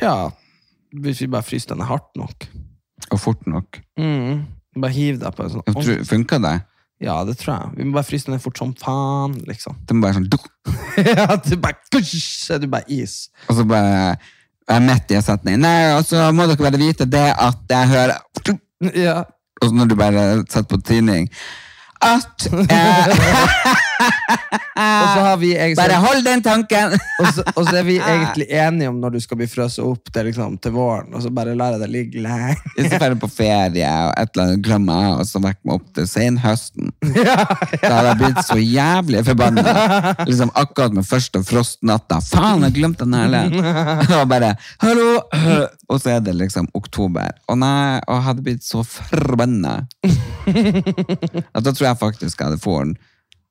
Ja. 0.00 0.30
Hvis 0.94 1.20
vi 1.20 1.28
bare 1.28 1.44
fryser 1.44 1.74
den 1.74 1.84
hardt 1.84 2.08
nok. 2.16 2.48
Og 3.12 3.20
fort 3.20 3.44
nok? 3.50 3.80
Mm. 4.00 4.46
Bare 4.74 4.92
hiv 4.92 5.18
deg 5.22 5.34
på 5.36 5.44
en 5.44 5.50
sånn 5.52 5.66
tror- 5.74 6.04
Funker 6.08 6.40
det? 6.42 6.54
Ja, 7.04 7.16
det 7.26 7.34
tror 7.40 7.54
jeg. 7.58 7.72
Vi 7.76 7.84
må 7.88 7.92
bare 7.98 8.06
fryse 8.08 8.26
den 8.26 8.34
ned 8.36 8.42
fort 8.42 8.58
som 8.58 8.70
faen, 8.80 9.34
liksom. 9.48 9.76
Det 9.86 9.96
må 9.96 10.06
bare 10.06 10.14
sånn 10.16 10.28
duk, 10.30 10.46
ja, 11.18 11.36
du 11.36 11.56
bare 11.60 11.76
kush, 11.92 12.50
er 12.54 12.62
du 12.62 12.68
bare 12.70 12.86
is. 12.88 13.28
Og 13.48 13.58
så 13.58 13.64
bare 13.68 14.16
Jeg 14.64 14.76
er 14.78 14.80
midt 14.86 15.10
i 15.12 15.16
en 15.18 15.22
setning. 15.26 15.58
Nei, 15.60 15.92
og 15.98 16.06
så 16.08 16.30
må 16.32 16.46
dere 16.48 16.56
bare 16.64 16.80
vite 16.80 17.04
det 17.10 17.26
at 17.36 17.58
jeg 17.68 17.88
hører 17.90 18.14
Ja. 18.96 19.18
Og 19.60 19.68
så 19.68 19.74
når 19.76 19.90
du 19.90 19.94
bare 19.96 20.22
setter 20.48 20.64
på 20.70 20.78
tidning 20.82 21.28
At 22.04 22.46
eh, 22.52 23.08
Og 24.74 25.08
så 25.14 25.20
har 25.24 25.36
vi 25.40 25.52
egentlig 25.54 25.78
Bare 25.78 25.98
hold 26.02 26.24
den 26.26 26.42
tanken! 26.44 26.94
og 27.20 27.28
så, 27.32 27.44
og 27.54 27.68
så 27.68 27.76
er 27.78 27.86
vi 27.86 27.96
egentlig 28.02 28.46
enige 28.50 28.90
om 28.90 28.98
når 29.00 29.14
du 29.16 29.20
skal 29.22 29.38
bli 29.40 29.46
frøst 29.48 29.80
opp 29.82 30.10
til, 30.12 30.26
liksom, 30.28 30.56
til 30.62 30.74
våren, 30.74 31.12
og 31.14 31.22
så 31.22 31.30
bare 31.34 31.54
lar 31.56 31.76
jeg 31.76 31.84
det 31.84 31.90
ligge 31.92 32.22
lenge. 32.24 32.56
Hvis 32.76 32.90
jeg 32.90 33.00
drar 33.00 33.14
på 33.20 33.30
ferie 33.30 33.90
og 34.08 34.12
et 34.18 34.34
eller 34.34 34.48
annet 34.48 34.64
glemmer 34.66 35.04
jeg, 35.04 35.12
og 35.20 35.28
så 35.30 35.42
vekker 35.44 35.62
meg 35.68 35.78
opp 35.78 35.88
til 35.98 36.08
senhøsten. 36.10 36.92
Da 37.84 37.92
hadde 37.92 38.10
jeg 38.10 38.18
blitt 38.20 38.42
så 38.46 38.56
jævlig 38.58 39.22
forbanna. 39.26 39.62
Liksom 40.24 40.50
akkurat 40.58 40.94
med 40.96 41.06
første 41.06 41.42
frostnatta. 41.46 42.20
Faen, 42.24 42.64
jeg 42.66 42.76
glemte 42.78 43.06
den 43.06 43.16
hele! 43.18 43.42
Og 44.18 44.28
bare 44.30 44.54
Hallo! 44.82 45.08
Og 45.92 46.00
så 46.00 46.14
er 46.14 46.22
det 46.24 46.34
liksom 46.38 46.68
oktober. 46.74 47.34
Å 47.50 47.56
nei, 47.60 48.00
og 48.08 48.14
jeg 48.16 48.24
hadde 48.28 48.44
blitt 48.46 48.64
så 48.64 48.80
forbanna. 48.88 49.74
At 50.46 51.64
da 51.66 51.72
tror 51.72 51.86
jeg 51.90 51.93
faktisk 52.00 52.40
jeg 52.40 52.50
hadde 52.50 52.62
fått 52.62 52.96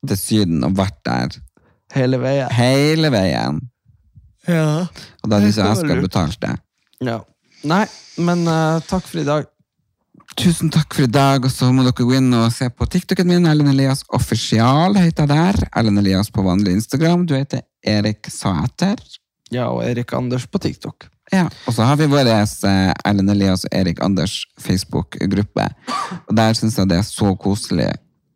til 0.08 0.18
Syden 0.20 0.64
og 0.68 0.76
vært 0.78 1.00
der 1.08 1.38
Hele 1.94 2.18
veien. 2.20 2.50
hele 2.52 3.12
veien. 3.14 3.62
Ja. 4.48 4.88
Og 5.24 5.30
da 5.30 5.38
hadde 5.38 5.52
ikke 5.54 5.68
jeg 5.70 5.78
skal 5.84 6.02
betalt 6.08 6.42
det. 6.42 6.56
ja. 7.06 7.20
Nei, 7.64 7.86
men 8.20 8.42
uh, 8.44 8.82
takk 8.84 9.06
for 9.08 9.22
i 9.22 9.24
dag. 9.24 9.46
Tusen 10.36 10.68
takk 10.74 10.92
for 10.98 11.06
i 11.06 11.08
dag, 11.08 11.46
og 11.46 11.52
så 11.54 11.70
må 11.72 11.86
dere 11.86 11.96
gå 11.96 12.18
inn 12.18 12.34
og 12.36 12.50
se 12.52 12.68
på 12.74 12.84
TikToken 12.92 13.30
min. 13.30 13.46
Ellen 13.48 13.70
Elias 13.72 14.02
Offisial 14.12 14.98
heter 15.00 15.24
jeg 15.24 15.32
der. 15.32 15.62
Ellen 15.80 16.02
Elias 16.02 16.28
på 16.34 16.44
vanlig 16.44 16.74
Instagram. 16.80 17.24
Du 17.30 17.36
heter 17.38 17.62
Erik 17.88 18.28
Sæter. 18.28 19.00
Ja, 19.54 19.70
og 19.70 19.86
Erik 19.86 20.12
Anders 20.18 20.44
på 20.50 20.60
TikTok. 20.60 21.08
Ja. 21.32 21.46
Og 21.70 21.78
så 21.78 21.86
har 21.88 21.96
vi 22.02 22.10
vår 22.12 22.28
eh, 22.34 22.92
Ellen 23.08 23.30
Elias 23.32 23.64
og 23.64 23.78
Erik 23.80 24.02
Anders 24.04 24.36
Facebook-gruppe. 24.60 25.70
Og 26.28 26.36
der 26.36 26.58
syns 26.58 26.78
jeg 26.82 26.90
det 26.92 26.98
er 27.00 27.08
så 27.08 27.32
koselig 27.40 27.88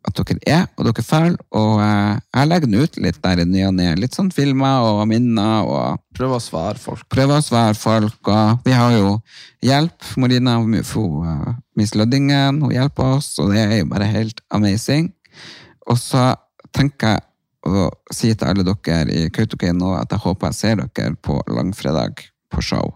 at 0.06 0.18
dere 0.18 0.38
er, 0.46 0.64
og 0.76 0.86
dere 0.86 1.04
følger. 1.04 1.36
Og 1.58 1.82
eh, 1.82 2.20
jeg 2.36 2.48
legger 2.50 2.70
den 2.70 2.82
ut 2.82 2.98
litt 3.02 3.20
der 3.24 3.42
i 3.42 3.46
ny 3.48 3.64
og 3.68 3.74
ne. 3.76 3.88
Litt 3.98 4.16
sånn 4.16 4.30
filmer 4.34 4.86
og 4.86 5.02
minner. 5.10 5.66
og 5.66 6.02
Prøver 6.16 6.38
å 6.38 6.42
svare 6.42 6.80
folk. 6.82 7.06
prøver 7.12 7.38
å 7.38 7.44
svare 7.44 7.76
folk, 7.78 8.20
og 8.28 8.66
vi 8.66 8.74
har 8.76 8.94
jo 8.96 9.16
hjelp. 9.64 10.10
Marina 10.16 10.58
uh, 10.60 11.54
Miss 11.78 11.94
Løddingen, 11.94 12.62
hun 12.62 12.74
hjelper 12.74 13.18
oss, 13.18 13.34
og 13.42 13.52
det 13.54 13.64
er 13.64 13.76
jo 13.82 13.90
bare 13.90 14.10
helt 14.10 14.42
amazing. 14.54 15.12
Og 15.88 15.98
så 16.00 16.32
tenker 16.74 17.16
jeg 17.16 17.24
å 17.68 17.88
si 18.14 18.30
til 18.32 18.48
alle 18.48 18.64
dere 18.64 19.12
i 19.12 19.28
Kautokeino 19.34 19.92
at 19.98 20.12
jeg 20.14 20.24
håper 20.24 20.52
jeg 20.52 20.58
ser 20.58 20.80
dere 20.80 21.14
på 21.22 21.40
langfredag 21.50 22.22
på 22.52 22.64
show. 22.64 22.94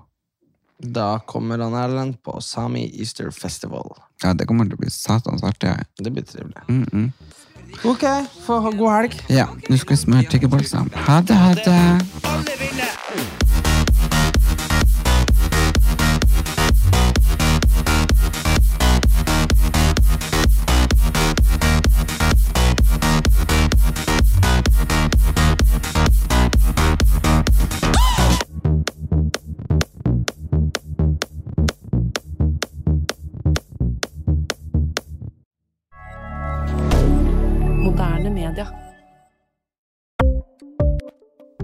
Da 0.83 1.18
kommer 1.26 1.59
han 1.59 1.74
Erlend 1.74 2.22
på 2.22 2.41
Sami 2.41 3.01
Easter 3.01 3.30
Festival. 3.30 3.95
Ja, 4.22 4.33
det 4.35 4.49
kommer 4.51 4.66
til 4.66 4.74
å 4.74 4.83
bli 4.83 4.91
satans 4.91 5.45
artig. 5.47 5.74
Det 5.99 6.11
blir 6.11 6.26
trivelig. 6.26 6.62
Mm 6.68 6.85
-mm. 6.85 7.12
Ok, 7.85 8.05
få 8.47 8.59
ha 8.61 8.70
god 8.70 8.91
helg. 8.93 9.22
Ja, 9.28 9.49
nå 9.68 9.76
skal 9.76 9.97
vi 9.97 10.03
smøre 10.03 10.30
tyggeboll 10.30 10.64
sammen. 10.64 10.91
Ha 10.95 11.20
det, 11.20 11.35
ha 11.35 11.55
det. 11.55 12.91